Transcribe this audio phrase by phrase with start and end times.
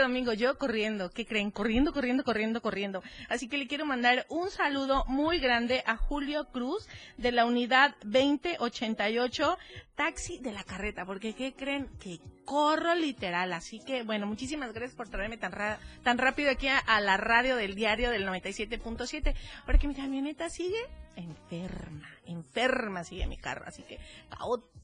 [0.00, 0.32] este domingo?
[0.32, 1.50] Yo corriendo, ¿qué creen?
[1.50, 3.02] Corriendo, corriendo, corriendo, corriendo.
[3.28, 7.94] Así que le quiero mandar un saludo muy grande a Julio Cruz de la unidad
[8.04, 9.58] 2088,
[9.96, 11.86] taxi de la carreta, porque ¿qué creen?
[11.98, 15.52] Que corro literal, así que bueno, muchísimas gracias por traerme tan,
[16.02, 19.34] tan rápido aquí a, a la radio del diario del 97.7,
[19.66, 20.80] porque mi camioneta sigue
[21.16, 23.98] enferma, enferma sigue mi carro, así que
[24.30, 24.80] caótico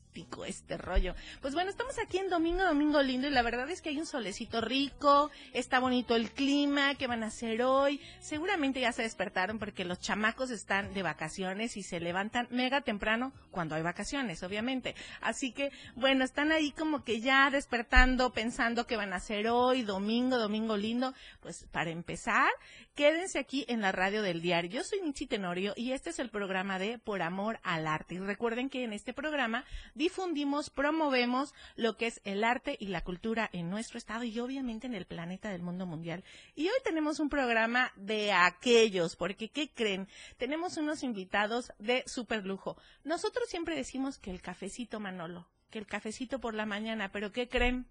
[0.46, 1.14] este rollo.
[1.42, 4.06] Pues bueno, estamos aquí en Domingo, Domingo Lindo y la verdad es que hay un
[4.06, 8.00] solecito rico, está bonito el clima, ¿qué van a hacer hoy?
[8.20, 13.32] Seguramente ya se despertaron porque los chamacos están de vacaciones y se levantan mega temprano
[13.50, 14.94] cuando hay vacaciones, obviamente.
[15.20, 19.82] Así que, bueno, están ahí como que ya despertando, pensando qué van a hacer hoy,
[19.82, 21.12] domingo, domingo lindo.
[21.40, 22.50] Pues para empezar,
[22.96, 24.70] quédense aquí en la radio del diario.
[24.70, 28.14] Yo soy Nichi Tenorio y este es el programa de Por Amor al Arte.
[28.14, 33.04] Y recuerden que en este programa difundimos, promovemos lo que es el arte y la
[33.04, 36.24] cultura en nuestro estado y obviamente en el planeta del mundo mundial.
[36.54, 40.08] Y hoy tenemos un programa de aquellos, porque ¿qué creen?
[40.38, 42.78] Tenemos unos invitados de super lujo.
[43.04, 47.46] Nosotros siempre decimos que el cafecito Manolo, que el cafecito por la mañana, pero ¿qué
[47.46, 47.86] creen?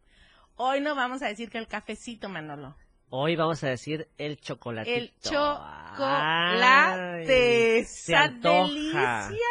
[0.56, 2.76] Hoy no vamos a decir que el cafecito Manolo.
[3.18, 4.94] Hoy vamos a decir el chocolatito.
[4.98, 6.04] El chocolate.
[7.22, 8.68] Ay, se Esa antoja.
[8.68, 9.48] delicia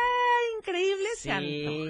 [0.58, 1.30] increíble se Sí.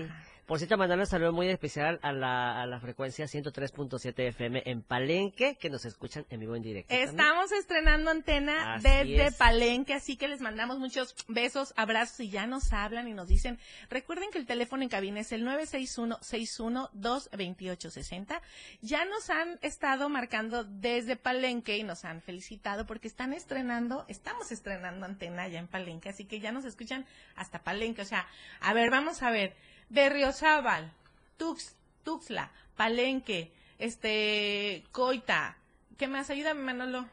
[0.00, 0.23] antoja.
[0.46, 4.82] Por cierto, mandar un saludo muy especial a la, a la frecuencia 103.7 FM en
[4.82, 6.88] Palenque, que nos escuchan en vivo en directo.
[6.88, 7.08] también.
[7.08, 9.36] Estamos estrenando antena Así desde es.
[9.36, 13.58] Palenque, así que les mandamos muchos besos, abrazos y ya nos hablan y nos dicen,
[13.88, 18.38] recuerden que el teléfono en cabina es el 961-61-228-60.
[18.82, 24.52] Ya nos han estado marcando desde Palenque y nos han felicitado porque están estrenando, estamos
[24.52, 28.02] estrenando antena ya en Palenque, así que ya nos escuchan hasta Palenque.
[28.02, 28.26] O sea,
[28.60, 29.56] a ver, vamos a ver,
[29.88, 30.92] Berriozábal,
[31.36, 31.74] Tux,
[32.04, 35.56] Tuxtla, Palenque, este, Coita,
[35.98, 36.30] ¿qué más?
[36.30, 37.06] Ayúdame, Manolo.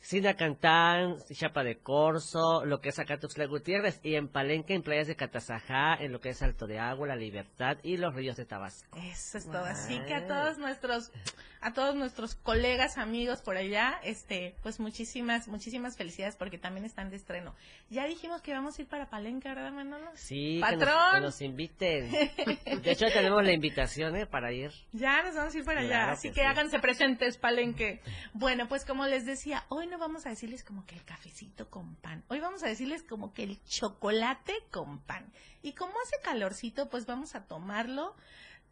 [0.00, 5.06] Sinacantán, Chapa de Corzo, lo que es acá Tuxtla Gutiérrez, y en Palenque, en playas
[5.06, 8.46] de Catazajá, en lo que es Alto de Agua, La Libertad y los ríos de
[8.46, 8.98] Tabasco.
[8.98, 9.64] Eso es todo.
[9.64, 11.12] Así que a todos nuestros,
[11.60, 17.10] a todos nuestros colegas, amigos por allá, este, pues muchísimas, muchísimas felicidades porque también están
[17.10, 17.54] de estreno.
[17.90, 20.10] Ya dijimos que vamos a ir para Palenque, ¿verdad, Manolo?
[20.14, 21.14] Sí, que nos, Patrón.
[21.14, 22.10] que nos inviten.
[22.82, 24.26] De hecho, tenemos la invitación ¿eh?
[24.26, 24.72] para ir.
[24.92, 26.46] Ya nos vamos a ir para allá, así que que sí.
[26.46, 28.00] háganse presentes, Palenque.
[28.32, 31.96] Bueno, pues como les decía, hoy no vamos a decirles como que el cafecito con
[31.96, 35.30] pan, hoy vamos a decirles como que el chocolate con pan.
[35.62, 38.14] Y como hace calorcito, pues vamos a tomarlo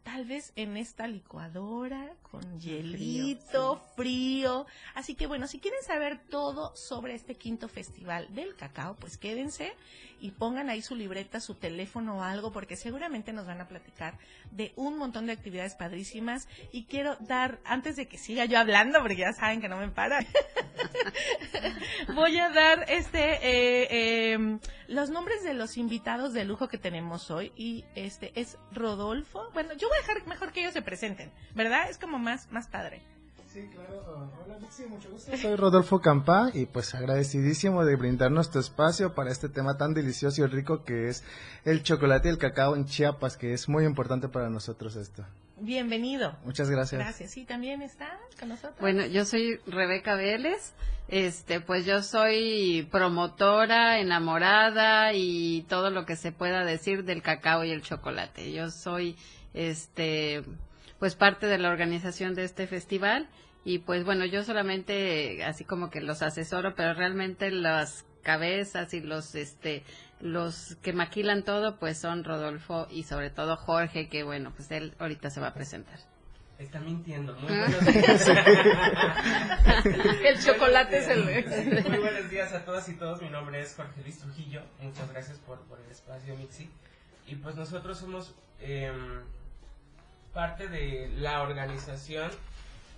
[0.03, 4.65] tal vez en esta licuadora con hielito, frío.
[4.95, 9.75] Así que bueno, si quieren saber todo sobre este quinto festival del cacao, pues quédense
[10.21, 14.17] y pongan ahí su libreta, su teléfono o algo, porque seguramente nos van a platicar
[14.51, 16.47] de un montón de actividades padrísimas.
[16.71, 19.89] Y quiero dar, antes de que siga yo hablando, porque ya saben que no me
[19.89, 20.25] paran,
[22.15, 23.87] voy a dar este eh,
[24.33, 27.51] eh, los nombres de los invitados de lujo que tenemos hoy.
[27.55, 29.49] Y este es Rodolfo.
[29.53, 31.89] Bueno, yo voy a dejar mejor que ellos se presenten, ¿verdad?
[31.89, 33.01] Es como más, más padre.
[33.59, 34.31] Sí, claro.
[34.45, 35.35] Hola, Mixi, mucho gusto.
[35.35, 40.43] Soy Rodolfo Campa y pues agradecidísimo de brindarnos tu espacio para este tema tan delicioso
[40.43, 41.25] y rico que es
[41.65, 45.25] el chocolate y el cacao en Chiapas, que es muy importante para nosotros esto.
[45.57, 46.37] Bienvenido.
[46.45, 47.01] Muchas gracias.
[47.01, 47.31] Gracias.
[47.31, 48.79] Sí, también está con nosotros.
[48.79, 50.71] Bueno, yo soy Rebeca Vélez.
[51.09, 57.65] Este, pues yo soy promotora, enamorada y todo lo que se pueda decir del cacao
[57.65, 58.53] y el chocolate.
[58.53, 59.17] Yo soy
[59.53, 60.45] este
[60.99, 63.27] pues parte de la organización de este festival
[63.65, 69.01] y pues bueno, yo solamente así como que los asesoro, pero realmente las cabezas y
[69.01, 69.83] los este
[70.21, 74.93] los que maquilan todo pues son Rodolfo y sobre todo Jorge que bueno, pues él
[74.99, 75.99] ahorita se va a presentar.
[76.57, 77.33] Está mintiendo.
[77.35, 77.67] Muy Ah.
[77.69, 78.27] buenos días.
[80.25, 81.23] el chocolate es el...
[81.89, 83.21] Muy buenos días a todas y todos.
[83.21, 84.61] Mi nombre es Jorge Luis Trujillo.
[84.81, 86.69] Muchas gracias por, por el espacio, Mixi.
[87.27, 89.21] Y pues nosotros somos em,
[90.33, 92.29] parte de la organización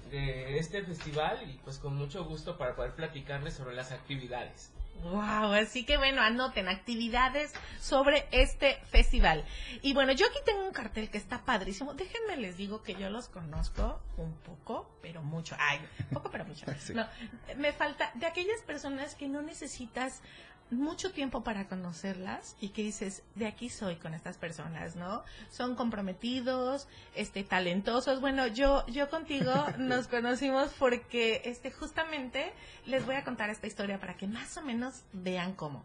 [0.09, 4.71] de este festival y pues con mucho gusto para poder platicarles sobre las actividades.
[5.03, 9.43] Wow, así que bueno, anoten actividades sobre este festival.
[9.81, 11.93] Y bueno, yo aquí tengo un cartel que está padrísimo.
[11.95, 15.55] Déjenme les digo que yo los conozco un poco, pero mucho.
[15.59, 15.79] Ay,
[16.13, 16.65] poco pero mucho.
[16.81, 16.93] Sí.
[16.93, 17.05] No,
[17.57, 20.21] me falta de aquellas personas que no necesitas
[20.71, 25.23] mucho tiempo para conocerlas y que dices, de aquí soy con estas personas, ¿no?
[25.49, 28.21] Son comprometidos, este, talentosos.
[28.21, 32.53] Bueno, yo, yo contigo nos conocimos porque, este, justamente
[32.85, 35.83] les voy a contar esta historia para que más o menos vean cómo.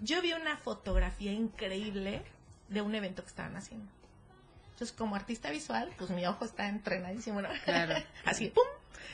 [0.00, 2.22] Yo vi una fotografía increíble
[2.68, 3.90] de un evento que estaban haciendo.
[4.72, 7.48] Entonces, como artista visual, pues mi ojo está entrenadísimo, ¿no?
[7.64, 7.94] Claro.
[8.26, 8.66] Así, ¡pum!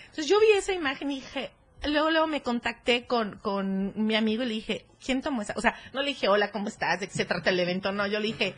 [0.07, 1.53] Entonces yo vi esa imagen y dije,
[1.85, 5.55] luego, luego me contacté con, con mi amigo y le dije, ¿quién tomó esa?
[5.57, 7.01] O sea, no le dije, hola, ¿cómo estás?
[7.01, 7.93] ¿De qué se trata el evento?
[7.93, 8.55] No, yo le dije,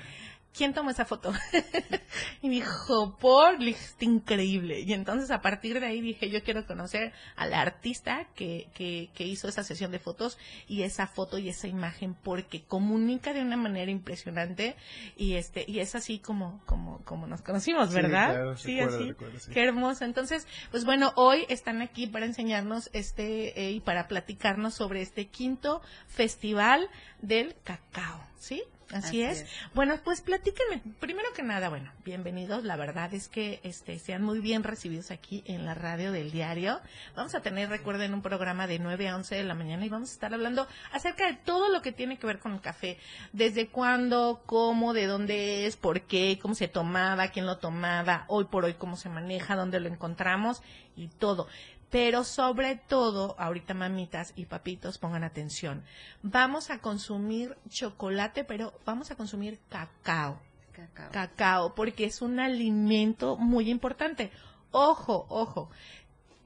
[0.55, 1.33] ¿quién tomó esa foto?
[2.43, 4.81] y dijo, por, está increíble.
[4.81, 9.25] Y entonces a partir de ahí dije, yo quiero conocer al artista que, que, que
[9.27, 13.56] hizo esa sesión de fotos y esa foto y esa imagen porque comunica de una
[13.56, 14.77] manera impresionante
[15.17, 18.31] y este, y es así como, como, como nos conocimos, Sí, ¿verdad?
[18.31, 19.09] claro, sí, recuerdo, así.
[19.09, 19.51] recuerdo, sí.
[19.53, 20.05] Qué hermoso.
[20.05, 25.27] Entonces, pues bueno, hoy están aquí para enseñarnos este eh, y para platicarnos sobre este
[25.27, 26.89] quinto festival
[27.21, 28.62] del cacao, ¿sí?
[28.94, 29.41] Así, Así es.
[29.41, 29.49] es.
[29.75, 30.81] Bueno, pues platíquenme.
[31.00, 32.62] Primero que nada, bueno, bienvenidos.
[32.62, 36.81] La verdad es que este sean muy bien recibidos aquí en la radio del diario.
[37.17, 40.11] Vamos a tener, recuerden, un programa de 9 a 11 de la mañana y vamos
[40.11, 42.99] a estar hablando acerca de todo lo que tiene que ver con el café.
[43.32, 48.44] Desde cuándo, cómo, de dónde es, por qué, cómo se tomaba, quién lo tomaba, hoy
[48.44, 50.62] por hoy cómo se maneja, dónde lo encontramos
[50.96, 51.49] y todo.
[51.94, 55.85] Pero sobre todo, ahorita mamitas y papitos, pongan atención.
[56.25, 60.41] Vamos a consumir chocolate, pero vamos a consumir cacao
[60.73, 61.12] Cacao.
[61.12, 64.32] cacao porque es un alimento muy importante.
[64.73, 65.70] Ojo, ojo.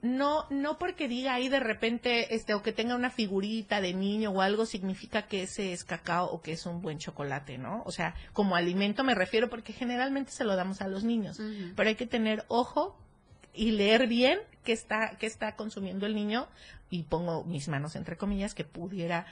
[0.02, 4.32] No, no porque diga ahí de repente, este, o que tenga una figurita de niño
[4.32, 7.82] o algo, significa que ese es cacao o que es un buen chocolate, ¿no?
[7.86, 11.40] O sea, como alimento me refiero porque generalmente se lo damos a los niños.
[11.74, 12.98] Pero hay que tener ojo
[13.58, 16.46] y leer bien qué está, qué está consumiendo el niño
[16.90, 19.26] y pongo mis manos entre comillas que pudiera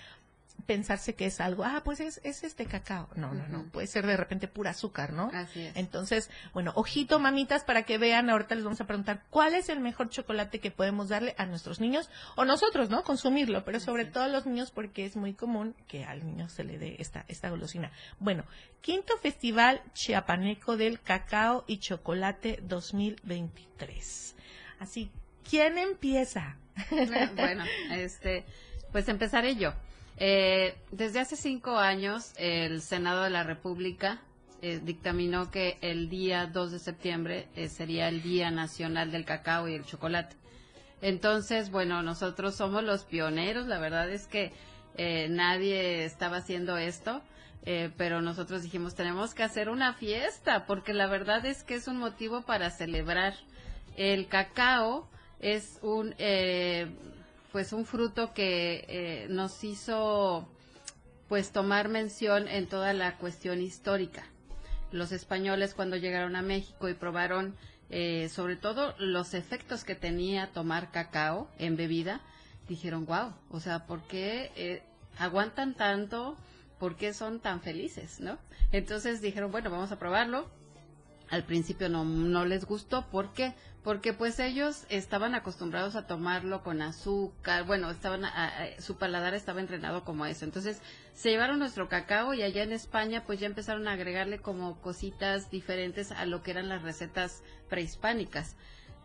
[0.64, 3.08] pensarse que es algo, ah, pues es, es este cacao.
[3.14, 5.30] No, no, no, puede ser de repente pura azúcar, ¿no?
[5.32, 5.76] Así es.
[5.76, 9.80] Entonces, bueno, ojito, mamitas, para que vean, ahorita les vamos a preguntar cuál es el
[9.80, 13.02] mejor chocolate que podemos darle a nuestros niños o nosotros, ¿no?
[13.04, 16.48] Consumirlo, pero sobre Así todo a los niños porque es muy común que al niño
[16.48, 17.92] se le dé esta, esta golosina.
[18.18, 18.44] Bueno,
[18.80, 24.34] quinto festival chiapaneco del cacao y chocolate 2023.
[24.78, 25.10] Así,
[25.48, 26.56] ¿quién empieza?
[27.36, 28.44] bueno, este,
[28.92, 29.72] pues empezaré yo.
[30.18, 34.22] Eh, desde hace cinco años, el Senado de la República
[34.62, 39.68] eh, dictaminó que el día 2 de septiembre eh, sería el Día Nacional del Cacao
[39.68, 40.36] y el Chocolate.
[41.02, 44.52] Entonces, bueno, nosotros somos los pioneros, la verdad es que
[44.96, 47.20] eh, nadie estaba haciendo esto,
[47.66, 51.86] eh, pero nosotros dijimos, tenemos que hacer una fiesta, porque la verdad es que es
[51.86, 53.34] un motivo para celebrar.
[53.96, 55.08] El cacao
[55.40, 56.88] es un, eh,
[57.56, 60.46] pues un fruto que eh, nos hizo,
[61.26, 64.26] pues tomar mención en toda la cuestión histórica.
[64.92, 67.56] Los españoles cuando llegaron a México y probaron
[67.88, 72.20] eh, sobre todo los efectos que tenía tomar cacao en bebida,
[72.68, 74.82] dijeron, wow, o sea, ¿por qué eh,
[75.18, 76.36] aguantan tanto?
[76.78, 78.20] ¿Por qué son tan felices?
[78.20, 78.36] ¿no?
[78.70, 80.46] Entonces dijeron, bueno, vamos a probarlo.
[81.28, 83.54] Al principio no, no les gustó, ¿por qué?
[83.82, 89.34] Porque pues ellos estaban acostumbrados a tomarlo con azúcar, bueno, estaban a- a- su paladar
[89.34, 90.44] estaba entrenado como eso.
[90.44, 90.80] Entonces
[91.14, 95.50] se llevaron nuestro cacao y allá en España pues ya empezaron a agregarle como cositas
[95.50, 98.56] diferentes a lo que eran las recetas prehispánicas.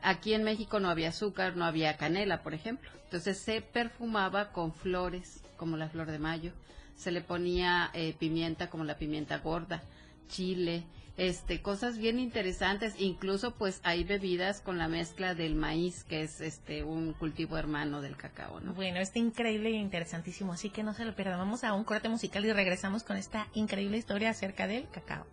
[0.03, 2.89] Aquí en México no había azúcar, no había canela, por ejemplo.
[3.05, 6.53] Entonces se perfumaba con flores, como la flor de mayo.
[6.95, 9.83] Se le ponía eh, pimienta, como la pimienta gorda,
[10.27, 10.83] chile,
[11.17, 12.95] este, cosas bien interesantes.
[12.99, 18.01] Incluso, pues, hay bebidas con la mezcla del maíz, que es este un cultivo hermano
[18.01, 18.73] del cacao, ¿no?
[18.73, 21.39] Bueno, está increíble e interesantísimo, así que no se lo pierdan.
[21.39, 25.25] Vamos a un corte musical y regresamos con esta increíble historia acerca del cacao.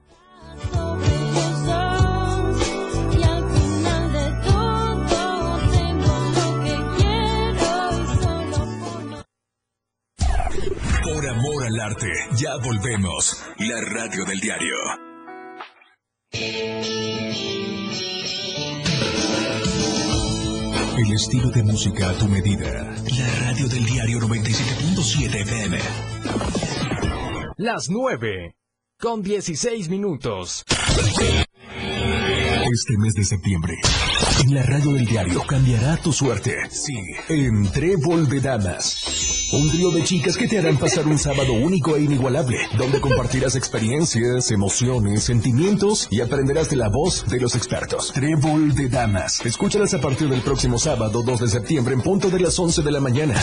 [11.03, 13.45] Por amor al arte, ya volvemos.
[13.59, 15.08] La radio del diario.
[16.33, 16.41] El
[21.15, 22.95] estilo de música a tu medida.
[23.17, 25.79] La radio del diario 97.7 FM.
[27.57, 28.55] Las 9
[29.01, 30.65] con 16 minutos.
[32.71, 33.79] Este mes de septiembre,
[34.45, 36.55] en la radio del diario cambiará tu suerte.
[36.71, 39.38] Sí, en Trébol de Damas.
[39.51, 43.57] Un trío de chicas que te harán pasar un sábado único e inigualable, donde compartirás
[43.57, 48.13] experiencias, emociones, sentimientos y aprenderás de la voz de los expertos.
[48.13, 49.41] Trébol de Damas.
[49.47, 52.93] Escúchalas a partir del próximo sábado 2 de septiembre en punto de las 11 de
[52.93, 53.43] la mañana.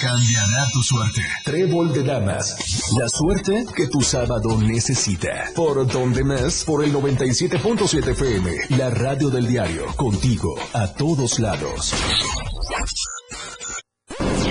[0.00, 1.20] Cambiará tu suerte.
[1.44, 2.56] Trébol de Damas.
[2.98, 5.52] La suerte que tu sábado necesita.
[5.54, 8.50] Por donde más, por el 97.7 FM.
[8.76, 9.86] La radio del diario.
[9.94, 11.94] Contigo, a todos lados.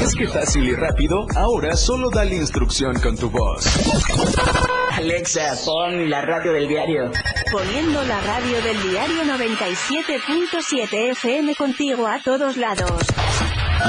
[0.00, 1.26] ¿Es que fácil y rápido?
[1.36, 3.66] Ahora solo dale instrucción con tu voz.
[4.92, 7.10] Alexa, pon la radio del diario.
[7.50, 13.02] Poniendo la radio del diario 97.7 FM contigo a todos lados.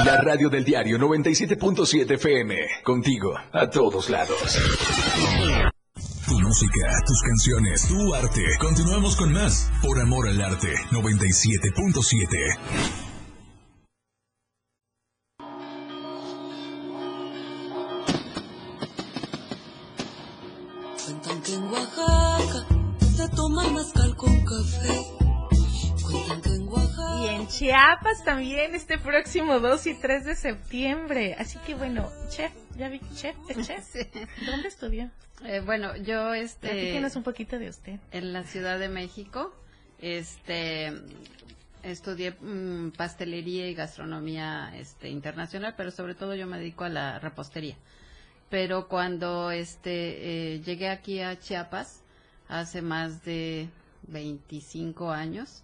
[0.04, 2.56] La radio del diario 97.7 FM.
[2.82, 4.58] Contigo, a todos lados.
[6.26, 8.42] Tu música, tus canciones, tu arte.
[8.58, 9.70] Continuamos con más.
[9.82, 13.03] Por amor al arte, 97.7.
[27.22, 31.36] Y en Chiapas también este próximo 2 y 3 de septiembre.
[31.38, 33.84] Así que bueno, chef, ya vi chef, chef.
[34.46, 35.10] ¿Dónde estudió?
[35.44, 37.98] Eh, bueno, yo este Platíquenos un poquito de usted.
[38.12, 39.54] en la Ciudad de México,
[39.98, 40.92] este
[41.82, 47.18] estudié mm, pastelería y gastronomía este internacional, pero sobre todo yo me dedico a la
[47.18, 47.76] repostería.
[48.48, 52.03] Pero cuando este eh, llegué aquí a Chiapas
[52.48, 53.68] hace más de
[54.08, 55.62] 25 años,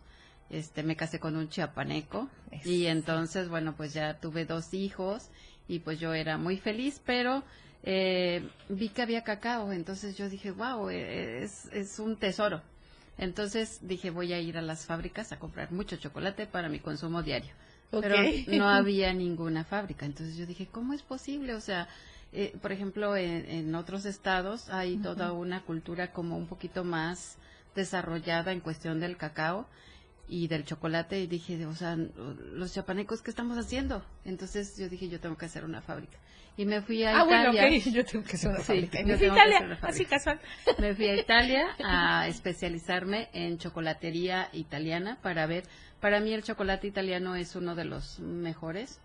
[0.49, 2.29] este me casé con un chiapaneco
[2.65, 5.31] y entonces bueno pues ya tuve dos hijos
[5.69, 7.45] y pues yo era muy feliz, pero
[7.85, 12.61] eh, vi que había cacao, entonces yo dije, wow, es, es un tesoro.
[13.17, 17.23] Entonces dije, voy a ir a las fábricas a comprar mucho chocolate para mi consumo
[17.23, 17.53] diario.
[17.91, 18.17] Pero
[18.49, 20.07] no había ninguna fábrica.
[20.07, 21.55] Entonces yo dije, ¿cómo es posible?
[21.55, 21.89] O sea,
[22.33, 27.39] eh, por ejemplo, en, en otros estados hay toda una cultura como un poquito más
[27.75, 29.67] desarrollada en cuestión del cacao
[30.29, 34.05] y del chocolate y dije, o sea, los chapanecos, ¿qué estamos haciendo?
[34.25, 36.19] Entonces yo dije, yo tengo que hacer una fábrica.
[36.57, 37.79] Y me fui a Ah, bueno, Italia.
[37.79, 39.01] ok, yo tengo que hacer una Sí, fábrica.
[39.03, 40.11] yo que Italia, hacer una así fábrica.
[40.11, 40.41] casual.
[40.79, 45.65] Me fui a Italia a especializarme en chocolatería italiana para ver,
[46.01, 49.01] para mí el chocolate italiano es uno de los mejores.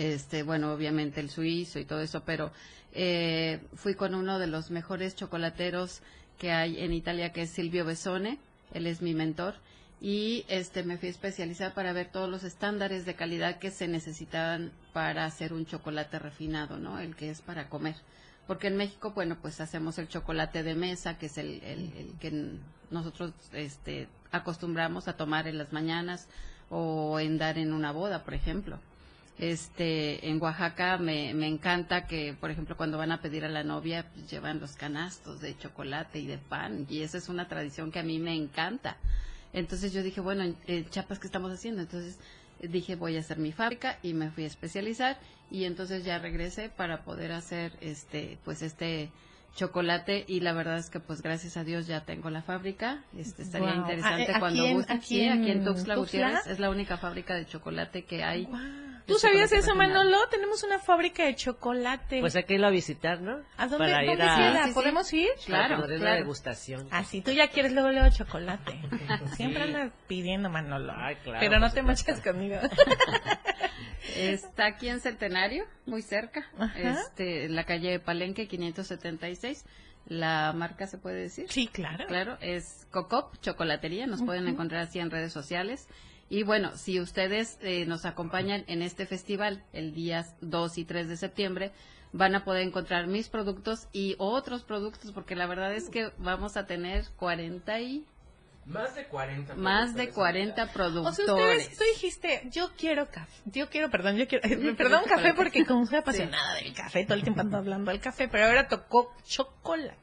[0.00, 2.50] Este, bueno, obviamente el suizo y todo eso, pero
[2.94, 6.00] eh, fui con uno de los mejores chocolateros
[6.38, 8.38] que hay en Italia, que es Silvio Besone,
[8.72, 9.56] él es mi mentor,
[10.00, 13.88] y este me fui a especializar para ver todos los estándares de calidad que se
[13.88, 16.98] necesitaban para hacer un chocolate refinado, ¿no?
[16.98, 17.96] El que es para comer.
[18.46, 22.54] Porque en México, bueno, pues hacemos el chocolate de mesa, que es el, el- que
[22.90, 26.26] nosotros este, acostumbramos a tomar en las mañanas
[26.70, 28.78] o en dar en una boda, por ejemplo.
[29.40, 33.64] Este, en Oaxaca me, me encanta que, por ejemplo, cuando van a pedir a la
[33.64, 37.90] novia, pues, llevan los canastos de chocolate y de pan, y esa es una tradición
[37.90, 38.98] que a mí me encanta.
[39.54, 41.80] Entonces yo dije, bueno, en, en Chiapas, ¿qué estamos haciendo?
[41.80, 42.18] Entonces
[42.60, 45.18] dije, voy a hacer mi fábrica y me fui a especializar
[45.50, 49.10] y entonces ya regresé para poder hacer este, pues este
[49.56, 53.02] chocolate y la verdad es que pues gracias a Dios ya tengo la fábrica.
[53.16, 54.96] Este estaría interesante eh, cuando gusten.
[54.98, 55.96] aquí Sí, aquí en Tuxtla Tuxtla.
[55.96, 58.46] Gutiérrez es la única fábrica de chocolate que hay.
[59.10, 59.74] ¿Tú de sabías eso.
[59.74, 60.16] Manolo?
[60.30, 62.20] Tenemos una fábrica de chocolate.
[62.20, 63.40] Pues hay que irlo a visitar, ¿no?
[63.56, 64.36] ¿A dónde, Para dónde ir a...
[64.36, 64.62] queda?
[64.62, 64.74] Sí, sí.
[64.74, 65.28] ¿Podemos ir?
[65.46, 65.98] Claro, claro.
[65.98, 66.86] la degustación.
[66.90, 68.80] Así, tú ya quieres luego, luego chocolate.
[69.36, 70.92] Siempre andas pidiendo, Manolo.
[70.96, 72.56] Ay, claro, Pero no te manches conmigo.
[74.16, 77.00] Está aquí en Centenario, muy cerca, Ajá.
[77.00, 79.64] este, en la calle Palenque 576.
[80.06, 81.46] La marca se puede decir.
[81.48, 82.06] Sí, claro.
[82.06, 85.86] Claro, es Cocop Chocolatería, nos pueden encontrar así en redes sociales.
[86.30, 91.08] Y bueno, si ustedes eh, nos acompañan en este festival el día 2 y 3
[91.08, 91.72] de septiembre,
[92.12, 96.56] van a poder encontrar mis productos y otros productos, porque la verdad es que vamos
[96.56, 98.04] a tener 40 y
[98.64, 99.54] Más de 40.
[99.56, 101.62] más de productores 40 O sea, productores.
[101.62, 103.42] ustedes, tú dijiste, yo quiero café.
[103.46, 107.14] Yo quiero, perdón, yo quiero, quiero perdón, café porque como soy apasionada del café, todo
[107.14, 109.98] el tiempo ando hablando del café, pero ahora tocó chocolate.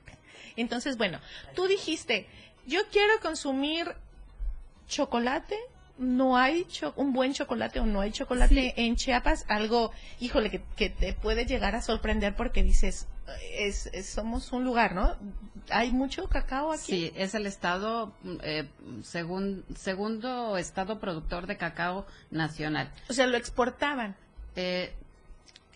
[0.58, 1.20] Entonces, bueno,
[1.56, 2.28] tú dijiste,
[2.66, 3.96] yo quiero consumir
[4.88, 5.58] chocolate
[5.98, 10.62] no hay cho- un buen chocolate o no hay chocolate en Chiapas, algo, híjole, que,
[10.76, 13.08] que te puede llegar a sorprender porque dices,
[13.58, 15.16] es, es- somos un lugar, ¿no?
[15.70, 16.82] ¿Hay mucho cacao aquí?
[17.10, 18.14] Sí, es el estado,
[18.44, 18.68] eh,
[19.04, 22.92] segun- segundo estado productor de cacao nacional.
[23.10, 24.16] O sea, lo exportaban.
[24.56, 24.94] Eh,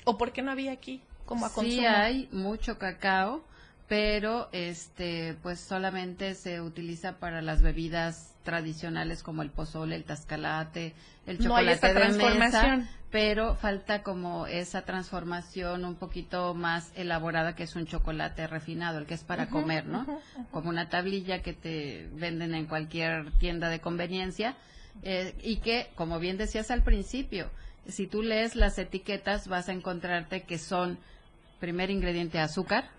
[0.06, 1.88] ¿O por qué no había aquí como a sí consumo?
[1.90, 3.44] hay mucho cacao,
[3.88, 10.94] pero este, pues solamente se utiliza para las bebidas tradicionales como el pozole, el tascalate,
[11.26, 17.56] el No hay chocolate de mesa, pero falta como esa transformación un poquito más elaborada
[17.56, 20.06] que es un chocolate refinado, el que es para comer, ¿no?
[20.52, 24.56] Como una tablilla que te venden en cualquier tienda de conveniencia
[25.04, 27.50] eh, y que, como bien decías al principio,
[27.88, 30.98] si tú lees las etiquetas vas a encontrarte que son
[31.60, 32.90] primer ingrediente azúcar,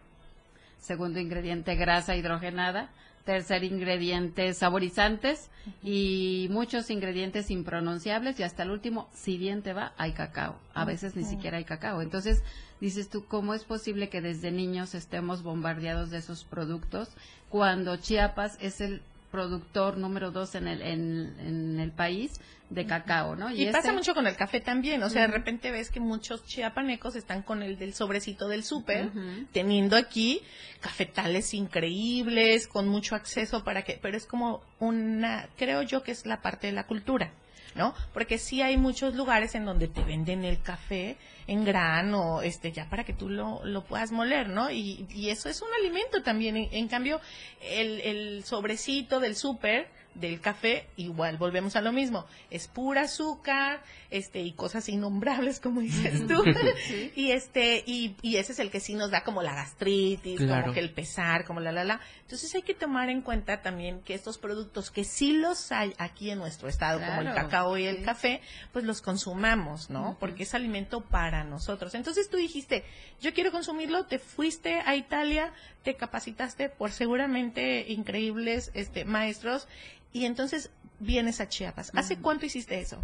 [0.79, 2.91] segundo ingrediente grasa hidrogenada,
[3.25, 5.51] tercer ingrediente saborizantes
[5.83, 10.59] y muchos ingredientes impronunciables y hasta el último, si bien te va, hay cacao.
[10.75, 12.03] A veces ni siquiera hay cacao.
[12.03, 12.43] Entonces,
[12.81, 17.11] dices tú, ¿cómo es posible que desde niños estemos bombardeados de esos productos
[17.49, 19.03] cuando Chiapas es el
[19.33, 22.39] productor número dos en el, en, en el país
[22.71, 23.51] de cacao, ¿no?
[23.51, 26.45] Y, este- pasa mucho con el café también, o sea, de repente ves que muchos
[26.47, 29.11] chiapanecos están con el del sobrecito del súper,
[29.53, 30.41] teniendo aquí
[30.81, 36.25] cafetales increíbles, con mucho acceso para que, pero es como una, creo yo que es
[36.27, 37.33] la parte de la cultura,
[37.75, 37.95] ¿no?
[38.13, 42.89] Porque sí hay muchos lugares en donde te venden el café en grano, este, ya
[42.89, 44.71] para que tú lo, lo puedas moler, ¿no?
[44.71, 46.57] Y, y eso es un alimento también.
[46.57, 47.21] En, cambio,
[47.63, 52.27] el, el sobrecito del súper, del café, igual, volvemos a lo mismo.
[52.51, 56.43] Es pura azúcar, este, y cosas innombrables, como dices tú.
[56.87, 57.13] Sí.
[57.15, 60.49] Y este, y, y ese es el que sí nos da como la gastritis, como
[60.53, 60.73] Claro.
[60.73, 62.01] que el pesar, como la la la.
[62.23, 66.31] Entonces hay que tomar en cuenta también que estos productos que sí los hay aquí
[66.31, 68.03] en nuestro estado, como el cacao y el sí.
[68.05, 68.41] café,
[68.73, 70.17] pues los consumamos, ¿no?
[70.19, 71.95] Porque es alimento para nosotros.
[71.95, 72.85] Entonces tú dijiste,
[73.21, 75.53] yo quiero consumirlo, te fuiste a Italia,
[75.83, 79.69] te capacitaste por seguramente increíbles este maestros
[80.13, 80.71] y entonces
[81.01, 81.93] vienes a Chiapas.
[81.95, 82.99] ¿Hace cuánto hiciste eso?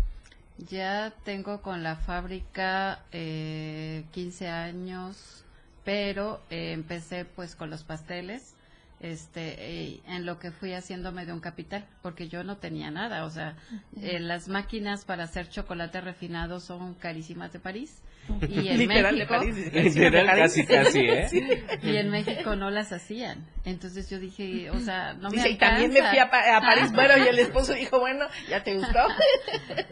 [0.58, 5.44] Ya tengo con la fábrica eh, 15 años,
[5.84, 8.54] pero eh, empecé pues con los pasteles,
[9.00, 13.30] este, en lo que fui haciéndome de un capital, porque yo no tenía nada, o
[13.30, 13.56] sea,
[14.00, 18.02] eh, las máquinas para hacer chocolate refinado son carísimas de París.
[18.48, 19.72] Y en Literal de México, París.
[19.94, 21.28] Literal, casi, casi, ¿eh?
[21.82, 23.44] y en México no las hacían.
[23.64, 26.10] Entonces yo dije, o sea, no me Dice, y también me alcanza".
[26.10, 26.92] fui a, Pa- a París.
[26.92, 29.00] Bueno, y el esposo dijo, bueno, ¿ya te gustó?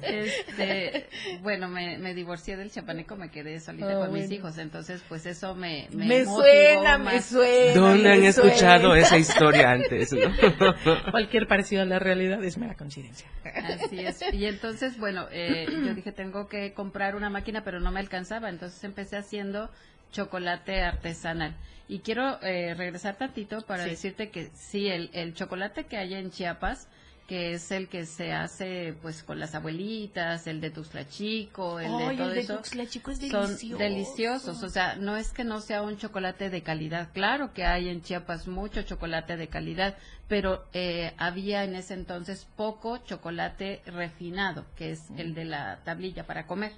[0.02, 1.06] Este,
[1.42, 5.26] bueno, me, me divorcié del chapaneco, me quedé solita Ah, con mis hijos, entonces pues
[5.26, 7.26] eso me, me, Me, suena, me más.
[7.26, 7.74] suena.
[7.74, 10.12] ¿Dónde me han escuchado esa historia antes?
[10.12, 11.10] no?
[11.10, 13.26] Cualquier parecido a la realidad es mera coincidencia.
[13.44, 14.20] Así es.
[14.32, 18.48] Y entonces, bueno, eh, yo dije, tengo que comprar una máquina, pero no me alcanzaba,
[18.50, 19.70] entonces empecé haciendo
[20.12, 21.54] chocolate artesanal.
[21.88, 23.90] Y quiero eh, regresar tantito para Sí.
[23.90, 26.88] decirte que sí, el, el chocolate que hay en Chiapas,
[27.26, 31.86] que es el que se hace pues con las abuelitas, el de Tuxtla Chico, el
[31.86, 32.56] de todo el de eso.
[32.56, 33.78] Tuxtla Chico es son delicioso.
[33.78, 37.88] deliciosos, o sea, no es que no sea un chocolate de calidad, claro que hay
[37.88, 39.96] en Chiapas mucho chocolate de calidad,
[40.28, 46.26] pero eh, había en ese entonces poco chocolate refinado, que es el de la tablilla
[46.26, 46.72] para comer.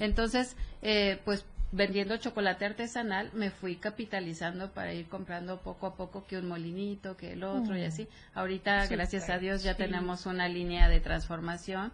[0.00, 6.26] Entonces, eh, pues vendiendo chocolate artesanal me fui capitalizando para ir comprando poco a poco
[6.26, 7.86] que un molinito, que el otro y Mm.
[7.86, 8.08] así.
[8.34, 9.78] Ahorita, gracias a Dios, ya sí.
[9.78, 11.92] tenemos una línea de transformación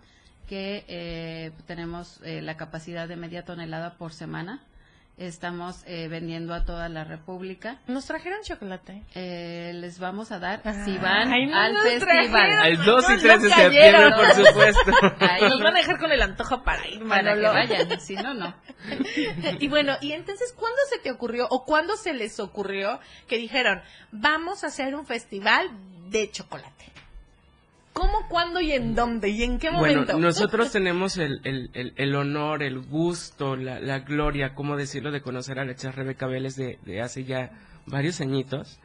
[0.49, 4.61] que eh, tenemos eh, la capacidad de media tonelada por semana.
[5.19, 7.81] Estamos eh, vendiendo a toda la República.
[7.89, 9.03] Nos trajeron chocolate.
[9.17, 12.53] Eh, les vamos a dar Ah, si van ay, al festival.
[12.53, 14.93] Al 2 y No 3 de septiembre, por supuesto.
[15.19, 18.33] Ahí, Nos van a dejar con el antojo para ir, para que vayan, si no,
[18.33, 18.55] no.
[19.61, 23.83] Y bueno, y entonces, ¿cuándo se te ocurrió o cuándo se les ocurrió que dijeron,
[24.13, 25.69] vamos a hacer un festival
[26.11, 26.93] de chocolate?
[27.99, 30.19] ¿Cómo, cuándo y en dónde y en qué Bueno, momento?
[30.21, 35.21] nosotros tenemos el, el, el, el honor, el gusto, la, la gloria, ¿cómo decirlo?, de
[35.21, 37.51] conocer a la chef Rebeca Vélez de, de hace ya
[37.87, 38.79] varios añitos.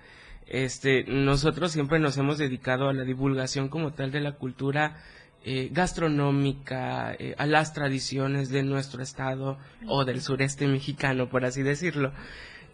[0.47, 4.97] Este, nosotros siempre nos hemos dedicado a la divulgación como tal de la cultura
[5.45, 11.61] eh, gastronómica, eh, a las tradiciones de nuestro estado o del sureste mexicano, por así
[11.61, 12.13] decirlo.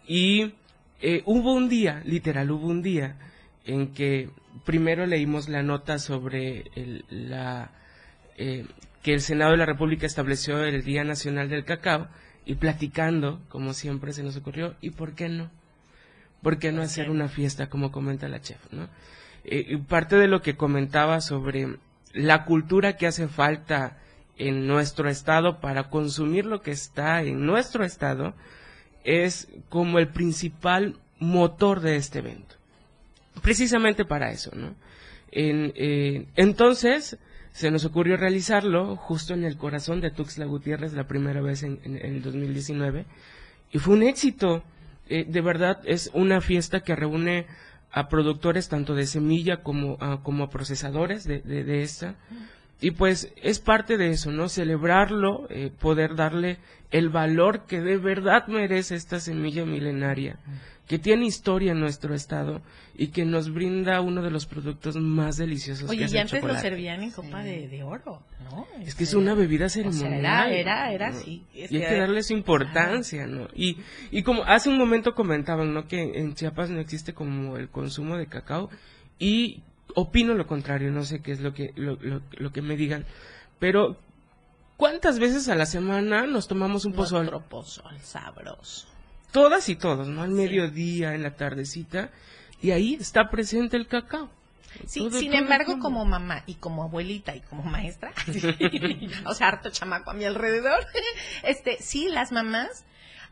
[0.06, 0.54] Y
[1.02, 3.16] eh, hubo un día, literal, hubo un día
[3.70, 4.30] en que
[4.64, 7.70] primero leímos la nota sobre el- la,
[8.36, 8.66] eh,
[9.02, 12.08] que el Senado de la República estableció el Día Nacional del Cacao
[12.44, 15.50] y platicando, como siempre se nos ocurrió, ¿y por qué no?
[16.42, 18.88] ¿Por qué no hacer una fiesta como comenta la chef, no?
[19.44, 21.76] Eh, y parte de lo que comentaba sobre
[22.12, 23.98] la cultura que hace falta
[24.36, 28.34] en nuestro estado para consumir lo que está en nuestro estado
[29.04, 32.56] es como el principal motor de este evento.
[33.42, 34.74] Precisamente para eso, ¿no?
[35.32, 37.18] Eh, entonces,
[37.52, 41.80] se nos ocurrió realizarlo justo en el corazón de Tuxtla Gutiérrez la primera vez en,
[41.84, 43.04] en- en el 2019
[43.72, 44.62] y fue un éxito.
[45.08, 47.46] Eh, de verdad es una fiesta que reúne
[47.92, 52.14] a productores tanto de semilla como a, como procesadores de, de, de esta.
[52.80, 54.48] Y pues es parte de eso, ¿no?
[54.48, 56.58] Celebrarlo, eh, poder darle
[56.92, 60.38] el valor que de verdad merece esta semilla milenaria,
[60.90, 62.62] que tiene historia en nuestro estado
[62.96, 66.22] y que nos brinda uno de los productos más deliciosos que Oye, es y el
[66.22, 68.66] antes lo servían en copa de, de oro, ¿no?
[68.80, 70.18] Es que es una bebida O sea, ceremonial.
[70.18, 71.16] era, era, era ¿no?
[71.16, 71.44] así.
[71.54, 73.46] Y este, hay que darle su importancia, ¿no?
[73.54, 73.76] Y,
[74.10, 75.86] y como hace un momento comentaban, ¿no?
[75.86, 78.68] Que en Chiapas no existe como el consumo de cacao.
[79.16, 79.62] Y
[79.94, 83.04] opino lo contrario, no sé qué es lo que, lo, lo, lo que me digan.
[83.60, 83.96] Pero,
[84.76, 87.26] ¿cuántas veces a la semana nos tomamos un pozol?
[87.26, 88.89] Nuestro pozol sabroso.
[89.32, 90.22] Todas y todos, ¿no?
[90.22, 92.10] Al mediodía, en la tardecita.
[92.62, 94.30] Y ahí está presente el cacao.
[94.86, 98.12] Sí, Todo- sin todo embargo, como mamá y como abuelita y como maestra,
[99.26, 100.86] o sea, harto chamaco a mi alrededor,
[101.42, 102.84] este, sí, las mamás,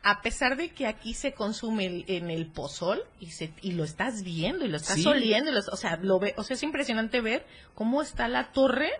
[0.02, 3.84] a pesar de que aquí se consume el- en el pozol y se y lo
[3.84, 5.06] estás viendo y lo estás Sí.
[5.06, 8.50] oliendo, y lo- o sea, lo ve, o sea, es impresionante ver cómo está la
[8.52, 8.90] torre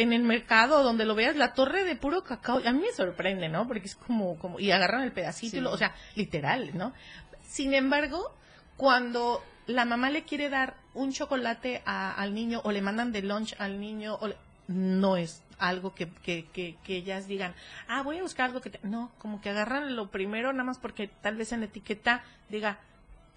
[0.00, 2.60] en el mercado donde lo veas la torre de puro cacao.
[2.64, 3.66] A mí me sorprende, ¿no?
[3.66, 6.92] Porque es como como y agarran el pedacito, y lo- o sea, literal, ¿no?
[7.42, 8.32] Sin embargo,
[8.76, 13.22] cuando la mamá le quiere dar un chocolate a- al niño o le mandan de
[13.22, 14.36] lunch al niño, o le-
[14.68, 17.54] no es algo que, que, que, que ellas digan,
[17.88, 18.70] ah, voy a buscar algo que...
[18.70, 18.80] te-".
[18.84, 22.78] No, como que agarran lo primero nada más porque tal vez en la etiqueta diga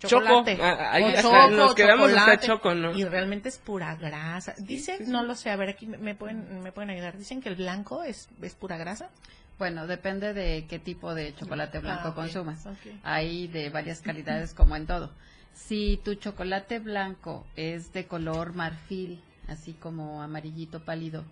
[0.08, 0.58] Choco, chocolate.
[0.62, 2.92] ah, ahí o hasta nos quedamos hasta choco, ¿no?
[2.98, 4.56] Y realmente es pura grasa.
[4.58, 7.18] Dicen, no lo sé, a ver, aquí me- pueden, me pueden ayudar.
[7.18, 9.10] Dicen que el blanco es, es pura grasa.
[9.60, 12.68] Bueno, depende de qué tipo de chocolate blanco Ah, ok, consumas.
[13.04, 15.12] Hay de varias calidades como en todo.
[15.54, 21.26] Si tu chocolate blanco es de color marfil, así como amarillito pálido,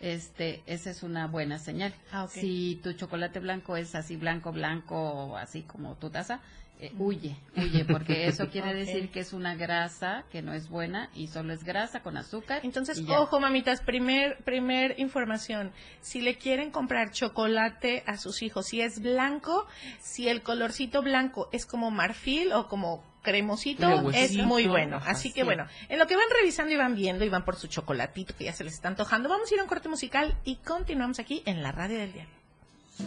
[0.00, 1.94] este, esa es una buena señal.
[2.12, 2.26] Ah.
[2.28, 6.40] Si tu chocolate blanco es así blanco, blanco, así como tu taza,
[6.78, 11.08] eh, huye, huye, porque eso quiere decir que es una grasa que no es buena
[11.14, 12.60] y solo es grasa con azúcar.
[12.64, 15.72] Entonces, ojo, mamitas, primer, primer información.
[16.00, 19.66] Si le quieren comprar chocolate a sus hijos, si es blanco,
[20.00, 25.00] si el colorcito blanco es como marfil o como cremosito, es muy bueno.
[25.04, 27.66] Así que bueno, en lo que van revisando y van viendo y van por su
[27.68, 30.56] chocolatito que ya se les está antojando, vamos a ir a un corte musical y
[30.56, 32.45] continuamos aquí en la radio del diario.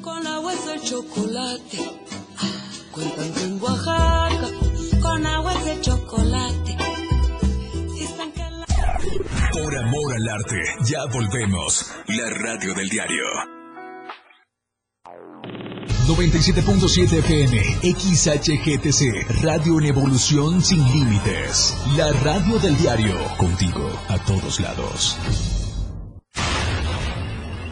[0.01, 1.77] Con agua es el chocolate.
[2.91, 4.47] Cuentan que en Oaxaca,
[5.01, 6.77] con agua es el chocolate.
[7.93, 8.65] Dicen que la...
[9.51, 11.91] Por amor al arte, ya volvemos.
[12.07, 13.23] La radio del diario.
[16.07, 21.77] 97.7 FM, XHGTC, Radio en Evolución Sin Límites.
[21.97, 25.58] La radio del diario, contigo a todos lados.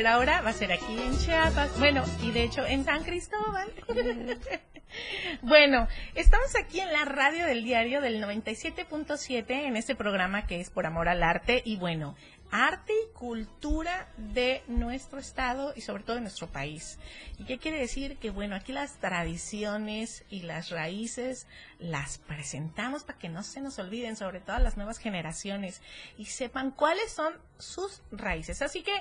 [0.00, 3.70] Pero ahora va a ser aquí en Chiapas, bueno, y de hecho en San Cristóbal.
[5.42, 10.70] bueno, estamos aquí en la radio del diario del 97.7 en este programa que es
[10.70, 12.16] Por Amor al Arte y bueno,
[12.50, 16.98] arte y cultura de nuestro estado y sobre todo de nuestro país.
[17.38, 18.16] ¿Y qué quiere decir?
[18.16, 21.46] Que bueno, aquí las tradiciones y las raíces
[21.78, 25.82] las presentamos para que no se nos olviden, sobre todo a las nuevas generaciones,
[26.16, 28.62] y sepan cuáles son sus raíces.
[28.62, 28.92] Así que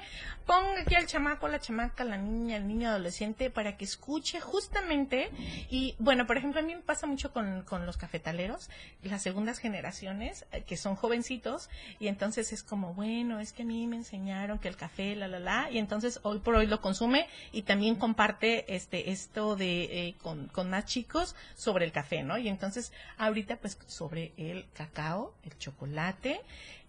[0.46, 5.32] ponga aquí al chamaco, la chamaca, la niña, el niño adolescente para que escuche justamente.
[5.70, 8.70] Y bueno, por ejemplo, a mí me pasa mucho con, con los cafetaleros,
[9.04, 11.70] las segundas generaciones, eh, que son jovencitos,
[12.00, 15.28] y entonces es como, bueno, es que a mí me enseñaron que el café, la,
[15.28, 20.08] la, la, y entonces hoy por hoy lo consume y también comparte este esto de
[20.08, 22.38] eh, con, con más chicos sobre el café, ¿no?
[22.38, 26.42] Y entonces ahorita pues sobre el cacao, el chocolate,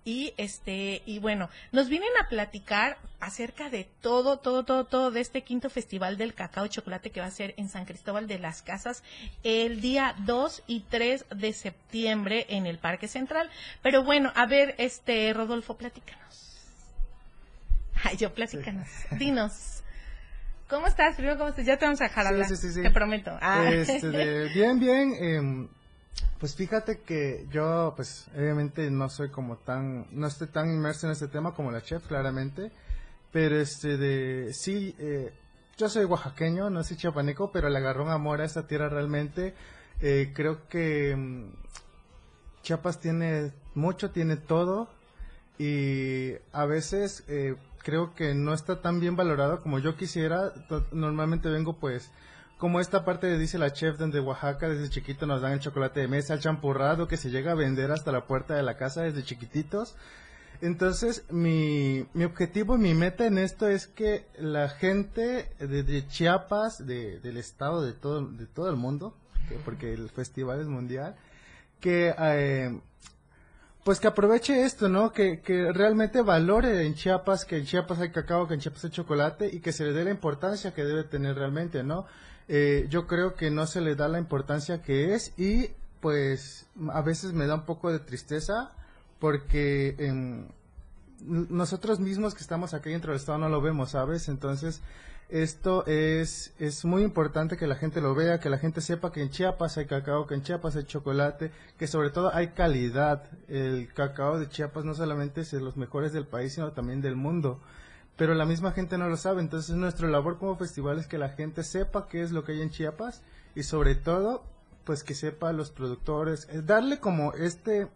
[0.04, 5.20] y este y bueno nos vienen a platicar acerca de todo todo todo todo de
[5.20, 8.38] este quinto festival del cacao y chocolate que va a ser en San Cristóbal de
[8.38, 9.02] las Casas
[9.42, 13.50] el día 2 y 3 de septiembre en el Parque Central
[13.82, 16.56] pero bueno a ver este Rodolfo platícanos
[18.04, 19.76] ay yo platícanos dinos
[20.68, 21.16] ¿Cómo estás?
[21.16, 21.66] Primero, ¿cómo estás?
[21.66, 22.48] Ya te vamos a dejar Sí, hablar.
[22.48, 22.80] sí, sí, sí.
[22.82, 23.36] Te prometo.
[23.42, 23.68] Ah.
[23.72, 25.14] Este, de- bien, bien.
[25.18, 25.68] em,
[26.38, 31.12] pues fíjate que yo, pues obviamente no soy como tan, no estoy tan inmerso en
[31.12, 32.72] este tema como la chef, claramente.
[33.30, 35.32] Pero este, de, sí, eh,
[35.76, 39.54] yo soy oaxaqueño, no soy chiapaneco, pero le agarró un amor a esta tierra realmente.
[40.00, 41.50] Eh, creo que mm,
[42.62, 44.88] Chiapas tiene mucho, tiene todo
[45.58, 50.52] y a veces eh, creo que no está tan bien valorado como yo quisiera.
[50.92, 52.10] Normalmente vengo pues
[52.60, 56.08] como esta parte dice la chef donde Oaxaca desde chiquito nos dan el chocolate de
[56.08, 59.24] mesa, el champurrado que se llega a vender hasta la puerta de la casa desde
[59.24, 59.96] chiquititos.
[60.60, 67.18] Entonces, mi, mi objetivo mi meta en esto es que la gente de, Chiapas, de-
[67.20, 69.16] del estado, de todo, de todo el mundo,
[69.48, 71.16] que- porque el festival es mundial,
[71.80, 72.78] que eh,
[73.84, 75.12] pues que aproveche esto, ¿no?
[75.12, 78.90] Que, que realmente valore en Chiapas, que en Chiapas hay cacao, que en Chiapas hay
[78.90, 82.04] chocolate y que se le dé la importancia que debe tener realmente, ¿no?
[82.52, 85.68] Eh, yo creo que no se le da la importancia que es y
[86.00, 88.72] pues a veces me da un poco de tristeza
[89.20, 90.48] porque em,
[91.20, 94.28] nosotros mismos que estamos aquí dentro del estado no lo vemos, ¿sabes?
[94.28, 94.82] Entonces,
[95.28, 99.22] esto es, es muy importante que la gente lo vea, que la gente sepa que
[99.22, 103.30] en Chiapas hay cacao, que en Chiapas hay chocolate, que sobre todo hay calidad.
[103.46, 107.14] El cacao de Chiapas no solamente es de los mejores del país, sino también del
[107.14, 107.60] mundo.
[108.20, 111.30] Pero la misma gente no lo sabe, entonces nuestra labor como festival es que la
[111.30, 113.22] gente sepa qué es lo que hay en Chiapas
[113.54, 114.44] y sobre todo,
[114.84, 117.88] pues que sepa los productores, eh, darle como este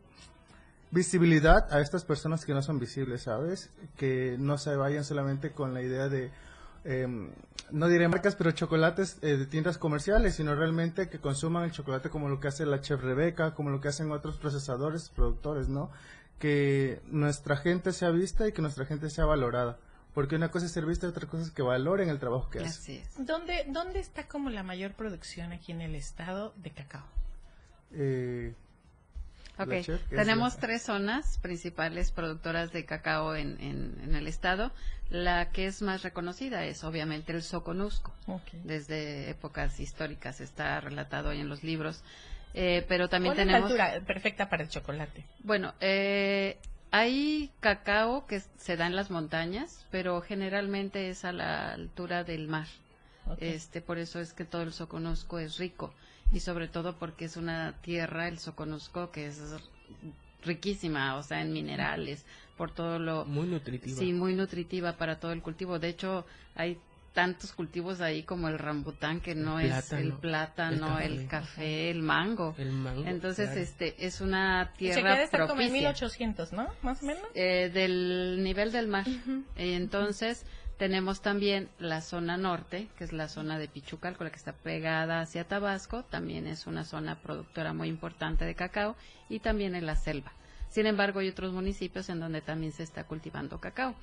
[0.90, 3.68] visibilidad a estas personas que no son visibles, ¿sabes?
[3.98, 6.30] Que no se vayan solamente con la idea de,
[6.86, 7.28] em,
[7.70, 12.08] no diré marcas, pero chocolates eh, de tiendas comerciales, sino realmente que consuman el chocolate
[12.08, 15.90] como lo que hace la chef Rebeca, como lo que hacen otros procesadores, productores, ¿no?
[16.38, 19.76] Que nuestra gente sea vista y que nuestra gente sea valorada.
[20.14, 22.58] Porque una cosa es ser vista y otra cosa es que valoren el trabajo que
[22.60, 22.70] hacen.
[22.70, 23.26] Así es.
[23.26, 27.04] ¿Dónde, ¿Dónde está como la mayor producción aquí en el estado de cacao?
[27.92, 28.54] Eh,
[29.56, 29.68] Ok,
[30.10, 34.72] tenemos la- tres zonas principales productoras de cacao en, en- en el estado.
[35.10, 38.12] La que es más reconocida es obviamente el Soconusco.
[38.64, 42.02] Desde épocas históricas está relatado ahí en los libros.
[42.54, 43.70] Eh, pero también ¿Cuál es la tenemos...
[43.80, 45.24] altura perfecta para el chocolate?
[45.40, 46.58] Bueno, eh,
[46.94, 52.46] hay cacao que se da en las montañas, pero generalmente es a la altura del
[52.46, 52.68] mar.
[53.38, 55.92] Este, por eso es que todo el Soconusco es rico
[56.30, 59.40] y sobre todo porque es una tierra, el Soconusco, que es
[60.44, 62.24] riquísima, o sea, en minerales,
[62.56, 63.98] por todo lo Muy nutritiva.
[63.98, 65.80] Sí, muy nutritiva para todo el cultivo.
[65.80, 66.78] De hecho, hay
[67.14, 71.90] tantos cultivos ahí como el rambután que no es el plátano, el el café.
[71.90, 72.54] el mango.
[72.58, 73.60] El mango, Entonces, claro.
[73.62, 75.88] este es una Se tierra queda estar como en propicia.
[75.90, 76.68] 1800, ¿no?
[76.82, 77.22] Más o menos.
[77.34, 79.06] Eh, del nivel del mar.
[79.56, 80.44] Eh, Entonces,
[80.76, 85.20] tenemos también la zona norte, que es la zona de Pichucal, la que está pegada
[85.20, 88.96] hacia Tabasco, también es una zona productora muy importante de cacao,
[89.28, 90.32] y también en la selva.
[90.68, 93.94] Sin embargo, hay otros municipios en donde también se está cultivando cacao.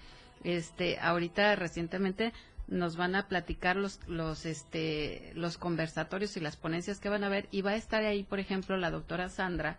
[0.46, 2.32] Este, ahorita recientemente
[2.72, 7.30] nos van a platicar los los este los conversatorios y las ponencias que van a
[7.30, 9.78] ver y va a estar ahí, por ejemplo, la doctora Sandra,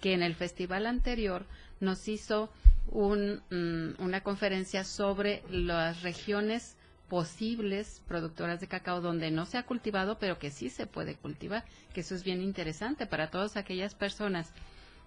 [0.00, 1.46] que en el festival anterior
[1.80, 2.50] nos hizo
[2.88, 6.76] un, mm, una conferencia sobre las regiones
[7.08, 11.64] posibles productoras de cacao donde no se ha cultivado, pero que sí se puede cultivar,
[11.94, 14.50] que eso es bien interesante para todas aquellas personas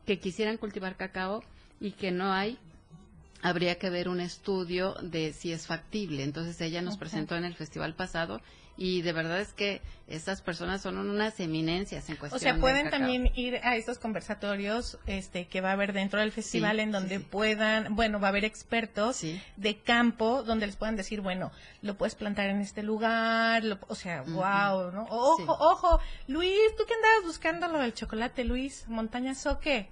[0.05, 1.43] que quisieran cultivar cacao
[1.79, 2.57] y que no hay,
[3.45, 6.23] habría que ver un estudio de si es factible.
[6.23, 8.41] Entonces ella nos presentó en el festival pasado
[8.77, 12.61] y de verdad es que estas personas son unas eminencias en O cuestión sea, del
[12.61, 16.81] pueden también ir a estos conversatorios este, que va a haber dentro del festival Sí,
[16.81, 17.25] en donde sí.
[17.29, 19.21] puedan, bueno, va a haber expertos
[19.55, 21.51] de campo donde les puedan decir, bueno,
[21.83, 25.03] lo puedes plantar en este lugar, lo- o sea, wow, ¿no?
[25.09, 28.85] Ojo, ojo, Luis, ¿tú qué andabas buscando lo del chocolate, Luis?
[28.87, 29.87] Montaña Soque,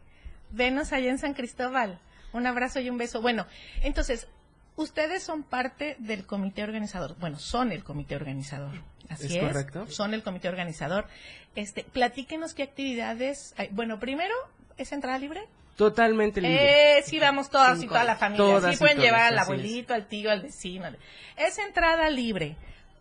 [0.52, 2.00] venos allá en San Cristóbal.
[2.34, 3.22] Un abrazo y un beso.
[3.22, 3.46] Bueno,
[3.82, 4.28] entonces,
[4.76, 7.16] ustedes son parte del comité organizador.
[7.20, 8.72] Bueno, son el comité organizador.
[9.10, 9.44] Así ¿Es es.
[9.44, 9.88] correcto?
[9.90, 11.08] Son el comité organizador.
[11.56, 13.54] Este, platíquenos qué actividades.
[13.58, 13.70] hay.
[13.72, 14.34] Bueno, primero,
[14.78, 15.42] ¿es entrada libre?
[15.76, 17.00] Totalmente libre.
[17.00, 18.46] Eh, sí, vamos todas y toda la familia.
[18.46, 19.42] Todas sí pueden todas, llevar al es.
[19.42, 20.88] abuelito, al tío, al vecino.
[21.36, 22.56] Es entrada libre.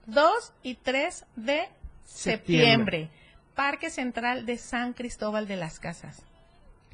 [0.06, 1.68] 2 y 3 de
[2.04, 2.98] septiembre.
[3.04, 3.10] Septiembre.
[3.54, 6.24] Parque Central de San Cristóbal de las Casas.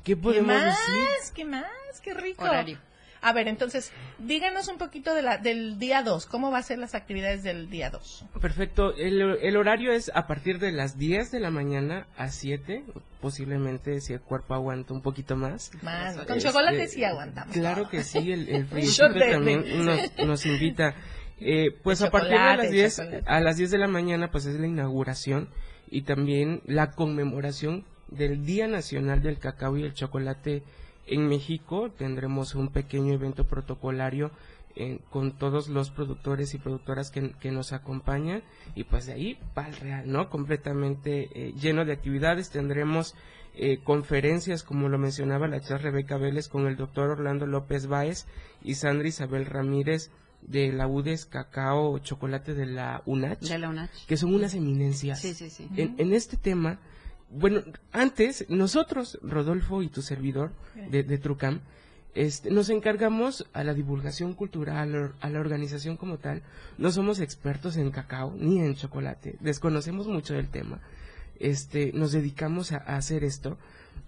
[0.05, 0.65] ¿Qué ¿Qué podemos más?
[0.65, 1.35] decir?
[1.35, 1.67] ¿Qué más?
[2.03, 2.45] ¡Qué rico!
[2.45, 2.79] Horario.
[3.21, 6.27] A ver, entonces, díganos un poquito de la, del día 2.
[6.27, 8.27] ¿Cómo va a ser las actividades del día 2?
[8.41, 8.95] Perfecto.
[8.95, 12.85] El, el horario es a partir de las 10 de la mañana a 7.
[13.21, 15.73] Posiblemente si el cuerpo aguanta un poquito más.
[15.83, 16.15] Más.
[16.17, 17.53] Con Este, chocolate sí aguantamos.
[17.53, 17.91] Claro todo.
[17.91, 18.69] que sí, el, el
[19.33, 20.95] también nos, nos invita.
[21.41, 23.23] Eh, pues a partir de las 10, chocolate.
[23.27, 25.49] a las 10 de la mañana pues es la inauguración
[25.91, 30.62] y también la conmemoración del Día Nacional del Cacao y el Chocolate
[31.07, 31.90] en México.
[31.90, 34.31] Tendremos un pequeño evento protocolario
[34.77, 38.42] eh, con todos los productores y productoras que, que nos acompañan
[38.77, 40.31] y pues de ahí va el real, ¿no?
[40.31, 42.51] Completamente eh, lleno de actividades.
[42.51, 43.14] Tendremos
[43.55, 48.27] eh, conferencias, como lo mencionaba la chef Rebeca Vélez, con el doctor Orlando López Báez
[48.62, 54.07] y Sandra Isabel Ramírez de la UDES Cacao Chocolate de la UNACH, De la UNACH.
[54.07, 55.21] que son unas eminencias.
[55.21, 55.68] Sí, sí, sí.
[55.77, 56.79] En, en este tema,
[57.31, 57.62] bueno,
[57.93, 60.53] antes nosotros, Rodolfo y tu servidor
[60.91, 61.61] de, de Trucam,
[62.14, 66.43] este, nos encargamos a la divulgación cultural, a la organización como tal.
[66.77, 70.81] No somos expertos en cacao ni en chocolate, desconocemos mucho del tema.
[71.38, 73.59] Este, nos dedicamos a, a hacer esto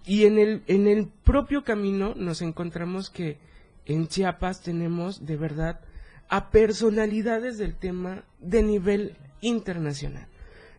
[0.05, 3.37] y en el en el propio camino nos encontramos que
[3.85, 5.79] en Chiapas tenemos de verdad
[6.27, 10.27] a personalidades del tema de nivel internacional.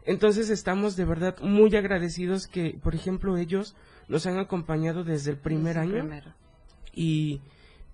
[0.04, 3.76] Entonces estamos de verdad muy agradecidos que, por ejemplo, ellos
[4.08, 6.24] nos han acompañado desde el primer Desde año.
[6.92, 7.40] y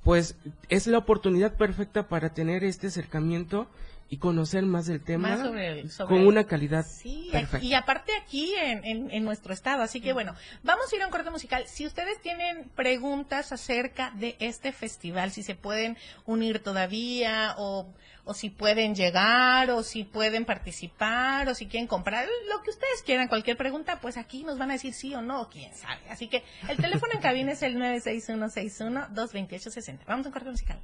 [0.03, 0.37] pues
[0.69, 3.69] es la oportunidad perfecta para tener este acercamiento
[4.11, 7.65] y conocer más del tema Más sobre el- sobre con una calidad Sí, perfecta.
[7.67, 9.83] y aparte aquí en, en- en nuestro estado.
[9.83, 11.65] Así que bueno, vamos a ir a un corte musical.
[11.67, 17.87] Si ustedes tienen preguntas acerca de este festival, si se pueden unir todavía o,
[18.25, 23.03] o si pueden llegar o si pueden participar o si quieren comprar, lo que ustedes
[23.05, 26.01] quieran, cualquier pregunta, pues aquí nos van a decir sí o no, quién sabe.
[26.09, 29.99] Así que el teléfono en cabina es el 96161-228-60.
[30.07, 30.79] Vamos a un corte musical.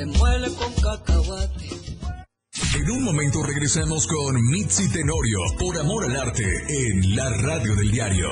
[0.00, 1.68] Se muele con cacahuate.
[2.74, 7.90] En un momento regresamos con Mitzi Tenorio por Amor al Arte en la radio del
[7.90, 8.28] diario.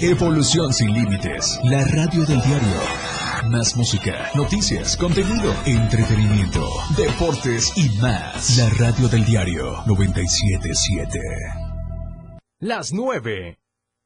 [0.00, 2.80] Evolución sin límites, la radio del diario.
[3.50, 8.58] Más música, noticias, contenido, entretenimiento, deportes y más.
[8.58, 11.18] La radio del diario 977.
[12.60, 13.58] Las 9.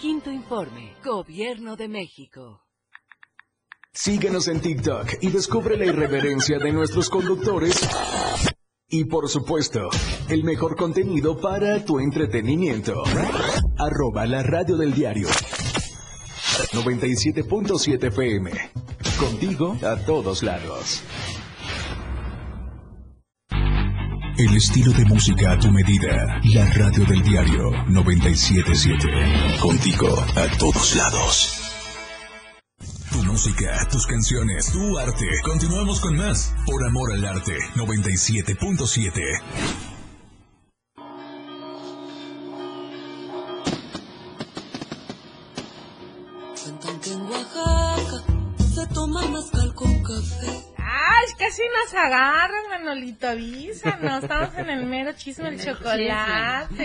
[0.00, 0.94] Quinto informe.
[1.02, 2.60] Gobierno de México.
[3.94, 7.80] Síguenos en TikTok y descubre la irreverencia de nuestros conductores.
[8.88, 9.88] Y por supuesto,
[10.28, 13.02] el mejor contenido para tu entretenimiento.
[13.78, 15.28] Arroba la radio del diario.
[16.72, 18.50] 97.7 FM.
[19.18, 21.02] Contigo a todos lados.
[24.38, 26.42] El estilo de música a tu medida.
[26.52, 29.58] La radio del diario 977.
[29.62, 31.58] Contigo a todos lados.
[33.10, 35.24] Tu música, tus canciones, tu arte.
[35.42, 36.54] Continuamos con más.
[36.66, 39.95] Por amor al arte 97.7.
[51.56, 54.22] casi nos agarran, Manolito, avísanos.
[54.22, 56.76] Estamos en el mero chisme del chocolate.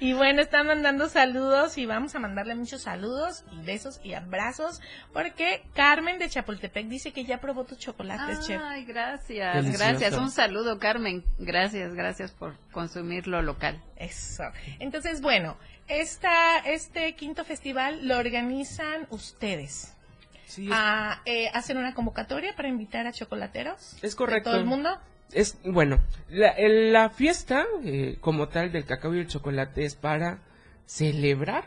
[0.00, 4.82] y bueno, están mandando saludos y vamos a mandarle muchos saludos y besos y abrazos
[5.12, 8.60] porque Carmen de Chapultepec dice que ya probó tus chocolates, chef.
[8.62, 9.84] Ay, gracias, Delicioso.
[9.84, 10.14] gracias.
[10.14, 11.24] Un saludo, Carmen.
[11.38, 13.82] Gracias, gracias por consumir lo local.
[13.96, 14.44] Eso.
[14.78, 15.56] Entonces, bueno,
[15.86, 19.94] esta, este quinto festival lo organizan ustedes.
[20.48, 23.96] Sí, es, a eh, hacen una convocatoria para invitar a chocolateros.
[24.02, 24.50] es correcto.
[24.50, 24.98] ¿De todo el mundo?
[25.32, 25.98] Es, bueno,
[26.30, 30.38] la, la fiesta eh, como tal del cacao y el chocolate es para
[30.86, 31.64] celebrar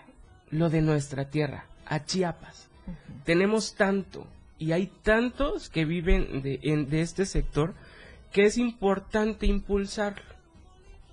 [0.49, 2.67] lo de nuestra tierra, a Chiapas.
[3.23, 4.25] Tenemos tanto
[4.57, 7.75] y hay tantos que viven de, en- de este sector
[8.32, 10.23] que es importante impulsarlo.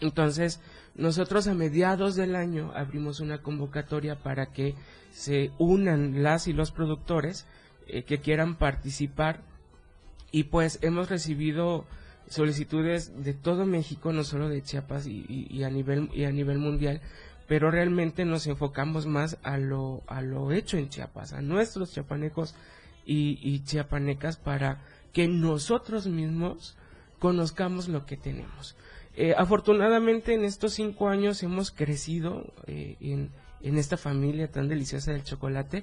[0.00, 0.60] Entonces,
[0.98, 4.74] nosotros a mediados del año abrimos una convocatoria para que
[5.12, 7.46] se unan las y los productores
[7.86, 9.40] eh, que quieran participar
[10.32, 11.86] y pues hemos recibido
[12.28, 17.00] solicitudes de todo México, no solo de Chiapas y, a nivel y a nivel mundial,
[17.46, 22.56] pero realmente nos enfocamos más a lo a lo hecho en Chiapas, a nuestros chiapanecos
[23.06, 24.82] y chiapanecas para
[25.12, 26.76] que nosotros mismos
[27.20, 28.76] conozcamos lo que tenemos.
[29.20, 35.10] Eh, afortunadamente en estos cinco años hemos crecido eh, en, en esta familia tan deliciosa
[35.10, 35.82] del chocolate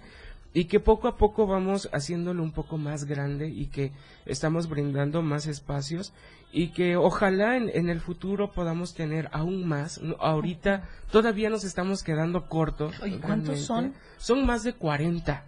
[0.53, 3.91] y que poco a poco vamos haciéndolo un poco más grande y que
[4.25, 6.13] estamos brindando más espacios
[6.53, 9.99] y que ojalá en, en el futuro podamos tener aún más.
[10.19, 12.97] Ahorita todavía nos estamos quedando cortos.
[13.01, 13.99] Oye, ¿cuántos realmente.
[14.17, 15.43] Son más de 40.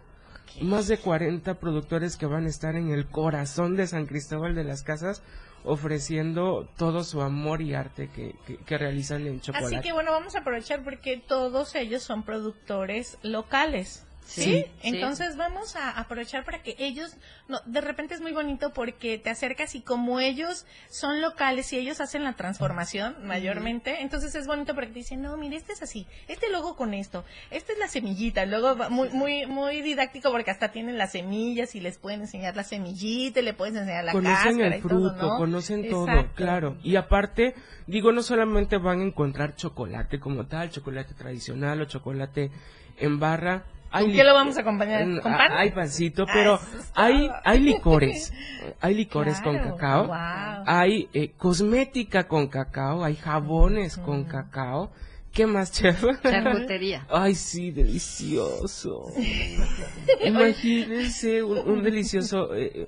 [0.61, 4.65] Más de 40 productores que van a estar en el corazón de San Cristóbal de
[4.65, 5.23] las Casas
[5.63, 9.75] ofreciendo todo su amor y arte que, que- que realizan en chocolate.
[9.77, 14.06] Así que bueno, vamos a aprovechar porque todos ellos son productores locales.
[14.27, 14.43] ¿Sí?
[14.43, 14.87] Sí, sí.
[14.89, 17.15] Entonces vamos a aprovechar para que ellos,
[17.47, 21.77] no, de repente es muy bonito porque te acercas y como ellos son locales y
[21.77, 25.81] ellos hacen la transformación mayormente, entonces es bonito porque te dicen, no, mire, este es
[25.81, 30.51] así, este logo con esto, esta es la semillita, luego muy, muy, muy didáctico porque
[30.51, 34.11] hasta tienen las semillas y les pueden enseñar la semillita, y le puedes enseñar la
[34.11, 35.37] conocen cáscara el y todo, fruto, ¿no?
[35.37, 36.77] conocen todo, claro.
[36.83, 37.55] Y aparte,
[37.87, 42.51] digo, no solamente van a encontrar chocolate como tal, chocolate tradicional o chocolate
[42.97, 43.63] en barra.
[43.91, 45.01] Hay ¿Con qué lo vamos a acompañar?
[45.01, 45.51] en- ¿Con a- pan?
[45.53, 46.59] Hay pancito, Ah, pero
[46.95, 48.33] hay, hay licores.
[48.81, 50.07] Hay licores con cacao.
[50.07, 50.63] wow.
[50.65, 53.03] Hay eh, cosmética con cacao.
[53.03, 54.91] Hay jabones con cacao.
[55.31, 56.03] ¿Qué más, chef?
[56.21, 57.05] Charcutería.
[57.09, 59.05] Ay, sí, delicioso.
[60.25, 62.87] Imagínense un, un delicioso, eh,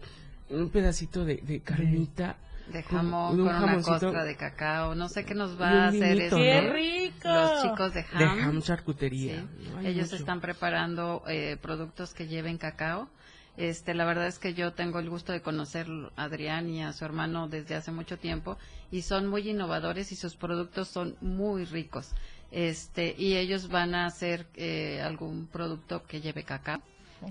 [0.50, 2.36] un pedacito de, de carnita.
[2.72, 4.94] De con- jamón, un con una costra de cacao.
[4.96, 6.74] No sé qué nos va a hacer vinito, este, ¡Qué ¿no?
[6.74, 7.30] rico!
[7.30, 8.40] los chicos de De Ham.
[8.40, 9.42] ham charcutería.
[9.42, 10.16] Sí, Ay, Ellos mucho.
[10.18, 13.10] están preparando eh, productos que lleven cacao.
[13.58, 16.94] Este, la verdad es que yo tengo el gusto de conocer a Adrián y a
[16.94, 18.58] su hermano desde hace mucho tiempo
[18.90, 22.12] y son muy innovadores y sus productos son muy ricos.
[22.52, 26.82] Este, y ellos van a hacer eh, algún producto que lleve cacao.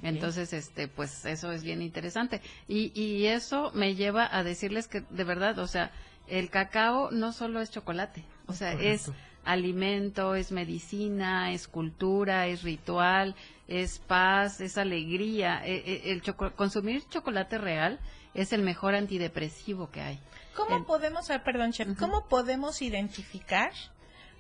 [0.02, 2.40] Entonces, este, pues eso es bien interesante.
[2.66, 5.90] Y, y eso me lleva a decirles que de verdad, o sea,
[6.28, 9.10] el cacao no solo es chocolate, o sea, es
[9.44, 13.34] alimento, es medicina, es cultura, es ritual,
[13.66, 15.64] es paz, es alegría.
[15.64, 17.98] E- e- El choco- consumir chocolate real
[18.34, 20.20] es el mejor antidepresivo que hay.
[20.54, 23.72] ¿Cómo podemos, ah, perdón, chef, cómo podemos identificar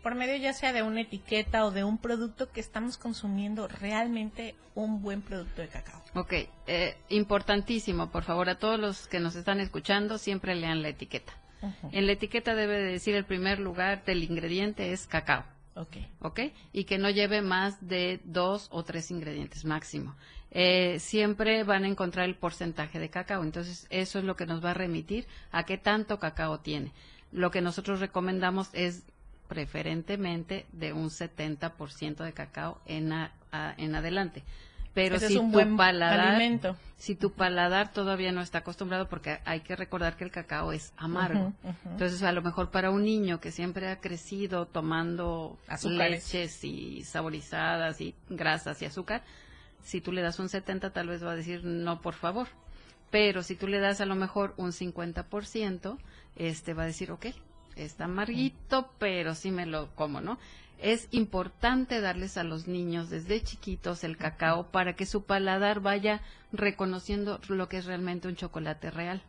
[0.08, 4.54] por medio ya sea de una etiqueta o de un producto que estamos consumiendo realmente
[4.74, 6.02] un buen producto de cacao?
[6.14, 6.32] Ok,
[6.66, 11.34] eh, importantísimo, por favor, a todos los que nos están escuchando, siempre lean la etiqueta.
[11.92, 15.44] En la etiqueta debe de decir el primer lugar del ingrediente es cacao.
[15.74, 15.98] Ok.
[16.20, 16.40] ¿ok?
[16.72, 20.16] Y que no lleve más de dos o tres ingredientes máximo.
[20.50, 24.64] Eh, siempre van a encontrar el porcentaje de cacao, entonces eso es lo que nos
[24.64, 26.94] va a remitir a qué tanto cacao tiene.
[27.30, 29.04] Lo que nosotros recomendamos es
[29.48, 34.44] preferentemente de un 70% de cacao en, a- a- en adelante.
[34.94, 36.76] Pero Ese si es un tu buen paladar, alimento.
[36.96, 40.92] si tu paladar todavía no está acostumbrado, porque hay que recordar que el cacao es
[40.96, 41.52] amargo.
[41.84, 46.32] Entonces, a lo mejor para un niño que siempre ha crecido tomando Azúcares.
[46.32, 49.22] leches y saborizadas y grasas y azúcar,
[49.82, 52.48] si tú le das un 70 tal vez va a decir no, por favor.
[53.10, 55.96] Pero si tú le das a lo mejor un 50%,
[56.36, 57.26] este va a decir, ok,
[57.84, 60.38] está amarguito, pero sí me lo como, ¿no?
[60.80, 66.20] Es importante darles a los niños desde chiquitos el cacao para que su paladar vaya
[66.52, 69.22] reconociendo lo que es realmente un chocolate real.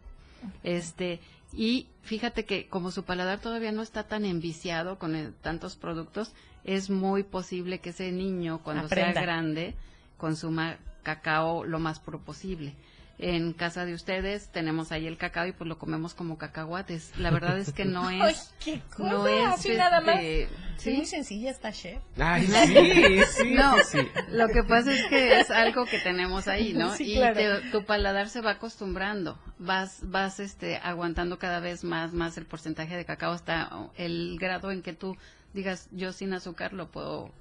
[0.64, 1.20] Este,
[1.54, 6.34] y fíjate que como su paladar todavía no está tan enviciado con el- tantos productos,
[6.64, 9.14] es muy posible que ese niño cuando Aprenda.
[9.14, 9.76] sea grande
[10.18, 12.76] consuma cacao lo más puro posible.
[13.22, 17.12] En casa de ustedes tenemos ahí el cacao y pues lo comemos como cacahuates.
[17.18, 18.22] La verdad es que no es...
[18.22, 20.16] Ay, qué cosa, no es así nada más.
[20.22, 20.94] este, ¿sí?
[20.94, 22.02] muy sencilla esta chef.
[22.18, 24.00] Ay, sí, sí, no, sí,
[24.32, 26.96] lo que pasa es que es algo que tenemos ahí, ¿no?
[26.96, 27.36] Sí, y claro.
[27.36, 32.46] te- tu paladar se va acostumbrando, vas, vas, este, aguantando cada vez más, más el
[32.46, 35.18] porcentaje de cacao hasta el grado en que tú
[35.54, 37.34] digas, yo sin azúcar lo puedo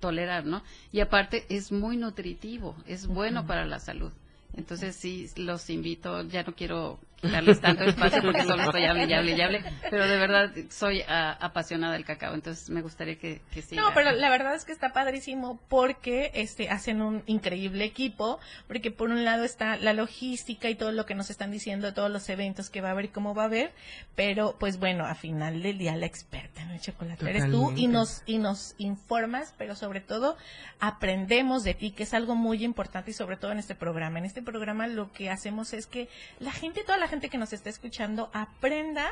[0.00, 0.62] tolerar, ¿no?
[0.90, 4.12] Y aparte es muy nutritivo, es bueno para la salud.
[4.58, 9.12] Entonces sí, los invito, ya no quiero darles tanto espacio porque solo estoy hable y
[9.12, 13.40] hable y hable, pero de verdad soy ah, apasionada del cacao, entonces me gustaría que,
[13.52, 13.82] que siga.
[13.82, 18.90] No, pero la verdad es que está padrísimo porque este hacen un increíble equipo, porque
[18.90, 22.28] por un lado está la logística y todo lo que nos están diciendo, todos los
[22.28, 23.72] eventos que va a haber y cómo va a haber,
[24.14, 27.88] pero pues bueno, a final del día la experta en el chocolate eres tú y
[27.88, 30.36] nos y nos informas, pero sobre todo
[30.80, 34.18] aprendemos de ti, que es algo muy importante y sobre todo en este programa.
[34.18, 36.08] En este programa lo que hacemos es que
[36.38, 39.08] la gente, toda la gente que nos está escuchando aprenda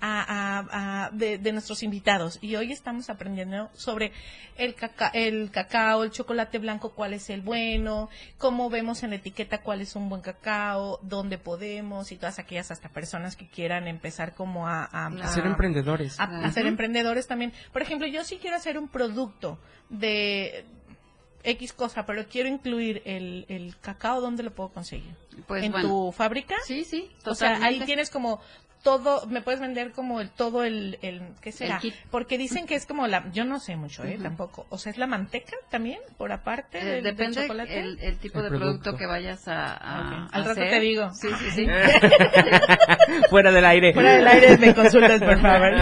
[0.00, 4.12] a, a- a- de, de nuestros invitados y hoy estamos aprendiendo sobre
[4.56, 9.16] el, caca- el cacao, el chocolate blanco, cuál es el bueno, cómo vemos en la
[9.16, 13.86] etiqueta cuál es un buen cacao, dónde podemos y todas aquellas hasta personas que quieran
[13.88, 14.88] empezar como a,
[15.34, 16.18] ser emprendedores.
[16.18, 17.52] a, ser emprendedores también.
[17.72, 19.58] Por ejemplo, yo sí quiero hacer un producto
[19.90, 20.64] de
[21.44, 25.14] X cosa, pero quiero incluir el, el cacao, ¿dónde lo puedo conseguir?
[25.46, 25.88] Pues ¿En bueno.
[25.88, 26.54] tu fábrica?
[26.64, 28.40] Sí, sí, O sea, ahí tienes como
[28.82, 31.80] todo, me puedes vender como el todo el, el ¿qué será?
[31.82, 31.94] El.
[32.10, 34.66] Porque dicen que es como la, yo no sé mucho, eh, tampoco.
[34.70, 37.78] O sea, es la manteca también, por aparte Eh, del, del depende chocolate.
[37.80, 38.82] el, el tipo El de producto.
[38.82, 38.96] producto.
[38.98, 39.72] que vayas a.
[39.74, 40.70] Al a rato hacer.
[40.70, 41.10] te digo.
[41.14, 41.66] Sí, sí, sí.
[43.30, 43.92] Fuera del aire.
[43.94, 45.72] Fuera del aire me consultas, por favor.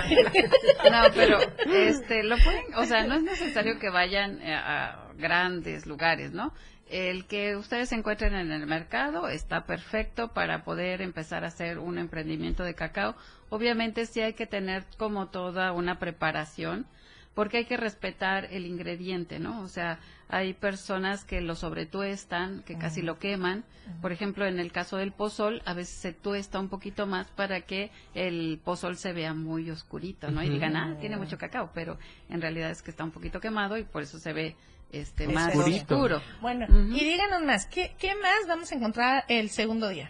[0.91, 1.39] No, pero
[1.73, 6.53] este lo pueden, o sea, no es necesario que vayan eh, a grandes lugares, ¿no?
[6.91, 11.99] El que ustedes encuentren en el mercado está perfecto para poder empezar a hacer un
[11.99, 13.15] emprendimiento de cacao.
[13.49, 16.87] Obviamente sí hay que tener como toda una preparación
[17.33, 19.61] porque hay que respetar el ingrediente, ¿no?
[19.61, 23.65] O sea, hay personas que lo sobretuestan, que casi lo queman.
[24.03, 27.61] Por ejemplo, en el caso del pozol, a veces se tuesta un poquito más para
[27.61, 30.43] que el pozol se vea muy oscurito, ¿no?
[30.43, 33.79] Y digan, ah, tiene mucho cacao, pero en realidad es que está un poquito quemado
[33.79, 34.57] y por eso se ve
[34.93, 35.95] este Ese más Oscurito.
[35.97, 36.23] oscuro.
[36.41, 40.09] Bueno, y díganos más, ¿qué, ¿qué más vamos a encontrar el segundo día?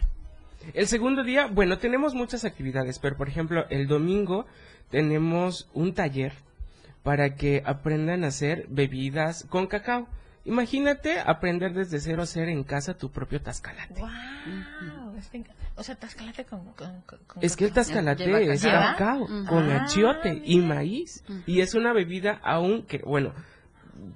[0.73, 4.45] El segundo día, bueno, tenemos muchas actividades, pero por ejemplo, el domingo
[4.89, 6.33] tenemos un taller
[7.03, 10.07] para que aprendan a hacer bebidas con cacao.
[10.45, 13.99] Imagínate aprender desde cero a hacer en casa tu propio tascalate.
[14.01, 14.09] ¡Wow!
[15.77, 16.65] O sea, tascalate con...
[16.73, 19.25] con, con- con Es que el tascalate Lleva es cacao.
[19.47, 21.23] con Ah, achiote y maíz.
[21.45, 23.33] Y es una bebida aún que, bueno,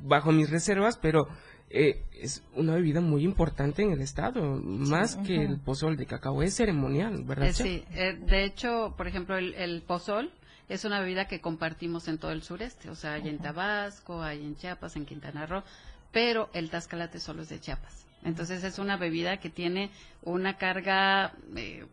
[0.04, 1.28] bajo mis reservas, pero
[1.70, 4.42] eh, es una bebida muy importante en el estado.
[4.62, 7.48] Más que el pozol de cacao, es ceremonial, ¿verdad?
[7.48, 10.32] Eh, sí, eh, de hecho, por ejemplo, el, el pozol
[10.70, 14.44] es una bebida que compartimos en todo el sureste, o sea, hay en Tabasco, hay
[14.44, 15.64] en Chiapas, en Quintana Roo,
[16.12, 18.06] pero el tascalate solo es de Chiapas.
[18.24, 19.92] Entonces es una bebida que tiene
[20.24, 21.86] una carga eh,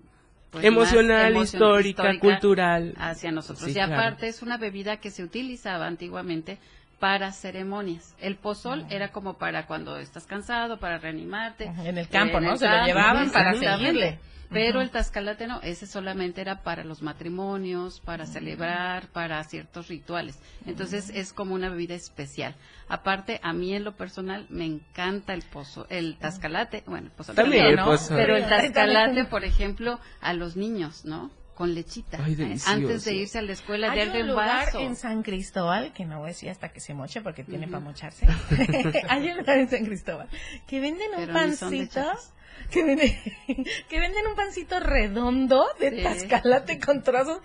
[0.50, 2.94] pues, Emocional, histórica, cultural.
[2.96, 3.64] hacia nosotros.
[3.64, 3.94] Sí, y claro.
[3.94, 6.58] aparte es una bebida que se utilizaba antiguamente
[7.02, 8.14] para ceremonias.
[8.20, 11.64] El pozol era como para cuando estás cansado, para reanimarte.
[11.64, 12.52] En el campo, En ¿no?
[12.52, 14.20] el Se lo llevaban para seguirle.
[14.50, 20.38] Pero el tascalate no, ese solamente era para los matrimonios, para celebrar, para ciertos rituales.
[20.64, 22.54] Entonces es como una bebida especial.
[22.86, 27.34] Aparte, a mí en lo personal me encanta el pozo, el tascalate, bueno, el pozol
[27.34, 27.90] También también, el ¿no?
[27.90, 28.16] pozol.
[28.16, 31.32] Pero el tascalate, por ejemplo, a los niños, ¿no?
[31.62, 32.18] Con lechita.
[32.24, 32.36] Ay, ¿eh?
[32.36, 32.70] delicioso.
[32.72, 34.80] Antes de irse a la escuela, Hay darle un lugar vaso.
[34.80, 37.78] en San Cristóbal, que no voy a decir hasta que se moche porque tiene para
[37.80, 38.26] mocharse.
[39.08, 40.28] Hay un lugar en San Cristóbal
[40.66, 42.02] que venden un Pero de pancito.
[42.70, 43.16] Que venden,
[43.88, 46.02] que venden un pancito redondo de Sí.
[46.02, 47.38] tascalate con trozos.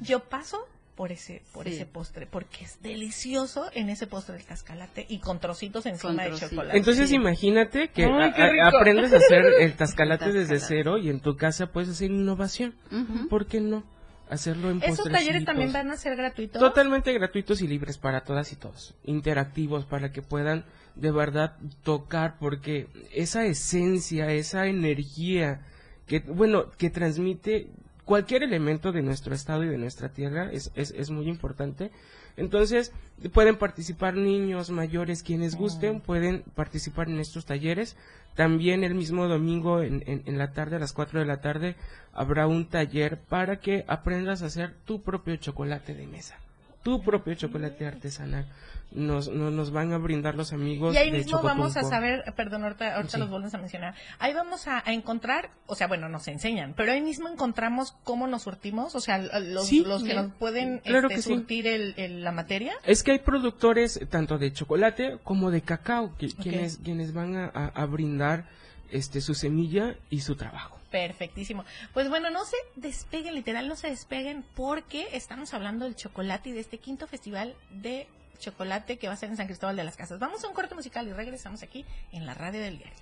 [0.00, 1.74] Yo paso por ese por Sí.
[1.74, 6.32] ese postre porque es delicioso en ese postre del tascalate y con trocitos encima Con
[6.34, 6.76] de chocolate.
[6.78, 7.16] Entonces Sí.
[7.16, 8.76] imagínate que Ay, qué a- a- rico.
[8.78, 10.66] aprendes a hacer el tascalate desde Tascalate.
[10.82, 12.74] cero y en tu casa puedes hacer innovación.
[12.92, 13.28] Ujú.
[13.28, 13.84] ¿Por qué no?
[14.30, 16.58] Hacerlo en esos talleres también van a ser gratuitos.
[16.58, 18.94] Totalmente gratuitos y libres para todas y todos.
[19.04, 20.64] Interactivos para que puedan
[20.94, 25.60] de verdad tocar porque esa esencia, esa energía
[26.06, 27.68] que, bueno, que transmite
[28.04, 31.90] cualquier elemento de nuestro estado y de nuestra tierra es, es, es muy importante.
[32.36, 32.92] Entonces,
[33.32, 37.96] pueden participar niños, mayores, quienes gusten, pueden participar en estos talleres.
[38.34, 41.76] También el mismo domingo en, en, en la tarde, a las 4 de la tarde,
[42.12, 46.36] habrá un taller para que aprendas a hacer tu propio chocolate de mesa.
[46.84, 48.46] Tu propio chocolate artesanal.
[48.92, 52.22] Nos, nos, nos van a brindar los amigos Y ahí de mismo vamos a saber,
[52.36, 53.18] perdón, ahorita, ahorita Sí.
[53.18, 53.94] los vuelves a mencionar.
[54.20, 58.28] Ahí vamos a, a encontrar, o sea, bueno, nos enseñan, pero ahí mismo encontramos cómo
[58.28, 59.82] nos surtimos, o sea, los, Sí.
[59.84, 61.28] los que nos pueden Claro este, que sí.
[61.30, 62.74] surtir el, el- la materia.
[62.84, 67.46] Es que hay productores tanto de chocolate como de cacao que, quienes, quienes van a,
[67.52, 68.44] a- a brindar
[68.92, 70.78] este su semilla y su trabajo.
[70.94, 71.64] Perfectísimo.
[71.92, 76.52] Pues bueno, no se despeguen, literal, no se despeguen porque estamos hablando del chocolate y
[76.52, 78.06] de este quinto festival de
[78.38, 80.20] chocolate que va a ser en San Cristóbal de las Casas.
[80.20, 82.96] Vamos a un corte musical y regresamos aquí en la radio del diario.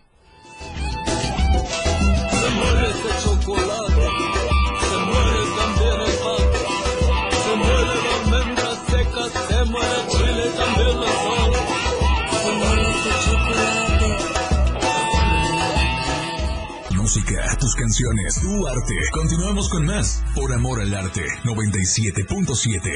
[2.31, 4.07] Se muere este chocolate,
[4.89, 6.49] se muere también el pan,
[7.45, 11.72] se muere la almendra seca, se muere chile también.
[17.33, 18.95] Tus canciones, tu arte.
[19.11, 20.23] Continuamos con más.
[20.35, 21.23] Por amor al arte.
[21.45, 22.91] 97.7.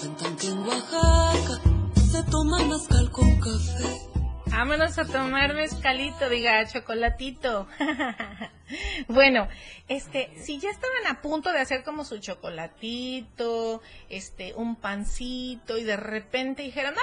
[0.00, 1.60] Cuentan que en Oaxaca
[2.12, 4.03] se toma mezcal con café.
[4.56, 7.66] Vámonos a tomar mezcalito, diga, chocolatito.
[9.08, 9.48] bueno,
[9.88, 15.82] este, si ya estaban a punto de hacer como su chocolatito, este, un pancito, y
[15.82, 17.00] de repente dijeron, ¡Mamá,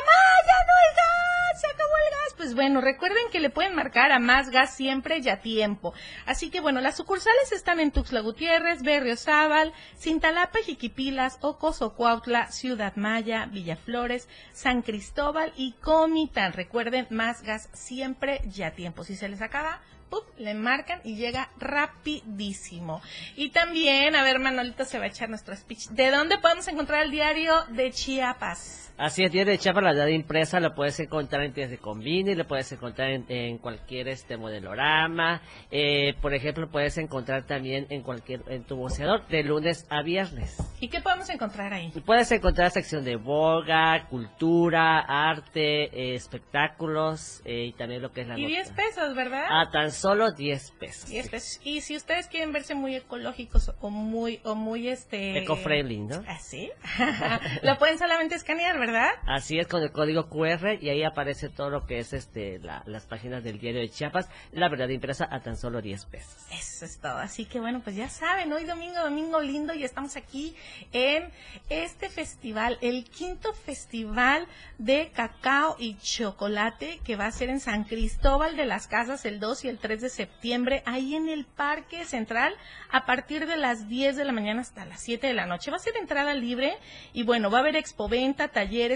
[0.48, 1.62] ya no hay gas!
[1.62, 2.34] ¡Se acabó el gas!
[2.38, 5.94] Pues bueno, recuerden que le pueden marcar a más gas siempre y a tiempo.
[6.26, 12.96] Así que bueno, las sucursales están en Tuxtla Gutiérrez, Berriozábal, Cintalapa, Jiquipilas, Ocos, Cuautla, Ciudad
[12.96, 16.54] Maya, Villaflores, San Cristóbal y Comitán.
[16.54, 19.04] Recuerden, más gas siempre y a tiempo.
[19.04, 20.26] Si se les acaba, ¡pup!
[20.38, 23.02] le marcan y llega rapidísimo.
[23.36, 25.88] Y también, a ver, Manolito se va a echar nuestro speech.
[25.90, 28.91] ¿De dónde podemos encontrar el diario de Chiapas?
[29.02, 32.36] Así es, Diario de Chiapas, la verdad impresa, lo puedes encontrar en tiendas de Convini,
[32.36, 35.42] lo puedes encontrar en, en cualquier este modelorama,
[35.72, 40.56] eh, por ejemplo, puedes encontrar también en cualquier, en tu boceador, de lunes a viernes.
[40.80, 41.92] ¿Y qué podemos encontrar ahí?
[42.06, 48.28] Puedes encontrar sección de boga, cultura, arte, eh, espectáculos eh, y también lo que es
[48.28, 48.54] la Y nota.
[48.54, 49.46] 10 pesos, ¿verdad?
[49.50, 51.10] A tan solo 10 pesos.
[51.10, 51.60] 10 pesos.
[51.64, 55.40] Y si ustedes quieren verse muy ecológicos o muy, o muy este...
[55.40, 56.24] Eco-friendly, ¿no?
[56.28, 56.70] ¿Así?
[57.64, 58.91] lo pueden solamente escanear, ¿verdad?
[59.26, 62.84] Así es, con el código QR y ahí aparece todo lo que es este la-
[62.86, 66.36] las páginas del diario de Chiapas, la verdad impresa a tan solo 10 pesos.
[66.52, 67.18] Eso es todo.
[67.18, 70.56] Así que bueno, pues ya saben, hoy domingo, domingo lindo, y estamos aquí
[70.92, 71.32] en
[71.70, 77.84] este festival, el quinto festival de cacao y chocolate que va a ser en San
[77.84, 82.06] Cristóbal de las Casas el 2 y el 3 de septiembre, ahí en el Parque
[82.06, 82.56] Central,
[82.92, 85.72] a partir de las 10 de la mañana hasta las 7 de la noche.
[85.72, 86.78] Va a ser entrada libre
[87.14, 88.50] y bueno, va a haber expoventa,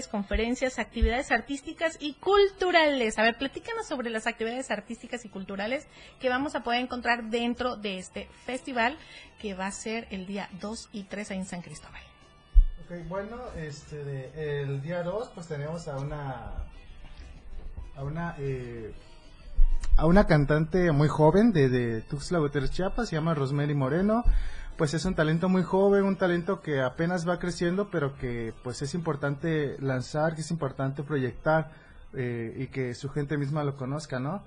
[0.08, 3.18] conferencias, actividades artísticas y culturales.
[3.18, 5.86] A ver, platícanos sobre las actividades artísticas y culturales
[6.20, 8.96] que vamos a poder encontrar dentro de este festival
[9.40, 12.02] que va a ser el día 2 y 3 ahí en San Cristóbal.
[12.84, 16.52] Ok, bueno, este, el día 2 pues tenemos a una
[17.96, 18.92] a una eh,
[19.96, 24.24] a una cantante muy joven de, de Tuxtla Gutiérrez Chiapas, se llama Rosemary Moreno.
[24.76, 28.82] Pues es un talento muy joven, un talento que apenas va creciendo, pero que pues
[28.82, 31.70] es importante lanzar, que es importante proyectar
[32.12, 34.42] eh, y que su gente misma lo conozca, ¿no?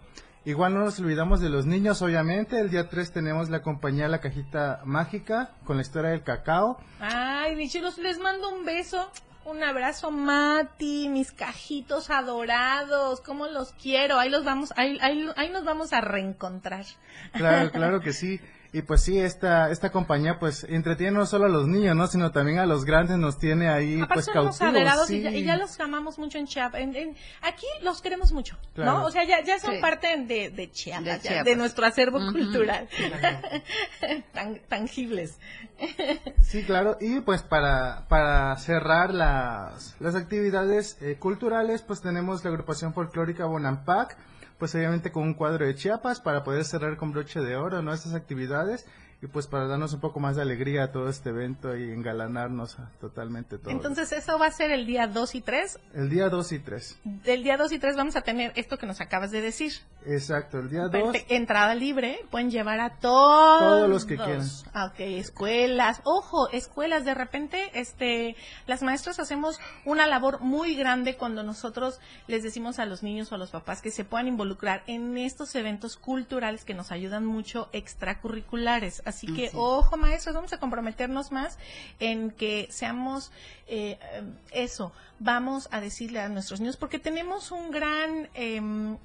[0.45, 2.59] Igual no nos olvidamos de los niños, obviamente.
[2.59, 6.80] El día 3 tenemos la compañía La Cajita Mágica con la historia del cacao.
[6.99, 9.11] Ay, mis chulos, les mando un beso.
[9.45, 14.19] Un abrazo, Mati, mis cajitos adorados, cómo los quiero.
[14.19, 16.86] Ahí los vamos, ahí, ahí, ahí nos vamos a reencontrar.
[17.34, 18.39] Claro, claro que sí.
[18.72, 22.05] Y pues sí, esta, esta compañía pues entretiene no solo a los niños, ¿no?
[22.05, 25.07] Sino también a los grandes nos tiene ahí Aparte pues cautivos.
[25.07, 25.15] sí.
[25.17, 26.80] y, ya, y ya los amamos mucho en Chiapas.
[26.82, 28.99] En- en- aquí los queremos mucho, Claro.
[28.99, 29.05] ¿no?
[29.05, 29.82] O sea, ya, ya son Sí.
[29.82, 31.45] parte de, de Chiapas, De ya, Chiapas.
[31.45, 32.88] de nuestro acervo cultural.
[34.34, 35.39] Tan- tangibles.
[36.43, 36.97] Sí, claro.
[37.01, 43.45] Y pues para, para cerrar las, las actividades eh, culturales, pues tenemos la agrupación folclórica
[43.45, 44.15] Bonampak,
[44.60, 47.93] pues obviamente con un cuadro de Chiapas para poder cerrar con broche de oro, ¿no?
[47.93, 48.86] Estas actividades.
[49.22, 52.78] Y pues para darnos un poco más de alegría a todo este evento y engalanarnos
[53.01, 53.70] totalmente todo.
[53.70, 55.80] Entonces, eso va a ser el día 2 y 3.
[55.93, 56.99] el día 2 y 3.
[57.03, 59.74] Del día 2 y 3 vamos a tener esto que nos acabas de decir.
[60.05, 60.91] Exacto, el día 2.
[60.91, 61.34] Perfecto.
[61.34, 63.59] Entrada libre, pueden llevar a todos.
[63.59, 64.47] Todos los que quieran.
[64.74, 65.99] Ah, Ok, escuelas.
[66.05, 72.41] Ojo, escuelas, de repente, este, las maestras hacemos una labor muy grande cuando nosotros les
[72.43, 75.97] decimos a los niños o a los papás que se puedan involucrar en estos eventos
[75.97, 79.03] culturales que nos ayudan mucho extracurriculares.
[79.10, 79.57] Así que, Así.
[79.57, 81.57] ojo, maestros, vamos a comprometernos más
[81.99, 83.32] en que seamos
[83.68, 84.91] eh, eh, eso.
[85.20, 88.30] Vamos a decirle a nuestros niños, porque tenemos un gran...
[88.34, 88.97] em,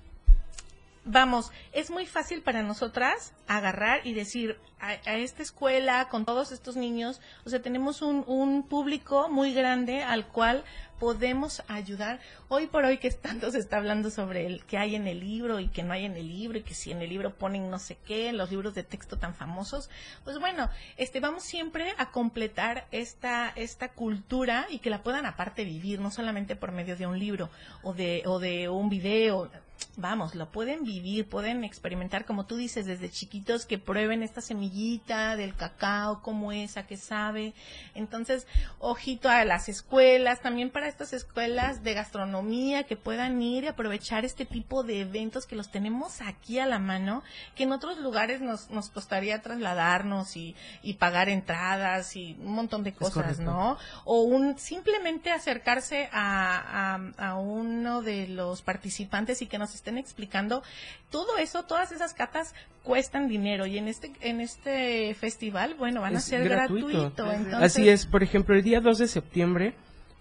[1.04, 6.76] vamos, es muy fácil para nosotras agarrar y decir a, esta escuela con todos estos
[6.76, 8.24] niños, o sea, tenemos un,
[8.68, 10.64] público muy grande al cual
[10.98, 12.20] podemos ayudar.
[12.48, 15.60] Hoy por hoy que tanto se está hablando sobre el que hay en el libro
[15.60, 17.78] y que no hay en el libro y que si en el libro ponen no
[17.78, 19.90] sé qué, los libros de texto tan famosos,
[20.24, 25.64] pues bueno, este vamos siempre a completar esta esta cultura y que la puedan aparte
[25.64, 27.50] vivir, no solamente por medio de un libro
[27.82, 29.50] o de o de un video,
[29.96, 34.40] vamos, lo pueden vivir, pueden experimentar, como tú dices, desde chiquitos que prueben esta
[34.74, 37.54] semillita del cacao, cómo es, a qué sabe.
[37.94, 38.46] Entonces,
[38.78, 44.24] ojito a las escuelas, también para estas escuelas de gastronomía que puedan ir y aprovechar
[44.24, 47.22] este tipo de eventos que los tenemos aquí a la mano,
[47.54, 52.82] que en otros lugares nos, nos costaría trasladarnos y, y pagar entradas y un montón
[52.82, 53.38] de cosas.
[53.38, 53.78] ¿no?
[54.04, 59.98] O un, simplemente acercarse a, a, a uno de los participantes y que nos estén
[59.98, 60.62] explicando
[61.10, 62.54] todo eso, todas esas catas
[62.84, 66.86] cuestan dinero y en este en este festival, bueno, van a ser gratuito.
[67.32, 69.74] entonces- Así es, por ejemplo, el día 2 de septiembre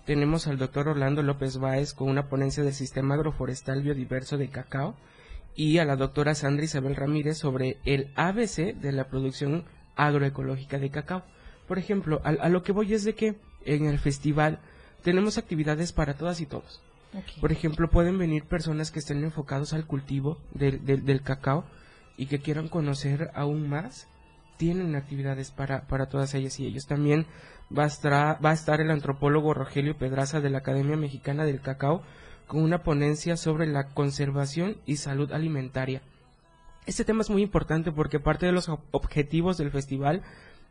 [0.05, 4.95] tenemos al doctor Orlando López Báez con una ponencia del Sistema Agroforestal Biodiverso de Cacao
[5.55, 10.89] y a la doctora Sandra Isabel Ramírez sobre el ABC de la producción agroecológica de
[10.89, 11.23] cacao.
[11.67, 13.35] Por ejemplo, a, a lo que voy es de que
[13.65, 14.59] en el festival
[15.03, 16.81] tenemos actividades para todas y todos.
[17.39, 21.63] Por ejemplo, pueden venir personas que estén enfocados al cultivo del, del, del cacao
[22.17, 24.07] y que quieran conocer aún más.
[24.57, 26.85] Tienen actividades para, para todas ellas y ellos.
[26.85, 27.25] También
[27.75, 31.59] va a, estar, va a estar el antropólogo Rogelio Pedraza de la Academia Mexicana del
[31.61, 32.03] Cacao
[32.47, 36.01] con una ponencia sobre la conservación y salud alimentaria.
[36.85, 40.21] Este tema es muy importante porque parte de los ob- objetivos del festival,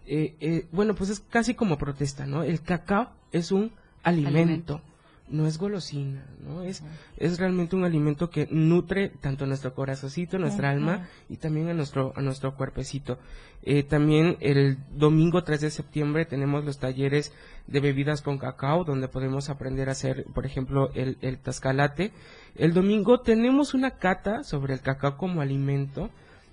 [0.06, 2.42] eh, eh, bueno, pues es casi como protesta, ¿no?
[2.42, 3.72] El cacao es un
[4.04, 4.80] Alimento.
[5.28, 6.62] No es golosina, ¿no?
[6.62, 6.82] Es,
[7.16, 12.12] es realmente un alimento que nutre tanto nuestro corazoncito, nuestra alma y también a nuestro,
[12.16, 13.18] a nuestro cuerpecito.
[13.62, 17.32] Eh, también el domingo 3 de septiembre tenemos los talleres
[17.66, 22.12] de bebidas con cacao, donde podemos aprender a hacer, por ejemplo, el, el tascalate.
[22.56, 26.10] El domingo tenemos una cata sobre el cacao como alimento.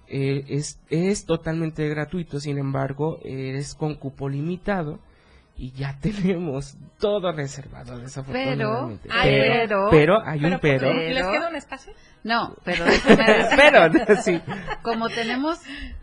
[0.08, 5.00] Eh, es, es totalmente gratuito, sin embargo, eh, es con cupo limitado
[5.60, 9.10] y ya tenemos todo reservado, Pero, desafortunadamente.
[9.12, 10.94] pero, pero hay un pero.
[10.94, 11.94] ¿Les queda un espacio?
[12.24, 12.86] No, pero
[13.56, 14.42] Pero, sí.
[14.82, 15.60] como tenemos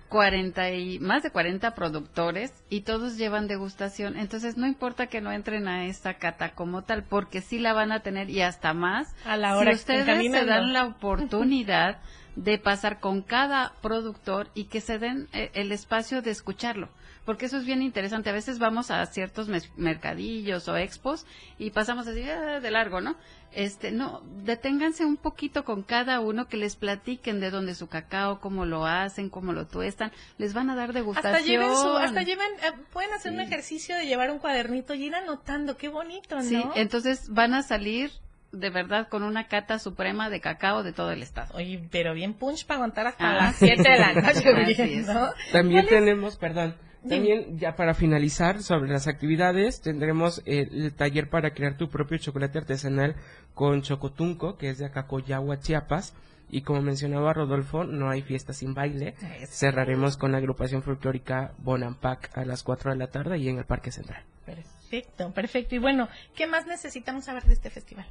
[0.09, 5.33] 40 y más de 40 productores y todos llevan degustación, entonces no importa que no
[5.33, 9.15] entren a esta cata como tal, porque sí la van a tener y hasta más.
[9.25, 11.99] A la hora si ustedes se dan la oportunidad
[12.37, 16.89] de pasar con cada productor y que se den eh, el espacio de escucharlo.
[17.27, 18.31] Porque eso es bien interesante.
[18.31, 21.27] A veces vamos a ciertos mes- mercadillos o expos
[21.59, 23.17] y pasamos así ah, de largo, ¿no?
[23.53, 27.89] Este, no, deténganse un poquito con cada uno que les platiquen de dónde es su
[27.89, 30.13] cacao, cómo lo hacen, cómo lo tuestan.
[30.39, 31.35] Les van a dar degustación.
[31.35, 35.05] Hasta lleven su, hasta lleven, eh, pueden hacer un ejercicio de llevar un cuadernito y
[35.07, 36.43] ir anotando, qué bonito, ¿no?
[36.43, 38.11] Sí, entonces van a salir
[38.53, 41.55] de verdad con una cata suprema de cacao de todo el estado.
[41.57, 43.35] Oye, pero bien punch para aguantar hasta Ah.
[43.37, 45.03] las 7 de la noche.
[45.07, 45.31] ¿no?
[45.53, 46.77] También tenemos, perdón,
[47.09, 52.19] también ya para finalizar sobre las actividades, tendremos eh, el taller para crear tu propio
[52.19, 53.17] chocolate artesanal
[53.55, 56.15] con Chocotunco, que es de Acacoyagua, Chiapas.
[56.49, 59.15] Y como mencionaba Rodolfo, no hay fiesta sin baile.
[59.49, 63.65] Cerraremos con la agrupación folclórica Bonampak a las 4 de la tarde y en el
[63.65, 64.23] Parque Central.
[64.45, 65.75] Perfecto, perfecto.
[65.75, 68.07] Y bueno, ¿qué más necesitamos saber de este festival?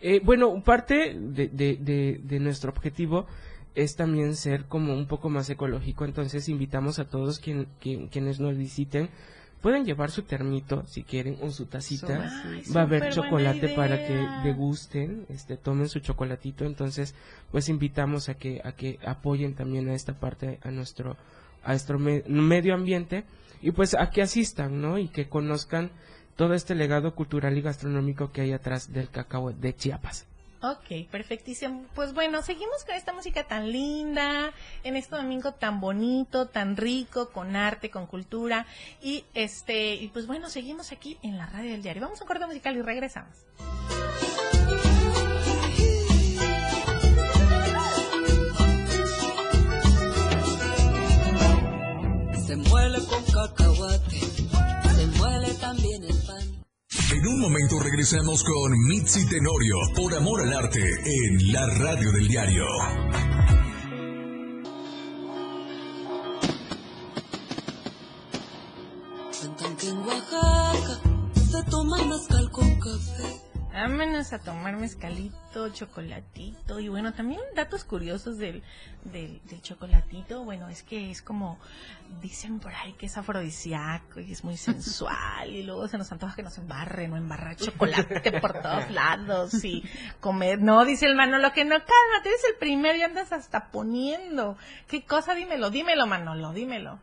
[0.00, 3.26] Eh, bueno, parte de, de, de, de nuestro objetivo
[3.74, 8.40] es también ser como un poco más ecológico, entonces invitamos a todos quien, quien- quienes
[8.40, 9.08] nos visiten,
[9.62, 13.96] pueden llevar su termito si quieren o su tacita, Ay, va a haber chocolate para
[14.06, 14.14] que
[14.44, 17.14] degusten, este, tomen su chocolatito, entonces
[17.50, 21.16] pues invitamos a que, a que apoyen también a esta parte, a nuestro,
[21.62, 23.24] a nuestro me- medio ambiente
[23.62, 24.98] y pues a que asistan, ¿no?
[24.98, 25.90] Y que conozcan
[26.36, 30.26] todo este legado cultural y gastronómico que hay atrás del cacao de Chiapas.
[30.62, 31.86] Ok, perfectísimo.
[31.94, 34.52] Pues bueno, seguimos con esta música tan linda,
[34.84, 38.66] en este domingo tan bonito, tan rico, con arte, con cultura.
[39.02, 42.02] Y este, y pues bueno, seguimos aquí en la radio del diario.
[42.02, 43.34] Vamos a un corte musical y regresamos.
[52.46, 56.49] Se muele con cacahuate, se muele también el pan.
[57.12, 62.28] En un momento regresamos con Mitzi Tenorio por Amor al Arte en la radio del
[62.28, 62.64] diario.
[69.82, 71.00] En Oaxaca
[71.34, 73.49] se toma mezcal con café.
[73.72, 78.64] Vámonos a tomar mezcalito, chocolatito y bueno, también datos curiosos del,
[79.04, 80.42] del, del chocolatito.
[80.42, 81.56] Bueno, es que es como,
[82.20, 86.34] dicen por ahí que es afrodisíaco y es muy sensual y luego se nos antoja
[86.34, 89.84] que nos embarren o embarrar chocolate por todos lados y
[90.18, 90.60] comer.
[90.60, 94.58] No, dice el Manolo que no, cálmate, eres el primero y andas hasta poniendo.
[94.88, 95.34] ¿Qué cosa?
[95.34, 96.98] Dímelo, dímelo Manolo, dímelo.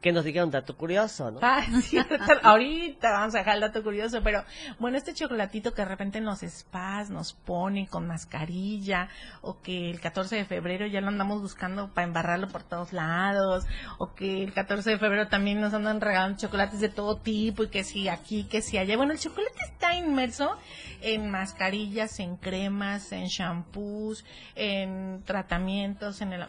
[0.00, 1.40] Que nos diga un dato curioso, ¿no?
[1.42, 1.66] Ah,
[2.44, 4.44] ahorita- vamos a dejar el dato curioso, pero
[4.78, 9.08] bueno, este chocolatito que de repente nos spas, nos pone con mascarilla,
[9.42, 13.64] o que el 14 de febrero ya lo andamos buscando para embarrarlo por todos lados,
[13.98, 17.68] o que el 14 de febrero también nos andan regalando chocolates de todo tipo, y
[17.68, 18.96] que si aquí, que si allá.
[18.96, 20.56] Bueno, el chocolate está inmerso
[21.00, 24.24] en mascarillas, en cremas, en shampoos,
[24.54, 26.46] en tratamientos, en el...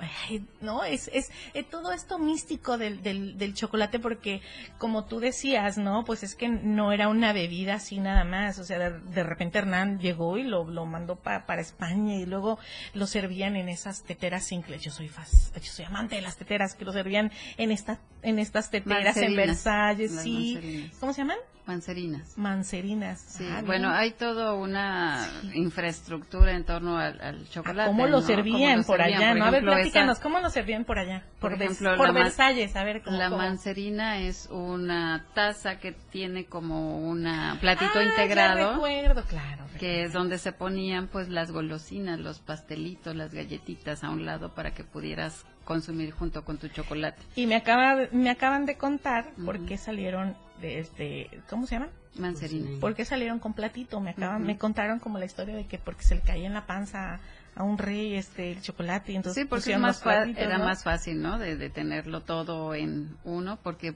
[0.61, 4.41] no, es, es, eh, todo esto místico del, del, del chocolate porque,
[4.77, 6.03] como tú decías, ¿no?
[6.05, 8.59] Pues es que no era una bebida así nada más.
[8.59, 12.25] O sea, de, de repente Hernán llegó y lo, lo mandó pa- para España y
[12.25, 12.59] luego
[12.93, 14.81] lo servían en esas teteras incles.
[14.83, 18.37] Yo soy fas, yo soy amante de las teteras que lo servían en esta, en
[18.39, 20.91] estas teteras en Versalles, sí.
[20.99, 21.37] ¿Cómo se llaman?
[21.69, 22.35] Mancerinas.
[22.35, 23.19] Mancerinas.
[23.21, 27.87] Sí, Ah, bueno, hay toda una infraestructura en torno al, al chocolate.
[27.89, 28.25] ¿Cómo lo ¿no?
[28.25, 29.21] servían ¿Cómo lo por servían?
[29.21, 29.29] allá?
[29.29, 29.45] Por ¿no?
[29.45, 31.23] A ver, ejemplo, esa- platícanos, ¿cómo lo servían por allá?
[31.39, 33.17] Por Vers- ejemplo, por Versalles, a ver, ¿cómo?
[33.17, 33.37] La cómo?
[33.37, 37.23] mancerina es una taza que tiene como un
[37.61, 38.73] platito Ah, ya integrado.
[38.73, 39.65] recuerdo, claro.
[39.79, 44.53] que es donde se ponían pues las golosinas, los pastelitos, las galletitas a un lado
[44.55, 47.21] para que pudieras consumir junto con tu chocolate.
[47.35, 51.89] Y me acaba, me acaban de contar por qué salieron de este, ¿cómo se llaman?
[52.15, 52.79] Mancerinas.
[52.79, 53.99] ¿Por qué salieron con platito?
[53.99, 56.65] Me acaban, me contaron como la historia de que porque se le caía en la
[56.65, 57.19] panza
[57.55, 60.65] a un rey este el chocolate y entonces Sí, porque más platitos, era ¿no?
[60.65, 61.37] más fácil, ¿no?
[61.39, 63.95] De, de tenerlo todo en uno, porque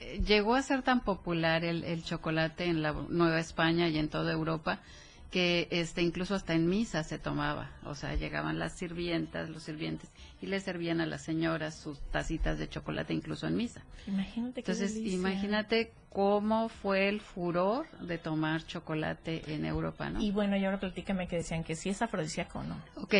[0.00, 4.08] eh, llegó a ser tan popular el, el chocolate en la Nueva España y en
[4.08, 4.80] toda Europa
[5.30, 10.10] que este incluso hasta en misa se tomaba, o sea, llegaban las sirvientas, los sirvientes
[10.42, 13.82] y le servían a las señoras sus tacitas de chocolate incluso en misa.
[14.06, 20.20] Imagínate Entonces, imagínate cómo fue el furor de tomar chocolate en Europa, ¿no?
[20.20, 22.76] Y bueno, y ahora platícame que decían que sí es afrodisíaco o no.
[22.96, 23.14] Ok,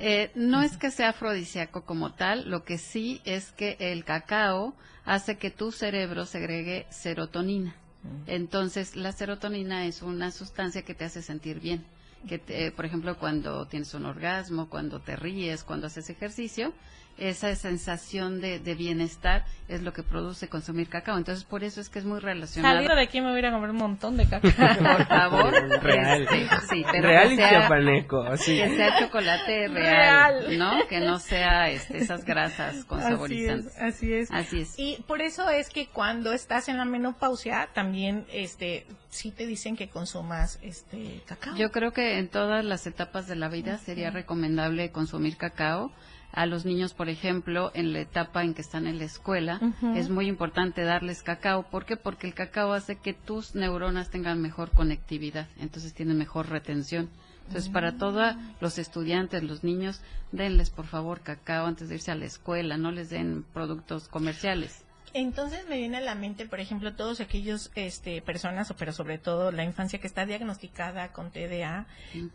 [0.00, 4.74] eh, no es que sea afrodisíaco como tal, lo que sí es que el cacao
[5.04, 7.76] hace que tu cerebro segregue serotonina.
[8.26, 11.84] Entonces, la serotonina es una sustancia que te hace sentir bien.
[12.28, 16.72] Que, te- por ejemplo, cuando tienes un orgasmo, cuando te ríes, cuando haces ejercicio,
[17.18, 21.16] esa sensación de, de bienestar es lo que produce consumir cacao.
[21.16, 22.76] Entonces, por eso es que es muy relacionado.
[22.76, 24.50] Salido de aquí me voy a ir a comer un montón de cacao.
[24.78, 25.52] Por favor.
[25.82, 26.22] Real.
[26.22, 28.56] Este, sí, pero Real que y sea- chiapaneco, sí.
[28.56, 30.58] Que sea chocolate real, Real.
[30.58, 30.86] ¿no?
[30.88, 33.76] Que no sea este, esas grasas con Así saborizantes.
[33.76, 34.30] es, así es.
[34.30, 34.78] Así es.
[34.78, 39.76] Y por eso es que cuando estás en la menopausia, también este sí te dicen
[39.76, 41.54] que consumas este cacao.
[41.56, 45.92] Yo creo que en todas las etapas de la vida sería recomendable consumir cacao.
[46.32, 49.60] A los niños, por ejemplo, en la etapa en que están en la escuela,
[49.94, 51.64] es muy importante darles cacao.
[51.64, 51.98] ¿Por qué?
[51.98, 57.10] Porque el cacao hace que tus neuronas tengan mejor conectividad, entonces tienen mejor retención.
[57.46, 62.14] Entonces, para todos los estudiantes, los niños, denles por favor cacao antes de irse a
[62.14, 64.84] la escuela, no les den productos comerciales.
[65.14, 69.18] Entonces me viene a la mente, por ejemplo, todos aquellos este, personas, o pero sobre
[69.18, 71.86] todo la infancia que está diagnosticada con TDA,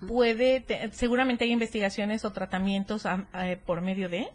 [0.07, 4.27] puede, te- seguramente hay investigaciones o tratamientos a- a- por medio de...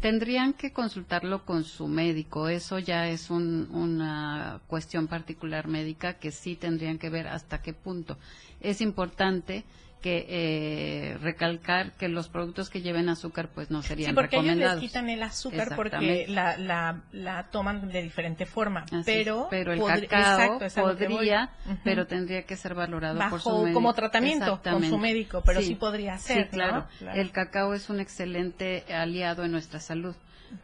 [0.00, 2.48] Tendrían que consultarlo con su médico.
[2.48, 7.72] Eso ya es un- una cuestión particular médica que sí tendrían que ver hasta qué
[7.72, 8.16] punto.
[8.60, 9.64] Es importante
[10.00, 14.56] que eh, recalcar que los productos que lleven azúcar pues no serían Sí, porque ellos
[14.56, 18.82] les quitan el azúcar porque la, la, la toman de diferente forma.
[18.82, 19.04] Así es.
[19.04, 21.50] pero pero el cacao exacto, podría,
[21.84, 23.74] pero tendría que ser valorado por su médico.
[23.74, 26.74] como tratamiento con su médico, pero sí podría ser, Sí, claro.
[26.76, 26.86] ¿no?
[26.98, 27.20] Claro.
[27.20, 30.14] El cacao es un excelente aliado en nuestra salud,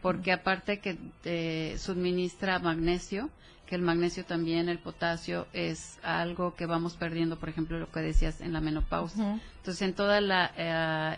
[0.00, 3.30] porque aparte que eh, suministra magnesio,
[3.66, 8.00] que el magnesio también, el potasio, es algo que vamos perdiendo, por ejemplo, lo que
[8.00, 9.24] decías en la menopausia.
[9.24, 9.40] Ujú.
[9.58, 11.16] Entonces, en toda la eh,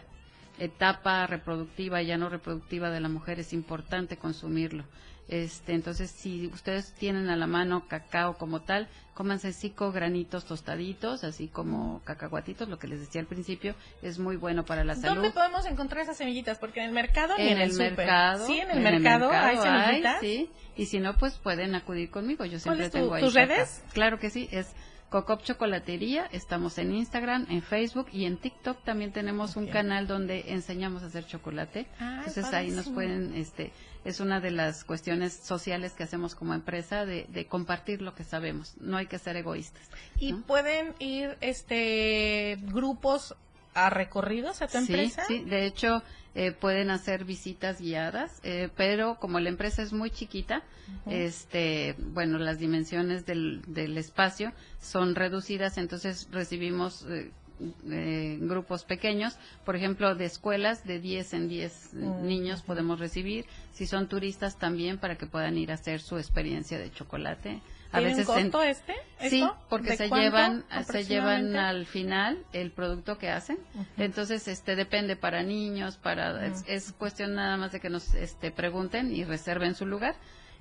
[0.59, 4.84] etapa reproductiva y ya no reproductiva de la mujer es importante consumirlo.
[5.29, 11.24] Este, entonces, si ustedes tienen a la mano cacao como tal, cómanse cinco granitos tostaditos,
[11.24, 15.16] así como cacahuatitos, lo que les decía al principio, es muy bueno para la salud.
[15.16, 16.59] ¿Dónde podemos encontrar esas semillitas?
[16.59, 18.47] Porque en el mercado ni en, en el mercado.
[18.47, 20.20] Sí, en el mercado, hay semillitas.
[20.20, 20.49] sí.
[20.77, 22.45] Y si no, pues pueden acudir conmigo.
[22.45, 23.22] Yo siempre es tu- tengo ahí.
[23.22, 23.83] tus redes?
[23.95, 24.70] Claro que sí, es
[25.09, 30.53] Cocop Chocolatería, estamos en Instagram, en Facebook y en TikTok también tenemos un canal donde
[30.53, 31.87] enseñamos a hacer chocolate.
[31.99, 33.72] Ay, Entonces ahí nos pueden, este,
[34.07, 38.25] es una de las cuestiones sociales que hacemos como empresa de, de compartir lo que
[38.25, 38.75] sabemos.
[38.81, 39.83] No hay que ser egoístas.
[40.21, 43.35] ¿Y pueden ir este grupos
[43.75, 45.25] a recorridos a tu Sí, empresa?
[45.27, 46.03] Sí, de hecho
[46.35, 50.63] eh, pueden hacer visitas guiadas, eh, pero como la empresa es muy chiquita,
[51.07, 57.33] este, bueno, las dimensiones del, del espacio son reducidas, entonces recibimos eh,
[57.91, 63.47] eh, grupos pequeños, por ejemplo, de escuelas de 10 en 10 Mm, niños podemos recibir,
[63.73, 67.61] si son turistas también para que puedan ir a hacer su experiencia de chocolate.
[67.93, 68.95] A ¿Tiene un veces en- costo este?
[69.31, 69.57] Sí, ¿Esto?
[69.71, 73.59] porque ¿De se llevan se llevan al final el producto que hacen.
[73.97, 78.51] Entonces, este depende para niños, para es, es cuestión nada más de que nos este
[78.51, 80.17] pregunten y reserven su lugar.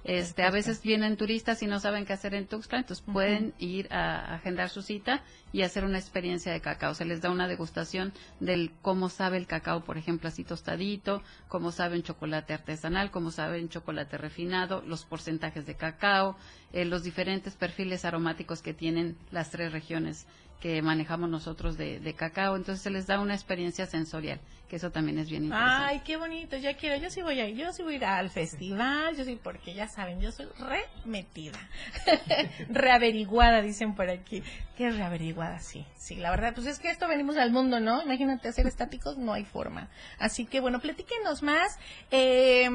[0.06, 3.92] Este, a veces vienen turistas y no saben qué hacer en Tuxtla, entonces pueden ir
[3.92, 6.94] a agendar su cita y hacer una experiencia de cacao.
[6.94, 11.72] Se les da una degustación del cómo sabe el cacao, por ejemplo, así tostadito, cómo
[11.72, 16.38] sabe un chocolate artesanal, cómo sabe un chocolate refinado, los porcentajes de cacao,
[16.72, 20.28] eh, los diferentes perfiles aromáticos que tienen las tres regiones
[20.60, 22.56] que manejamos nosotros de, de cacao.
[22.56, 24.40] Entonces se les da una experiencia sensorial,
[24.70, 25.86] que eso también es bien interesante.
[25.86, 28.06] Ay, qué bonito, ya quiero, yo sí voy a ir, yo sí voy a ir
[28.06, 31.60] al festival, yo sí, porque ya saben, yo soy re metida,
[32.70, 34.42] reaveriguada, dicen por aquí,
[34.78, 38.02] qué reaveriguada, sí, sí, la verdad, pues es que esto venimos al mundo, ¿no?
[38.02, 39.90] Imagínate hacer estáticos, no hay forma.
[40.20, 41.78] Así que bueno, platíquenos más
[42.12, 42.70] eh,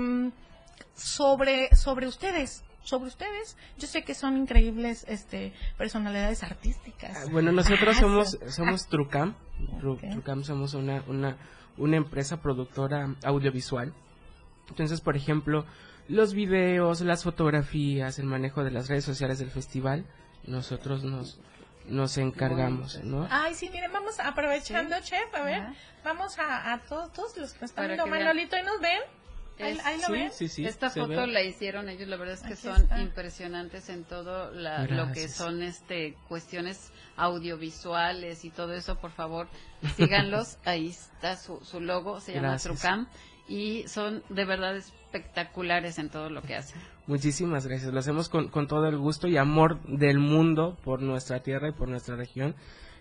[0.94, 3.56] sobre, sobre ustedes, sobre ustedes.
[3.78, 7.16] Yo sé que son increíbles este personalidades artísticas.
[7.16, 8.38] Ah, Bueno, nosotros Ah, somos sí.
[8.50, 9.34] somos Trucam.
[9.80, 11.36] Tru- Trucam somos una, una,
[11.76, 13.92] una empresa productora audiovisual.
[14.68, 15.66] Entonces, por ejemplo,
[16.08, 20.06] los videos, las fotografías, el manejo de las redes sociales del festival,
[20.46, 21.38] nosotros nos,
[21.86, 23.26] nos encargamos, ¿no?
[23.30, 25.74] Ay, sí, miren, vamos aprovechando, chef, a ver, Ajá.
[26.04, 28.06] vamos a, a todos, todos los que están viendo.
[28.06, 29.00] Manolito, ¿y nos ven?
[29.62, 30.30] Ahí, Es- ahí lo ven.
[30.66, 31.26] Esta foto ve.
[31.26, 33.00] la hicieron ellos, la verdad es que Aquí son está.
[33.00, 39.48] impresionantes en todo la- lo que son este cuestiones audiovisuales y todo eso, por favor,
[39.96, 42.72] síganlos, ahí está su, su logo, se llama Gracias.
[42.80, 43.06] Trucam
[43.48, 46.80] y son de verdad espectaculares en todo lo que hacen.
[47.06, 47.92] Muchísimas gracias.
[47.92, 51.72] Lo hacemos con, con todo el gusto y amor del mundo por nuestra tierra y
[51.72, 52.54] por nuestra región.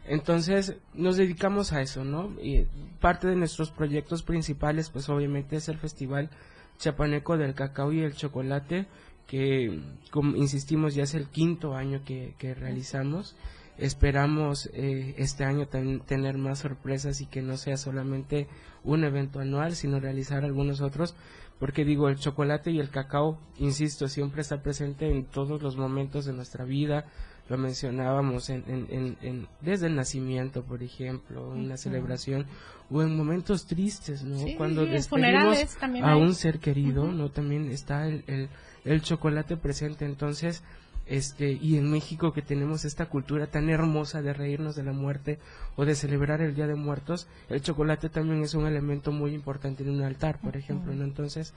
[0.06, 2.32] Entonces nos dedicamos a eso, ¿no?
[2.42, 2.66] Y
[3.00, 6.30] parte de nuestros proyectos principales, pues obviamente es el Festival
[6.78, 8.88] Chapaneco del Cacao y el Chocolate,
[9.28, 9.80] que
[10.12, 13.36] como insistimos ya es el quinto año que, realizamos.
[13.78, 18.48] Esperamos eh, este año también tener más sorpresas y que no sea solamente
[18.84, 21.16] un evento anual, sino realizar algunos otros,
[21.60, 26.26] porque digo, el chocolate y el cacao, insisto, siempre está presente en todos los momentos
[26.26, 27.06] de nuestra vida,
[27.50, 31.78] lo mencionábamos en, en- en- desde el nacimiento, por ejemplo, una Ujú.
[31.78, 32.46] celebración,
[32.92, 34.38] o en momentos tristes, ¿no?
[34.38, 35.58] Sí, Cuando despedimos
[36.02, 37.06] a un ser querido.
[37.12, 37.30] ¿no?
[37.30, 38.50] También está el, el,
[38.86, 40.64] el chocolate presente, entonces,
[41.06, 45.40] este, y en México que tenemos esta cultura tan hermosa de reírnos de la muerte
[45.76, 49.82] o de celebrar el Día de Muertos, el chocolate también es un elemento muy importante
[49.84, 51.04] en un altar, por ejemplo, ¿no?
[51.04, 51.54] Entonces,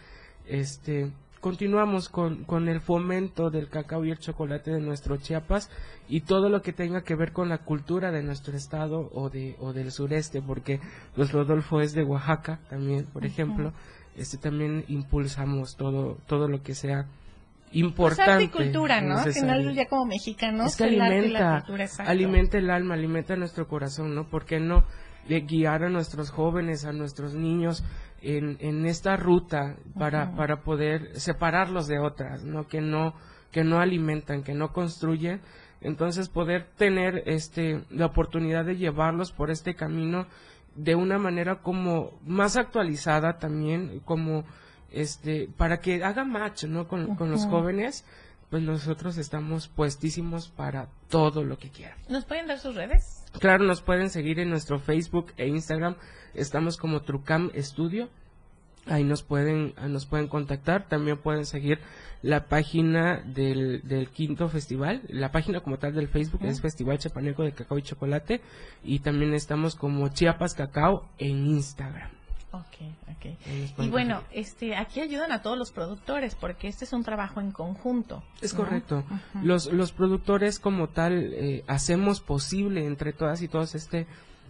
[0.46, 1.10] este,
[1.42, 5.68] continuamos con, con el fomento del cacao y el chocolate de nuestro Chiapas
[6.08, 9.56] y todo lo que tenga que ver con la cultura de nuestro estado o de
[9.58, 10.78] o del sureste porque
[11.16, 13.72] pues Rodolfo es de Oaxaca también por ejemplo
[14.14, 19.18] este también impulsamos todo todo lo que sea Pues importante y cultura, ¿no?
[19.18, 19.62] Al necesario.
[19.62, 24.14] final ya como mexicanos, Es que la alimenta, cultura, alimenta el alma, alimenta nuestro corazón,
[24.14, 24.28] ¿no?
[24.28, 24.84] ¿Por qué no
[25.28, 27.82] de guiar a nuestros jóvenes, a nuestros niños
[28.22, 32.66] en, en esta ruta para, para poder separarlos de otras, ¿no?
[32.68, 33.14] Que no,
[33.50, 35.40] que no alimentan, que no construyen.
[35.80, 40.26] Entonces poder tener este, la oportunidad de llevarlos por este camino
[40.76, 44.44] de una manera como más actualizada también, como
[44.90, 46.86] este, para que haga match, ¿no?
[46.86, 48.04] Con, con los jóvenes,
[48.48, 51.98] pues nosotros estamos puestísimos para todo lo que quieran.
[52.08, 53.21] ¿Nos pueden dar sus redes?
[53.38, 55.96] Claro, nos pueden seguir en nuestro Facebook e Instagram.
[56.34, 58.08] Estamos como Trucam Studio.
[58.86, 60.88] Ahí nos pueden, ah, nos pueden contactar.
[60.88, 61.78] También pueden seguir
[62.20, 65.02] la página del, del quinto festival.
[65.08, 68.40] La página como tal del Facebook es Festival Chapaneco de Cacao y Chocolate.
[68.82, 72.21] Y también estamos como Chiapas Cacao en Instagram.
[72.52, 72.76] Ok,
[73.08, 73.78] ok.
[73.78, 77.50] Y bueno, este, aquí ayudan a todos los productores porque este es un trabajo en
[77.50, 78.22] conjunto.
[78.42, 78.60] Es ¿no?
[78.60, 79.04] correcto.
[79.42, 84.06] Los, los productores como tal eh, hacemos posible entre todas y todos este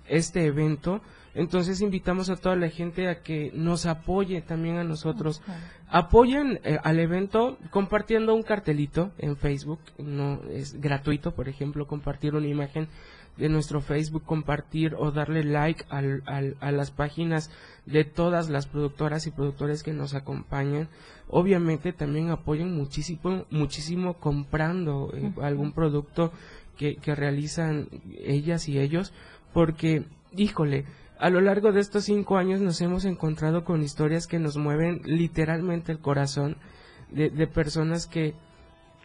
[0.09, 1.00] este evento.
[1.34, 5.40] Entonces invitamos a toda la gente a que nos apoye también a nosotros.
[5.88, 12.34] Apoyen eh, al evento compartiendo un cartelito en Facebook, no es gratuito, por ejemplo, compartir
[12.34, 12.88] una imagen
[13.37, 17.51] de nuestro Facebook, compartir o darle like al, al- a las páginas
[17.87, 20.89] de todas las productoras y productores que nos acompañan.
[21.28, 26.30] Obviamente también apoyen muchísimo, muchísimo comprando eh, algún producto
[26.76, 27.89] que, que realizan
[28.22, 29.12] ellas y ellos,
[29.55, 30.05] porque,
[30.37, 30.85] híjole,
[31.18, 35.01] a lo largo de estos cinco años nos hemos encontrado con historias que nos mueven
[35.05, 36.57] literalmente el corazón
[37.11, 38.35] de, de personas que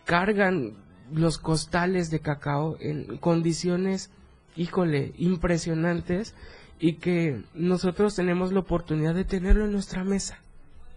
[0.06, 0.74] cargan
[1.12, 4.12] los costales de cacao en condiciones,
[4.58, 6.36] híjole, impresionantes
[6.80, 10.40] y que nosotros tenemos la oportunidad de tenerlo en nuestra mesa,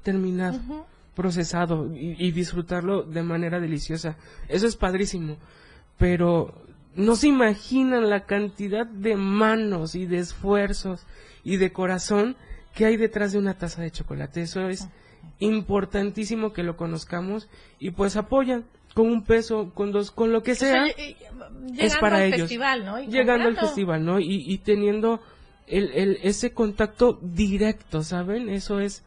[0.02, 4.16] terminado, procesado y, y disfrutarlo de manera deliciosa.
[4.48, 5.36] Eso es padrísimo,
[5.98, 6.54] pero
[6.94, 11.06] no se imaginan la cantidad de manos y de esfuerzos
[11.44, 12.36] y de corazón
[12.74, 14.42] que hay detrás de una taza de chocolate.
[14.42, 14.88] Eso es
[15.38, 17.48] importantísimo que lo conozcamos
[17.78, 21.16] y pues apoyan con un peso, con dos, con lo que O sea, eh, eh,
[21.78, 22.40] es para al ellos.
[22.40, 23.00] festival, ¿no?
[23.00, 24.18] Y Llegando al festival, ¿no?
[24.20, 25.20] Y, y teniendo
[25.66, 28.48] el, el, ese contacto directo, ¿saben?
[28.48, 29.04] Eso es,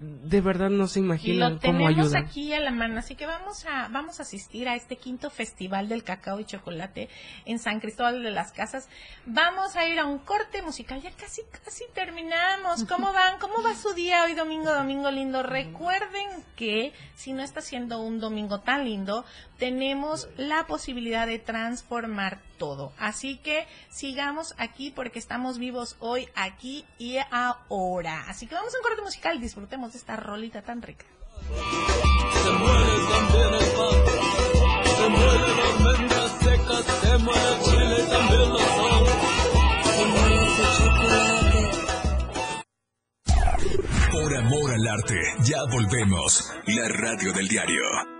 [0.00, 2.24] de verdad no se Y imaginan lo cómo tenemos ayudan.
[2.24, 5.90] aquí a la mano, así que vamos a vamos a asistir a este quinto festival
[5.90, 7.10] del cacao y chocolate
[7.44, 8.88] en San Cristóbal de las Casas.
[9.26, 12.84] Vamos a ir a un corte musical, ya casi casi terminamos.
[12.84, 13.38] ¿Cómo van?
[13.38, 15.42] ¿Cómo va su día hoy domingo, domingo lindo?
[15.42, 19.26] Recuerden que si no está siendo un domingo tan lindo,
[19.60, 22.92] tenemos la posibilidad de transformar todo.
[22.98, 28.24] Así que sigamos aquí porque estamos vivos hoy, aquí y ahora.
[28.26, 31.04] Así que vamos a un corte musical, disfrutemos de esta rolita tan rica.
[32.42, 33.94] Se muere también el pan,
[34.96, 39.04] se muere la almendra seca, se muere chile también la sal,
[39.84, 41.60] se muere ese chocolate.
[44.10, 46.50] Por amor al arte, ya volvemos.
[46.66, 48.19] La radio del diario.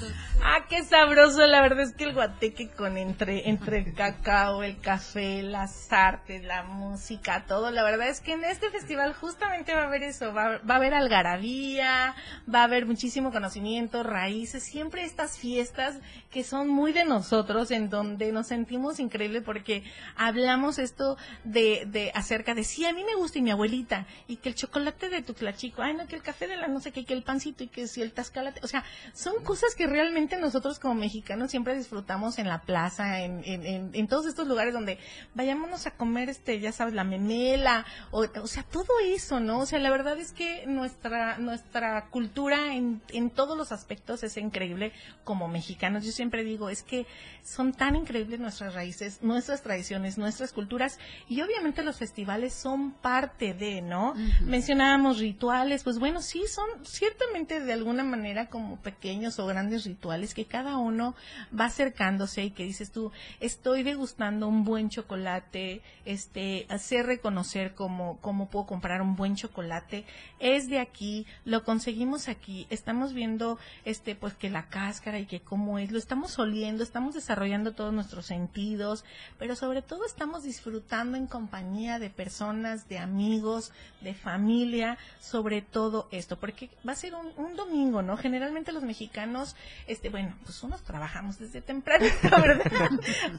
[0.50, 4.80] Ah, qué sabroso, la verdad es que el guateque con entre, entre el cacao, el
[4.80, 9.82] café, las artes, la música, todo, la verdad es que en este festival justamente va
[9.82, 12.16] a haber eso, va, va a haber algarabía,
[12.52, 16.00] va a haber muchísimo conocimiento, raíces, siempre estas fiestas
[16.38, 19.84] que son muy de nosotros, en donde nos sentimos increíble porque
[20.16, 24.36] hablamos esto de, de acerca de, sí, a mí me gusta y mi abuelita, y
[24.36, 26.92] que el chocolate de tu tlachico, ay no, que el café de la no sé
[26.92, 28.84] qué, que el pancito y que si el tascalate, o sea,
[29.14, 34.08] son cosas que realmente nos nosotros como mexicanos siempre disfrutamos en la plaza, en, en
[34.08, 35.00] todos estos lugares donde
[35.34, 39.60] vayámonos a comer, este, ya sabes, la memela, o, o sea, todo eso, ¿no?
[39.60, 44.38] O sea, la verdad es que nuestra, nuestra cultura en, en todos los aspectos es
[44.38, 44.94] increíble
[45.24, 46.06] como mexicanos.
[46.06, 47.06] Yo siempre digo, es que
[47.44, 51.00] son tan increíbles nuestras raíces, nuestras tradiciones, nuestras culturas,
[51.30, 54.14] y obviamente los festivales son parte de, ¿no?
[54.42, 60.34] Mencionábamos rituales, pues bueno, sí, son ciertamente de alguna manera como pequeños o grandes rituales
[60.34, 61.16] que cada uno
[61.58, 68.20] va acercándose y que dices tú, estoy degustando un buen chocolate, este, hacer reconocer cómo,
[68.22, 70.06] cómo puedo comprar un buen chocolate,
[70.40, 75.40] es de aquí, lo conseguimos aquí, estamos viendo, este, pues que la cáscara y que
[75.40, 79.04] cómo es, lo estamos oliendo, estamos desarrollando todos nuestros sentidos,
[79.38, 86.08] pero sobre todo estamos disfrutando en compañía de personas, de amigos, de familia, sobre todo
[86.12, 88.16] esto, porque va a ser un, domingo, ¿no?
[88.16, 92.90] Generalmente los mexicanos, este, bueno, pues unos trabajamos desde temprano, ¿verdad?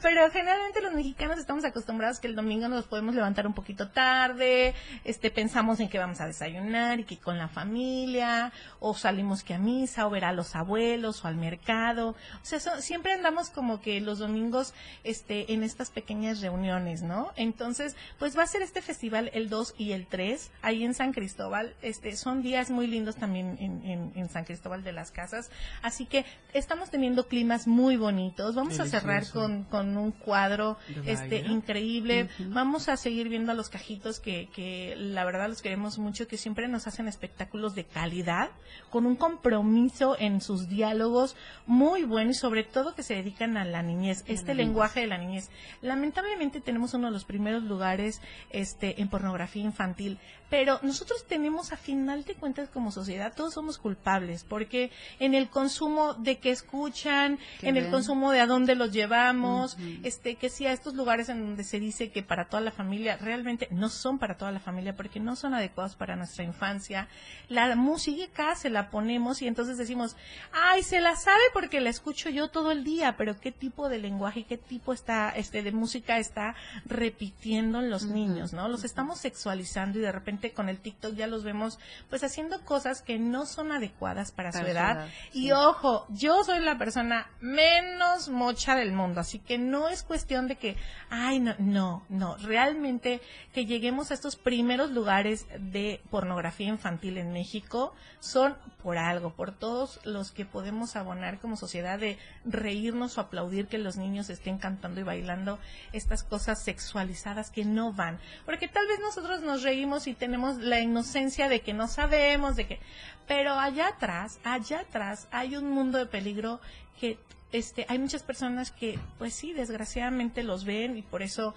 [0.03, 4.75] Pero generalmente los mexicanos estamos acostumbrados que el domingo nos podemos levantar un poquito tarde,
[5.05, 9.55] este, pensamos en que vamos a desayunar y que con la familia, o salimos que
[9.55, 12.09] a misa, o ver a los abuelos, o al mercado.
[12.09, 14.73] O sea, so- siempre andamos como que los domingos,
[15.03, 17.31] este, en estas pequeñas reuniones, ¿no?
[17.35, 21.13] Entonces, pues va a ser este festival el 2 y el 3, ahí en San
[21.13, 25.49] Cristóbal, este, son días muy lindos también en, en, en San Cristóbal de las Casas,
[25.81, 31.37] así que estamos teniendo climas muy bonitos, vamos a cerrar con, con un cuadro, este,
[31.51, 36.27] increíble, vamos a seguir viendo a los cajitos que, que la verdad los queremos mucho,
[36.27, 38.49] que siempre nos hacen espectáculos de calidad,
[38.89, 43.63] con un compromiso en sus diálogos muy bueno y sobre todo que se dedican a
[43.63, 45.51] la niñez, este lenguaje de la niñez.
[45.83, 50.17] Lamentablemente tenemos uno de los primeros lugares este, en pornografía infantil,
[50.49, 55.49] pero nosotros tenemos a final de cuentas como sociedad, todos somos culpables, porque en el
[55.49, 60.65] consumo de que escuchan, en el consumo de a dónde los llevamos, este, que sí
[60.65, 64.17] a estos lugares en donde se dice que para toda la familia, realmente no son
[64.17, 67.07] para toda la familia porque no son adecuados para nuestra infancia.
[67.47, 70.15] La música se la ponemos y entonces decimos,
[70.51, 73.99] ay, se la sabe porque la escucho yo todo el día, pero qué tipo de
[73.99, 76.55] lenguaje, qué tipo está, este, de música está
[76.85, 78.67] repitiendo en los niños, ¿no?
[78.67, 81.79] Los estamos sexualizando y de repente con el TikTok ya los vemos
[82.09, 85.07] pues haciendo cosas que no son adecuadas para, Para su edad.
[85.33, 90.47] Y ojo, yo soy la persona menos mocha del mundo, así que no es cuestión
[90.47, 90.77] de que,
[91.09, 93.21] ay, no, no, no, realmente
[93.53, 99.51] que lleguemos a estos primeros lugares de pornografía infantil en México son por algo, por
[99.51, 104.57] todos los que podemos abonar como sociedad de reírnos o aplaudir que los niños estén
[104.57, 105.59] cantando y bailando
[105.91, 110.28] estas cosas sexualizadas que no van, porque tal vez nosotros nos reímos y tenemos
[110.59, 112.79] la inocencia de que no sabemos, de que,
[113.27, 116.59] pero allá atrás, allá atrás hay un mundo de peligro
[116.99, 117.17] que
[117.51, 121.55] este hay muchas personas que pues sí desgraciadamente los ven y por eso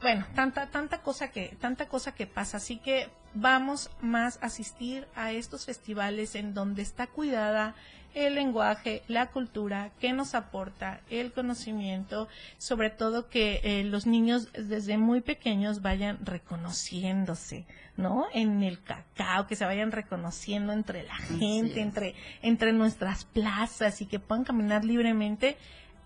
[0.00, 5.06] bueno, tanta tanta cosa que tanta cosa que pasa, así que vamos más a asistir
[5.14, 7.74] a estos festivales en donde está cuidada
[8.14, 12.28] el lenguaje, la cultura, que nos aporta el conocimiento,
[12.58, 17.66] sobre todo que eh, los niños desde muy pequeños vayan reconociéndose,
[17.96, 18.26] ¿no?
[18.32, 24.06] En el cacao, que se vayan reconociendo entre la gente, entre entre nuestras plazas y
[24.06, 25.56] que puedan caminar libremente.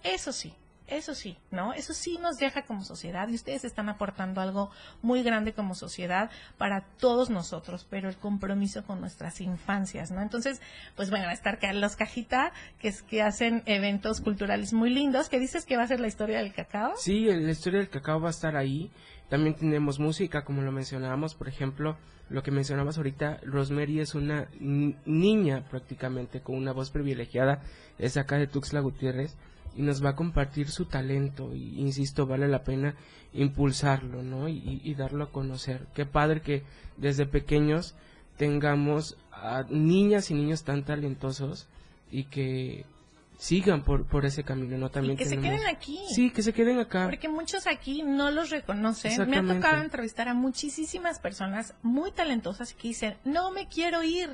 [0.03, 0.55] Eso sí,
[0.89, 1.73] eso sí, ¿no?
[1.73, 4.71] Eso sí nos deja como sociedad y ustedes están aportando algo
[5.03, 10.23] muy grande como sociedad para todos nosotros, pero el compromiso con nuestras infancias, ¿no?
[10.23, 10.61] Entonces,
[10.95, 15.29] pues bueno, va a estar Carlos Cajita, que es que hacen eventos culturales muy lindos,
[15.29, 16.93] que dices que va a ser la historia del cacao.
[16.97, 18.91] Sí, la historia del cacao va a estar ahí.
[19.29, 21.97] También tenemos música, como lo mencionábamos, por ejemplo,
[22.29, 27.61] lo que mencionabas ahorita, Rosemary es una ni- niña prácticamente con una voz privilegiada,
[27.99, 29.37] es acá de Tuxtla Gutiérrez
[29.77, 32.95] y nos va a compartir su talento y insisto, vale la pena
[33.35, 34.49] impulsarlo, ¿no?
[34.49, 35.87] Y, y darlo a conocer.
[35.95, 36.63] Qué padre que
[36.97, 37.95] desde pequeños
[38.37, 41.69] tengamos a niñas y niños tan talentosos
[42.11, 42.85] y que
[43.39, 44.91] sigan por, por ese camino, ¿no?
[44.91, 45.99] También Y que se tenemos- queden aquí.
[46.09, 47.05] Sí, que se queden acá.
[47.07, 49.29] Porque muchos aquí no los reconocen.
[49.29, 54.31] Me ha tocado entrevistar a muchísimas personas muy talentosas que dicen, no me quiero ir,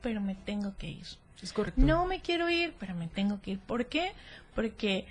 [0.00, 1.06] pero me tengo que ir.
[1.42, 1.78] Es correcto.
[1.82, 3.58] No me quiero ir, pero me tengo que ir.
[3.60, 4.12] ¿Por qué?
[4.56, 5.04] Porque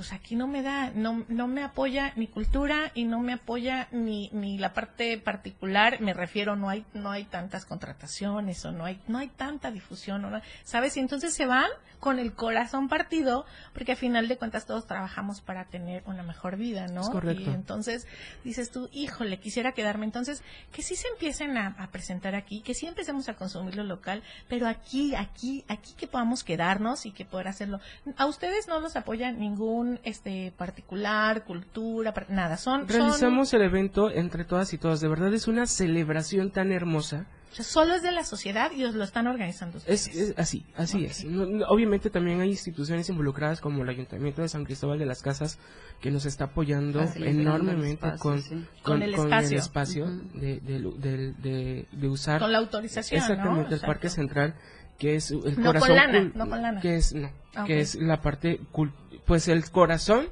[0.00, 3.86] pues aquí no me da, no, no me apoya ni cultura y no me apoya
[3.92, 8.86] ni, ni la parte particular, me refiero, no hay, no hay tantas contrataciones o no
[8.86, 10.96] hay, no hay tanta difusión, no- ¿sabes?
[10.96, 11.68] Y entonces se van
[11.98, 13.44] con el corazón partido,
[13.74, 17.02] porque a final de cuentas todos trabajamos para tener una mejor vida, ¿no?
[17.02, 17.42] Es correcto.
[17.50, 18.06] Y entonces
[18.42, 20.06] dices tú, híjole, quisiera quedarme.
[20.06, 23.84] Entonces, que sí se empiecen a, a presentar aquí, que sí empecemos a consumir lo
[23.84, 27.80] local, pero aquí, aquí, aquí que podamos quedarnos y que poder hacerlo.
[28.16, 32.56] A ustedes no los apoya ningún este particular, cultura, par- nada.
[32.56, 35.00] Son, son Realizamos el evento entre todas y todos.
[35.00, 37.26] De verdad es una celebración tan hermosa.
[37.50, 40.06] o sea, solo es de la sociedad y os lo están organizando ustedes.
[40.08, 41.24] Es, es así, así es.
[41.24, 45.22] No- no- obviamente también hay instituciones involucradas como el Ayuntamiento de San Cristóbal de las
[45.22, 45.58] Casas
[46.00, 48.64] que nos está apoyando el enormemente espacio, con, sí.
[48.82, 50.06] Con el espacio.
[50.34, 53.24] de, de, de- de- de usar Con la autorización, ¿no?
[53.26, 53.86] exactamente el Exacto.
[53.86, 54.54] Parque Central
[54.98, 56.80] que es el con corazón lana, cul- no con lana.
[56.82, 58.92] que es no, Ah, que es la parte cul-
[59.26, 60.26] pues el corazón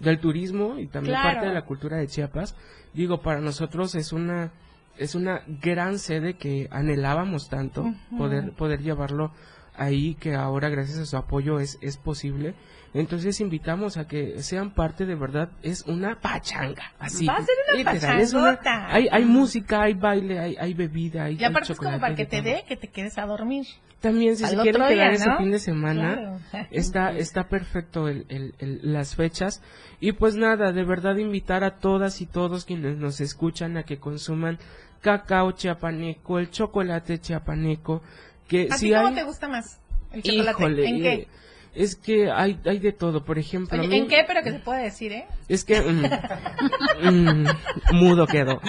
[0.00, 1.34] del turismo y también Claro.
[1.34, 2.56] parte de la cultura de Chiapas.
[2.92, 4.52] Digo, para nosotros es una
[4.98, 9.32] es una gran sede que anhelábamos tanto poder poder llevarlo
[9.74, 12.54] ahí que ahora gracias a su apoyo es es posible.
[12.94, 17.24] Entonces invitamos a que sean parte de verdad es una pachanga, así.
[17.26, 18.58] Va a ser una literal, es una-
[18.88, 22.14] hay hay música, hay baile, hay hay bebida, hay Y aparte hay es como para
[22.14, 23.66] que te dé, que te quedes a dormir.
[24.00, 26.66] También si Al se quieren quedar ese fin de semana, Claro.
[26.70, 29.62] está, está perfecto el, el- el- las fechas.
[30.00, 33.98] Y pues nada, de verdad invitar a todas y todos quienes nos escuchan a que
[33.98, 34.58] consuman
[35.00, 38.02] cacao chiapaneco, el chocolate chiapaneco,
[38.48, 39.80] que ¿A si ti cómo te gusta más
[40.12, 40.50] el chocolate?
[40.58, 41.28] Híjole, ¿En eh, qué?
[41.74, 43.78] Es que hay, hay de todo, por ejemplo.
[43.78, 44.24] a Oye, mí- ¿En qué?
[44.26, 45.26] Pero que se puede decir, ¿eh?
[45.48, 46.04] es que mm,
[47.10, 47.46] mm,
[47.94, 48.60] mudo quedó.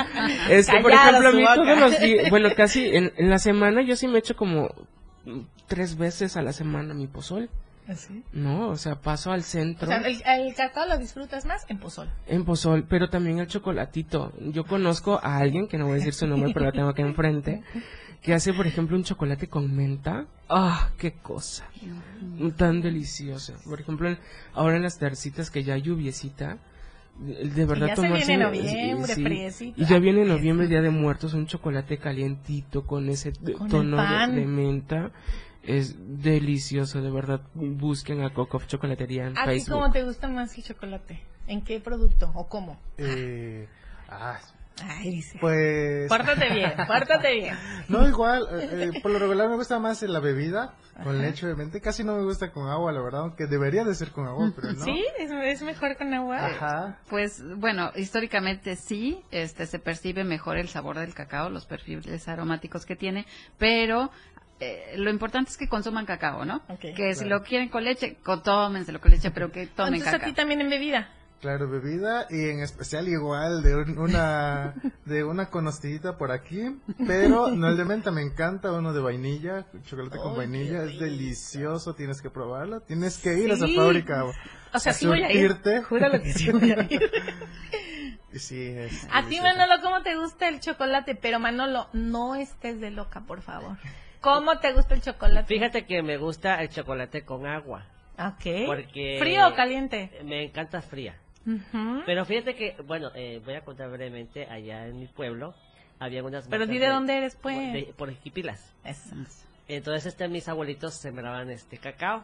[0.50, 1.56] Es que, por ejemplo, a mí boca.
[1.56, 4.70] todos los días, bueno, casi en, en la semana yo sí me echo como
[5.26, 7.50] mm, tres veces a la semana mi pozol.
[7.86, 8.24] ¿Así?
[8.32, 11.80] No, o sea, paso al O centro sea, el, el cacao lo disfrutas más en
[11.80, 12.10] pozol.
[12.28, 14.32] en pozol, pero también el chocolatito.
[14.40, 17.02] Yo conozco a alguien, que no voy a decir su nombre, pero la tengo aquí
[17.02, 17.62] enfrente,
[18.24, 20.26] que hace, por ejemplo, un chocolate con menta.
[20.50, 21.66] ¡Ah, qué cosa!
[22.58, 23.54] Tan deliciosa.
[23.66, 24.16] Por ejemplo,
[24.54, 26.58] ahora en las tercitas que ya hay lluviecita,
[27.20, 29.82] de verdad ya se viene noviembre, sí, friecito.
[29.82, 34.46] Y ya viene noviembre, Día de Muertos, un chocolate calientito con ese Con tono de,
[34.46, 35.12] menta.
[35.62, 37.42] Es delicioso, de verdad.
[37.54, 41.22] Busquen a Coco Chocolatería en ¿A ti cómo te gusta más el chocolate?
[41.48, 42.80] ¿En qué producto o cómo?
[42.98, 43.68] Eh,
[44.08, 44.40] ah,
[44.82, 45.38] Ay, dice.
[45.40, 46.10] pues...
[46.10, 47.56] Pórtate bien, pórtate bien.
[47.90, 50.74] No, igual, eh, eh, por lo regular me gusta más la bebida,
[51.04, 54.12] con leche obviamente, casi no me gusta con agua, la verdad, aunque debería de ser
[54.12, 54.84] con agua, pero no.
[54.84, 55.06] ¿Sí?
[55.20, 56.46] ¿Es, es mejor con agua?
[56.48, 57.00] Ajá.
[57.10, 62.86] Pues bueno, históricamente sí, este se percibe mejor el sabor del cacao, los perfiles aromáticos
[62.86, 63.26] que tiene,
[63.60, 64.10] pero
[64.60, 66.64] eh, lo importante es que consuman cacao, ¿no?
[66.70, 67.40] Ok, que si claro.
[67.40, 70.30] lo quieren con leche, co- tómenselo con leche, pero que tomen Entonces a cacao.
[70.30, 71.10] ti también en bebida.
[71.44, 74.74] Claro, bebida y en especial igual de un- una
[75.06, 79.66] de una conostillita por aquí, pero no el de menta, me encanta uno de vainilla,
[79.84, 84.24] chocolate con vainilla, es delicioso, tienes que probarlo, tienes que ir a esa fábrica.
[84.74, 85.54] O sea, a sí voy a ir.
[85.90, 87.12] Júralo que sí voy a ir.
[88.32, 89.42] Y sí, es A ti.
[89.42, 91.14] Manolo, ¿cómo te gusta el chocolate?
[91.16, 93.76] Pero, Manolo, no estés de loca, por favor.
[94.22, 95.46] ¿Cómo te gusta el chocolate?
[95.46, 97.86] Fíjate que me gusta el chocolate con agua.
[98.18, 98.66] Ok.
[98.66, 100.10] Porque ¿Frío o caliente?
[100.24, 101.20] Me encanta fría.
[102.06, 105.54] Pero fíjate que, bueno, eh, voy a contar brevemente, allá en mi pueblo
[106.00, 107.74] había unas Pero di de dónde eres, pues.
[107.74, 108.10] de- por.
[108.10, 109.16] Eso.
[109.68, 112.24] Entonces este, mis abuelitos sembraban este cacao.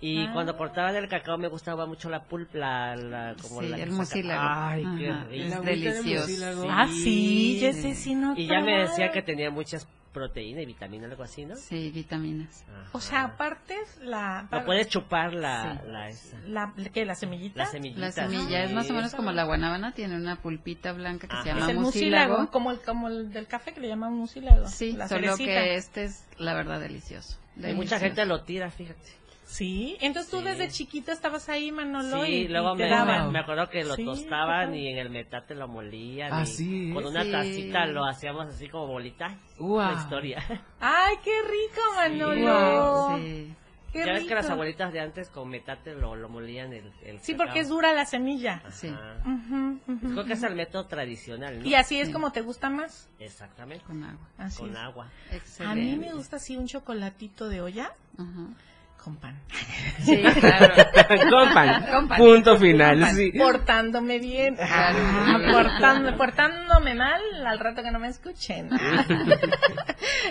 [0.00, 0.30] Y Ah.
[0.32, 3.90] cuando cortaban el cacao me gustaba mucho la pulpa, la, la- como Sí, la el
[3.92, 4.42] mucílago.
[4.44, 5.54] Ay, qué rico.
[5.60, 6.22] es delicioso.
[6.28, 6.66] mucílago.
[6.68, 10.66] Ah, sí, yo ese sí no Y ya me decía que tenía muchas proteínas y
[10.66, 11.56] vitaminas, algo así, ¿no?
[11.56, 12.64] Sí, vitaminas.
[12.68, 12.90] Ajá.
[12.92, 14.46] O sea, aparte es la...
[14.50, 15.88] No puedes chupar la, Sí.
[15.90, 16.38] la esa.
[16.46, 17.04] la ¿Qué?
[17.04, 17.58] ¿La semillita?
[17.58, 18.00] La semillita.
[18.00, 21.42] La semilla es más o menos como la guanábana, tiene una pulpita blanca que Ajá.
[21.44, 22.28] se Es llama el mucílago.
[22.32, 24.68] mucílago, como el, como el del café que le llaman mucílago.
[24.68, 25.50] Sí, la solo cerecita.
[25.62, 27.38] que este es la verdad delicioso.
[27.56, 29.21] Y mucha gente lo tira, fíjate.
[29.52, 30.44] Sí, entonces tú Sí.
[30.44, 33.26] desde chiquito estabas ahí, Manolo, y, Sí, luego y te me, daban.
[33.26, 36.32] me, me acuerdo que lo Sí, tostaban y en el metate lo molían.
[36.32, 37.30] Ah, y sí, Con una Sí.
[37.32, 39.36] tacita lo hacíamos así como bolita.
[39.58, 39.92] Guau.
[39.94, 40.38] La historia.
[40.80, 43.18] ¡Ay, qué rico, Manolo!
[43.18, 43.54] Sí.
[43.92, 44.54] ¡Qué ya ves que las rico!
[44.54, 47.46] abuelitas de antes con metate lo, lo molían el, el Sí, cacao.
[47.46, 48.62] porque es dura la semilla.
[48.70, 48.88] Sí.
[48.88, 49.80] Ujú,
[50.14, 51.66] Creo que es el método tradicional, ¿no?
[51.66, 52.12] Y así es Sí.
[52.14, 53.10] como te gusta más.
[53.18, 53.84] Exactamente.
[53.84, 54.26] Con agua.
[54.38, 54.76] Así Con es.
[54.78, 55.10] agua.
[55.30, 55.72] Excelente.
[55.82, 58.46] A mí me gusta así un chocolatito de olla Ajá.
[59.02, 59.38] Con pan.
[60.04, 60.74] Sí, claro.
[61.30, 61.86] Con pan.
[61.90, 62.18] Con pan.
[62.18, 62.94] Punto final.
[62.98, 63.16] Con pan.
[63.16, 63.32] sí.
[63.38, 64.56] Portándome bien.
[64.60, 64.92] Ah,
[65.52, 68.68] portando- portándome mal al rato que no me escuchen.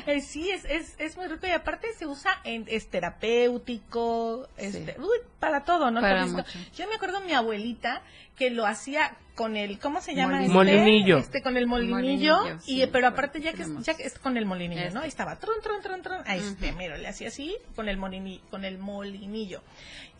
[0.08, 4.48] Eh, sí, es, es, es muy rico y aparte se usa en, es terapéutico.
[4.58, 6.00] Este, uy, para todo, ¿no?
[6.00, 6.26] Para.
[6.28, 8.04] Yo me acuerdo mi abuelita
[8.38, 10.42] que lo hacía con el, ¿cómo se llama?
[10.42, 10.54] este?
[10.54, 11.18] Molinillo.
[11.18, 14.38] Este, con el molinillo, Molinillo, y, sí, pero aparte ya que, ya que es con
[14.38, 14.94] el molinillo, Este.
[14.94, 15.02] ¿no?
[15.02, 18.44] Ahí estaba, tron, tron, tron, tron, ahí este, mira, le hacía así con el molinillo,
[18.52, 19.64] con el molinillo.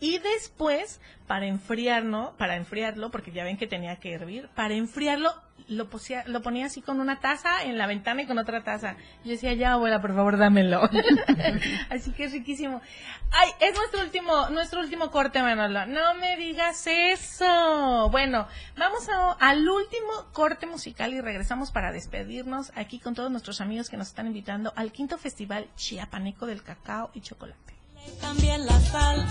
[0.00, 5.32] Y después, para enfriarlo, para enfriarlo, porque ya ven que tenía que hervir, para enfriarlo,
[5.68, 8.96] lo, posía- lo ponía así con una taza en la ventana y con otra taza.
[9.24, 10.82] Yo decía, ya abuela, por favor, dámelo.
[11.90, 12.80] así que es riquísimo.
[13.30, 15.86] Ay, es nuestro último, nuestro último corte, Manolo.
[15.86, 18.08] No me digas eso.
[18.10, 23.60] Bueno, vamos a- al último corte musical y regresamos para despedirnos aquí con todos nuestros
[23.60, 27.60] amigos que nos están invitando al quinto festival chiapaneco del cacao y chocolate.
[28.20, 29.24] También la sal,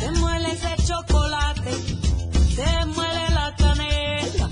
[0.00, 4.48] se muele ese chocolate, se muele la canela,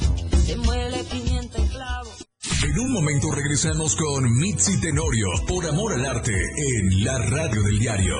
[0.50, 2.10] se muele pimienta y clavo.
[2.64, 7.78] En un momento regresamos con Mitzi Tenorio por Amor al Arte en la radio del
[7.78, 8.16] diario.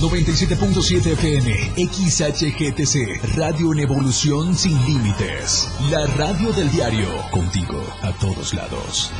[0.00, 5.70] 97.7 FM, XHGTC, Radio en Evolución Sin Límites.
[5.90, 9.12] La radio del diario, contigo a todos lados.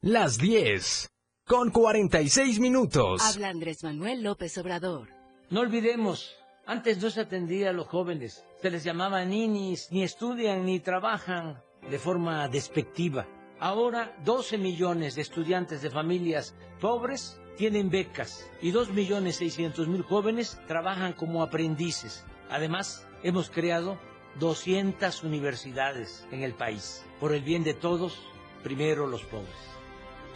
[0.00, 1.10] Las 10.
[1.46, 3.22] Con 46 minutos.
[3.22, 5.08] Habla Andrés Manuel López Obrador.
[5.50, 6.37] No olvidemos,
[6.68, 11.62] antes no se atendía a los jóvenes, se les llamaba ninis, ni estudian ni trabajan
[11.90, 13.26] de forma despectiva.
[13.58, 20.02] Ahora 12 millones de estudiantes de familias pobres tienen becas y 2 millones 600 mil
[20.02, 22.26] jóvenes trabajan como aprendices.
[22.50, 23.98] Además, hemos creado
[24.38, 27.02] 200 universidades en el país.
[27.18, 28.20] Por el bien de todos,
[28.62, 29.56] primero los pobres.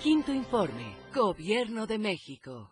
[0.03, 0.97] Quinto informe.
[1.15, 2.72] Gobierno de México.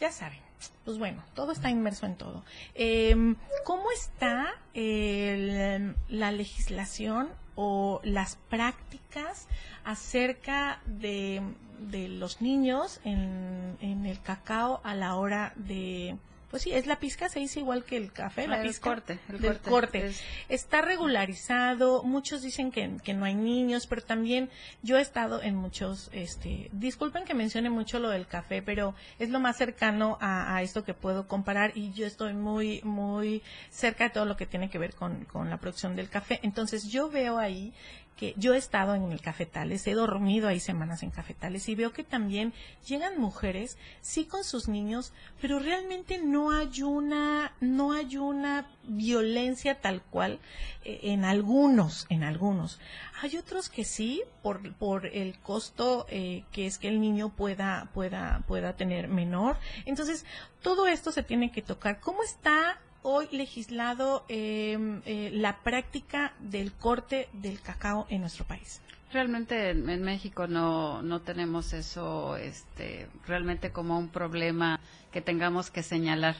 [0.00, 0.45] ya saben.
[0.84, 2.44] Pues bueno, todo está inmerso en todo.
[2.74, 3.34] Eh,
[3.64, 9.48] ¿Cómo está la legislación o las prácticas
[9.84, 11.42] acerca de,
[11.90, 16.16] los niños en el cacao a la hora de...
[16.50, 18.90] Pues sí, es la pizca, se dice igual que el café, la El pizca.
[18.90, 19.70] corte, el del corte.
[19.70, 20.06] corte.
[20.06, 24.48] Es- Está regularizado, muchos dicen que, que no hay niños, pero también
[24.82, 29.30] yo he estado en muchos, este, disculpen que mencione mucho lo del café, pero es
[29.30, 34.04] lo más cercano a, a esto que puedo comparar y yo estoy muy, muy cerca
[34.04, 36.38] de todo lo que tiene que ver con, con la producción del café.
[36.42, 37.72] Entonces yo veo ahí
[38.16, 41.92] que yo he estado en el cafetales, he dormido ahí semanas en cafetales y veo
[41.92, 42.54] que también
[42.86, 49.80] llegan mujeres, sí con sus niños, pero realmente no hay una, no hay una violencia
[49.80, 50.40] tal cual
[50.84, 52.80] eh, en algunos, en algunos.
[53.22, 57.90] Hay otros que sí, por, por el costo eh, que es que el niño pueda,
[57.92, 59.58] pueda, pueda tener menor.
[59.84, 60.24] Entonces,
[60.62, 62.00] todo esto se tiene que tocar.
[62.00, 64.76] ¿Cómo está hoy legislado eh,
[65.06, 68.80] eh, la práctica del corte del cacao en nuestro país?
[69.12, 74.80] Realmente en, en México no, no tenemos eso este, realmente como un problema
[75.12, 76.34] que tengamos que señalar.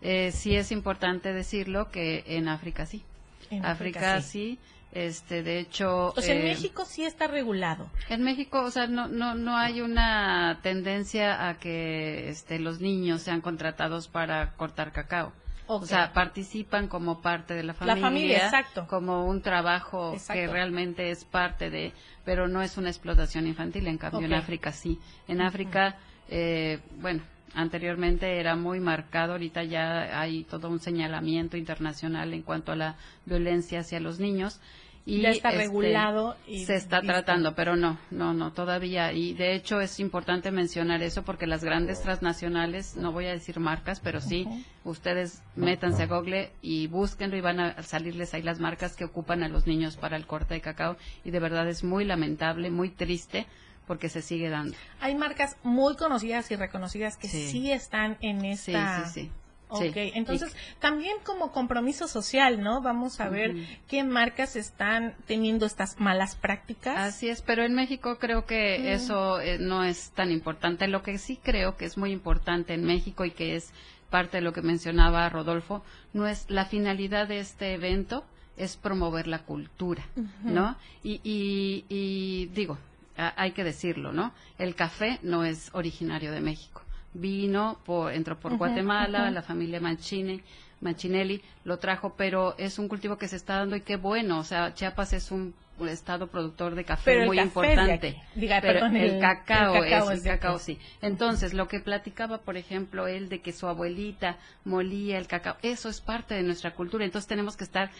[0.00, 3.02] Eh, sí es importante decirlo que en África sí.
[3.50, 4.58] En África, África sí.
[4.92, 7.90] Este, de hecho, O sea, en eh, México sí está regulado.
[8.10, 13.22] en México, o sea, no, no, no hay una tendencia a que este, los niños
[13.22, 15.32] sean contratados para cortar cacao.
[15.66, 18.00] O sea, participan como parte de la La familia.
[18.02, 18.86] familia, exacto.
[18.88, 20.40] Como un trabajo Exacto.
[20.40, 21.92] que realmente es parte de,
[22.24, 23.86] pero no es una explotación infantil.
[23.86, 24.34] En cambio, en.
[24.34, 24.98] África sí.
[25.28, 25.96] En África,
[26.28, 27.22] eh, bueno,
[27.54, 32.96] anteriormente era muy marcado, ahorita ya hay todo un señalamiento internacional en cuanto a la
[33.26, 34.60] violencia hacia los niños.
[35.04, 37.12] Y Ya está este, regulado y se está visto.
[37.12, 39.12] tratando, pero no, no, no, todavía.
[39.12, 43.58] Y de hecho es importante mencionar eso porque las grandes transnacionales, no voy a decir
[43.58, 44.46] marcas, pero sí,
[44.84, 49.42] ustedes métanse a Google y búsquenlo y van a salirles ahí las marcas que ocupan
[49.42, 50.96] a los niños para el corte de cacao.
[51.24, 53.46] Y de verdad es muy lamentable, muy triste
[53.88, 54.76] porque se sigue dando.
[55.00, 57.72] Hay marcas muy conocidas y reconocidas que sí, Sí.
[57.72, 59.04] están en esta.
[59.06, 59.30] Sí, sí,
[59.78, 59.88] sí.
[59.88, 62.80] Ok, entonces también como compromiso social, ¿no?
[62.82, 63.54] Vamos a ver
[63.88, 66.96] qué marcas están teniendo estas malas prácticas.
[66.98, 70.88] Así es, pero en México creo que eso eh, no es tan importante.
[70.88, 73.72] Lo que sí creo que es muy importante en México y que es
[74.10, 75.82] parte de lo que mencionaba Rodolfo,
[76.12, 78.24] no es la finalidad de este evento
[78.58, 80.04] es promover la cultura.
[80.44, 80.76] ¿no?
[81.02, 82.76] Y, y, y digo,
[83.16, 84.32] a- hay que decirlo, ¿no?
[84.58, 86.82] El café no es originario de México.
[87.14, 90.40] Vino, por, entró por Guatemala, la familia Mancini,
[90.80, 94.38] Manchinelli lo trajo, pero es un cultivo que se está dando y qué bueno.
[94.38, 95.54] O sea, Chiapas es un,
[95.88, 98.22] estado productor de café Pero muy café importante.
[98.36, 100.78] Diga, Pero perdón, el, el- cacao, el cacao es, es el cacao sí.
[101.00, 105.88] Entonces, lo que platicaba, por ejemplo, él de que su abuelita molía el cacao, eso
[105.88, 107.04] es parte de nuestra cultura.
[107.04, 107.90] Entonces, tenemos que estar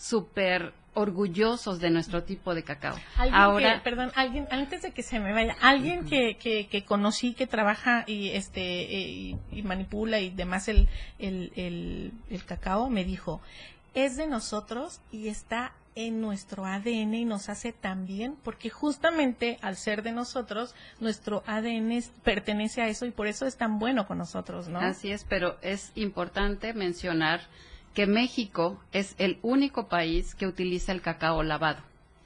[0.00, 2.96] súper orgullosos de nuestro tipo de cacao.
[3.16, 6.84] Alguien Ahora, que, perdón, alguien, antes de que se me vaya, alguien que, que, que
[6.84, 12.88] conocí que trabaja y este y, y manipula y demás el, el, el, el cacao
[12.90, 13.40] me dijo,
[13.94, 19.58] es de nosotros y está en nuestro ADN y nos hace tan bien porque justamente
[19.62, 23.78] al ser de nosotros, nuestro ADN es- pertenece a eso y por eso es tan
[23.78, 24.80] bueno con nosotros, ¿no?
[24.80, 27.42] Así es, pero es importante mencionar
[27.94, 31.82] que México es el único país que utiliza el cacao lavado.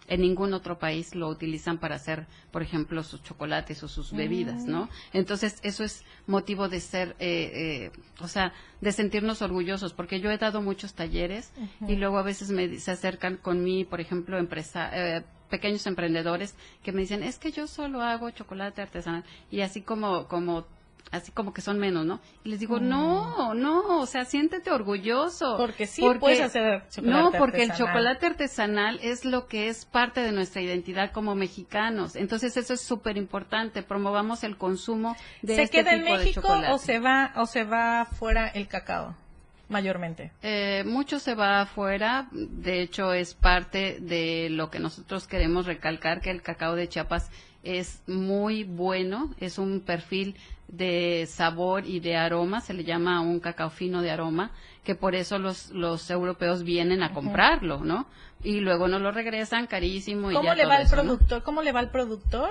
[0.07, 4.67] En ningún otro país lo utilizan para hacer, por ejemplo, sus chocolates o sus bebidas,
[4.67, 4.91] ¿no?
[5.15, 10.31] Entonces, eso es motivo de ser, eh, eh, o sea, de sentirnos orgullosos, porque yo
[10.31, 11.53] he dado muchos talleres
[11.89, 16.55] y luego a veces me se acercan con mí, por ejemplo, empresa, eh, pequeños emprendedores
[16.83, 20.67] que me dicen, es que yo solo hago chocolate artesanal y así como, como
[21.11, 22.21] así como que son menos, ¿no?
[22.45, 25.57] Y les digo, no, no, o sea, siéntete orgulloso.
[25.57, 30.21] Porque sí puedes hacer chocolate No, porque el chocolate artesanal es lo que es parte
[30.21, 32.17] de nuestra identidad como mexicanos.
[32.17, 33.83] Entonces, eso es súper importante.
[33.83, 37.65] Promovamos el consumo de ¿Se este queda en tipo México o se va o se
[37.65, 39.15] va fuera el cacao?
[39.69, 40.31] Mayormente.
[40.43, 46.21] Eh, mucho se va afuera, de hecho es parte de lo que nosotros queremos recalcar,
[46.21, 47.31] que el cacao de Chiapas
[47.63, 50.37] es muy bueno, es un perfil
[50.69, 54.51] de sabor y de aroma, se le llama un cacao fino de aroma,
[54.83, 58.07] que por eso los, los europeos vienen a comprarlo, ¿no?
[58.43, 61.43] Y luego nos lo regresan carísimo y ¿Cómo ya le va al productor?
[61.43, 62.51] ¿Cómo le va al productor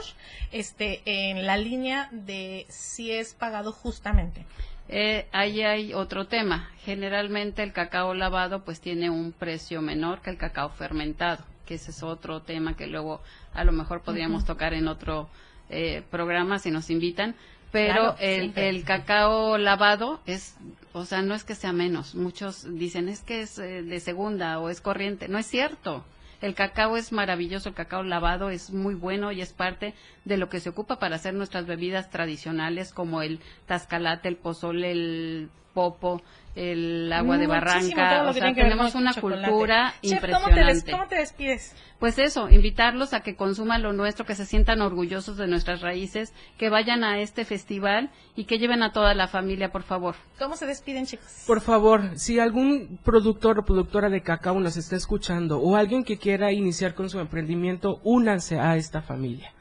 [0.51, 4.45] este en la línea de si es pagado justamente?
[4.89, 6.69] Eh, ahí hay otro tema.
[6.83, 11.91] Generalmente el cacao lavado pues tiene un precio menor que el cacao fermentado, que ese
[11.91, 13.21] es otro tema que luego
[13.53, 15.29] a lo mejor podríamos tocar en otro
[15.69, 17.35] eh, programa si nos invitan.
[17.73, 20.55] Pero Claro, el, el cacao lavado es,
[20.93, 22.13] o sea, no es que sea menos.
[22.13, 25.27] Muchos dicen es que es eh, de segunda o es corriente.
[25.27, 26.05] No es cierto.
[26.39, 30.49] El cacao es maravilloso, el cacao lavado es muy bueno y es parte de lo
[30.49, 36.21] que se ocupa para hacer nuestras bebidas tradicionales como el tascalate, el pozole, el popo,
[36.55, 38.23] el agua de Muchísimo, barranca.
[38.23, 39.49] lo O que sea, tiene que ver tenemos con una chocolate.
[39.49, 40.91] cultura Chef, ¿cómo te, des- impresionante.
[40.91, 41.75] ¿cómo te despides?
[41.99, 46.31] Pues eso, invitarlos a que consuman lo nuestro, que se sientan orgullosos de nuestras raíces,
[46.57, 50.15] que vayan a este festival y que lleven a toda la familia, por favor.
[50.37, 51.43] ¿Cómo se despiden, chicos?
[51.47, 56.17] Por favor, si algún productor o productora de cacao nos está escuchando o alguien que
[56.17, 59.51] quiera iniciar con su emprendimiento, únanse a esta familia.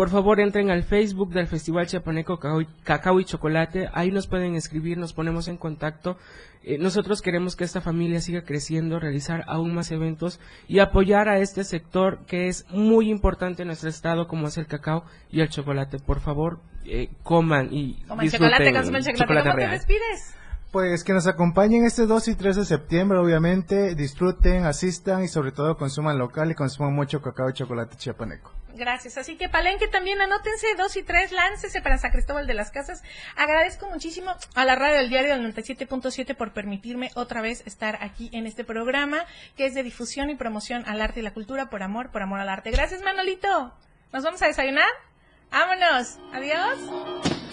[0.00, 3.90] Por favor, entren al Facebook del Festival Chiapaneco Cacao y, Cacao y Chocolate.
[3.92, 6.16] Ahí nos pueden escribir, nos ponemos en contacto.
[6.62, 11.38] Eh, nosotros queremos que esta familia siga creciendo, realizar aún más eventos y apoyar a
[11.40, 15.50] este sector que es muy importante en nuestro estado, como es el cacao y el
[15.50, 15.98] chocolate.
[15.98, 19.18] Por favor, eh, coman y Coman disfruten chocolate, consuman chocolate.
[19.18, 19.70] chocolate ¿Cómo te real.
[19.72, 20.34] despides?
[20.72, 25.52] Pues que nos acompañen este 2 y 3 de septiembre, obviamente, disfruten, asistan y sobre
[25.52, 28.59] todo consuman local y consuman mucho cacao y chocolate chiapaneco.
[28.74, 29.18] Gracias.
[29.18, 33.02] Así que Palenque también anótense dos y tres, láncese para San Cristóbal de las Casas.
[33.36, 38.30] Agradezco muchísimo a la radio del diario del 97.7 por permitirme otra vez estar aquí
[38.32, 39.24] en este programa
[39.56, 42.40] que es de difusión y promoción al arte y la cultura por amor, por amor
[42.40, 42.70] al arte.
[42.70, 43.74] Gracias Manolito.
[44.12, 44.90] ¿Nos vamos a desayunar?
[45.50, 46.18] Vámonos.
[46.32, 47.49] Adiós.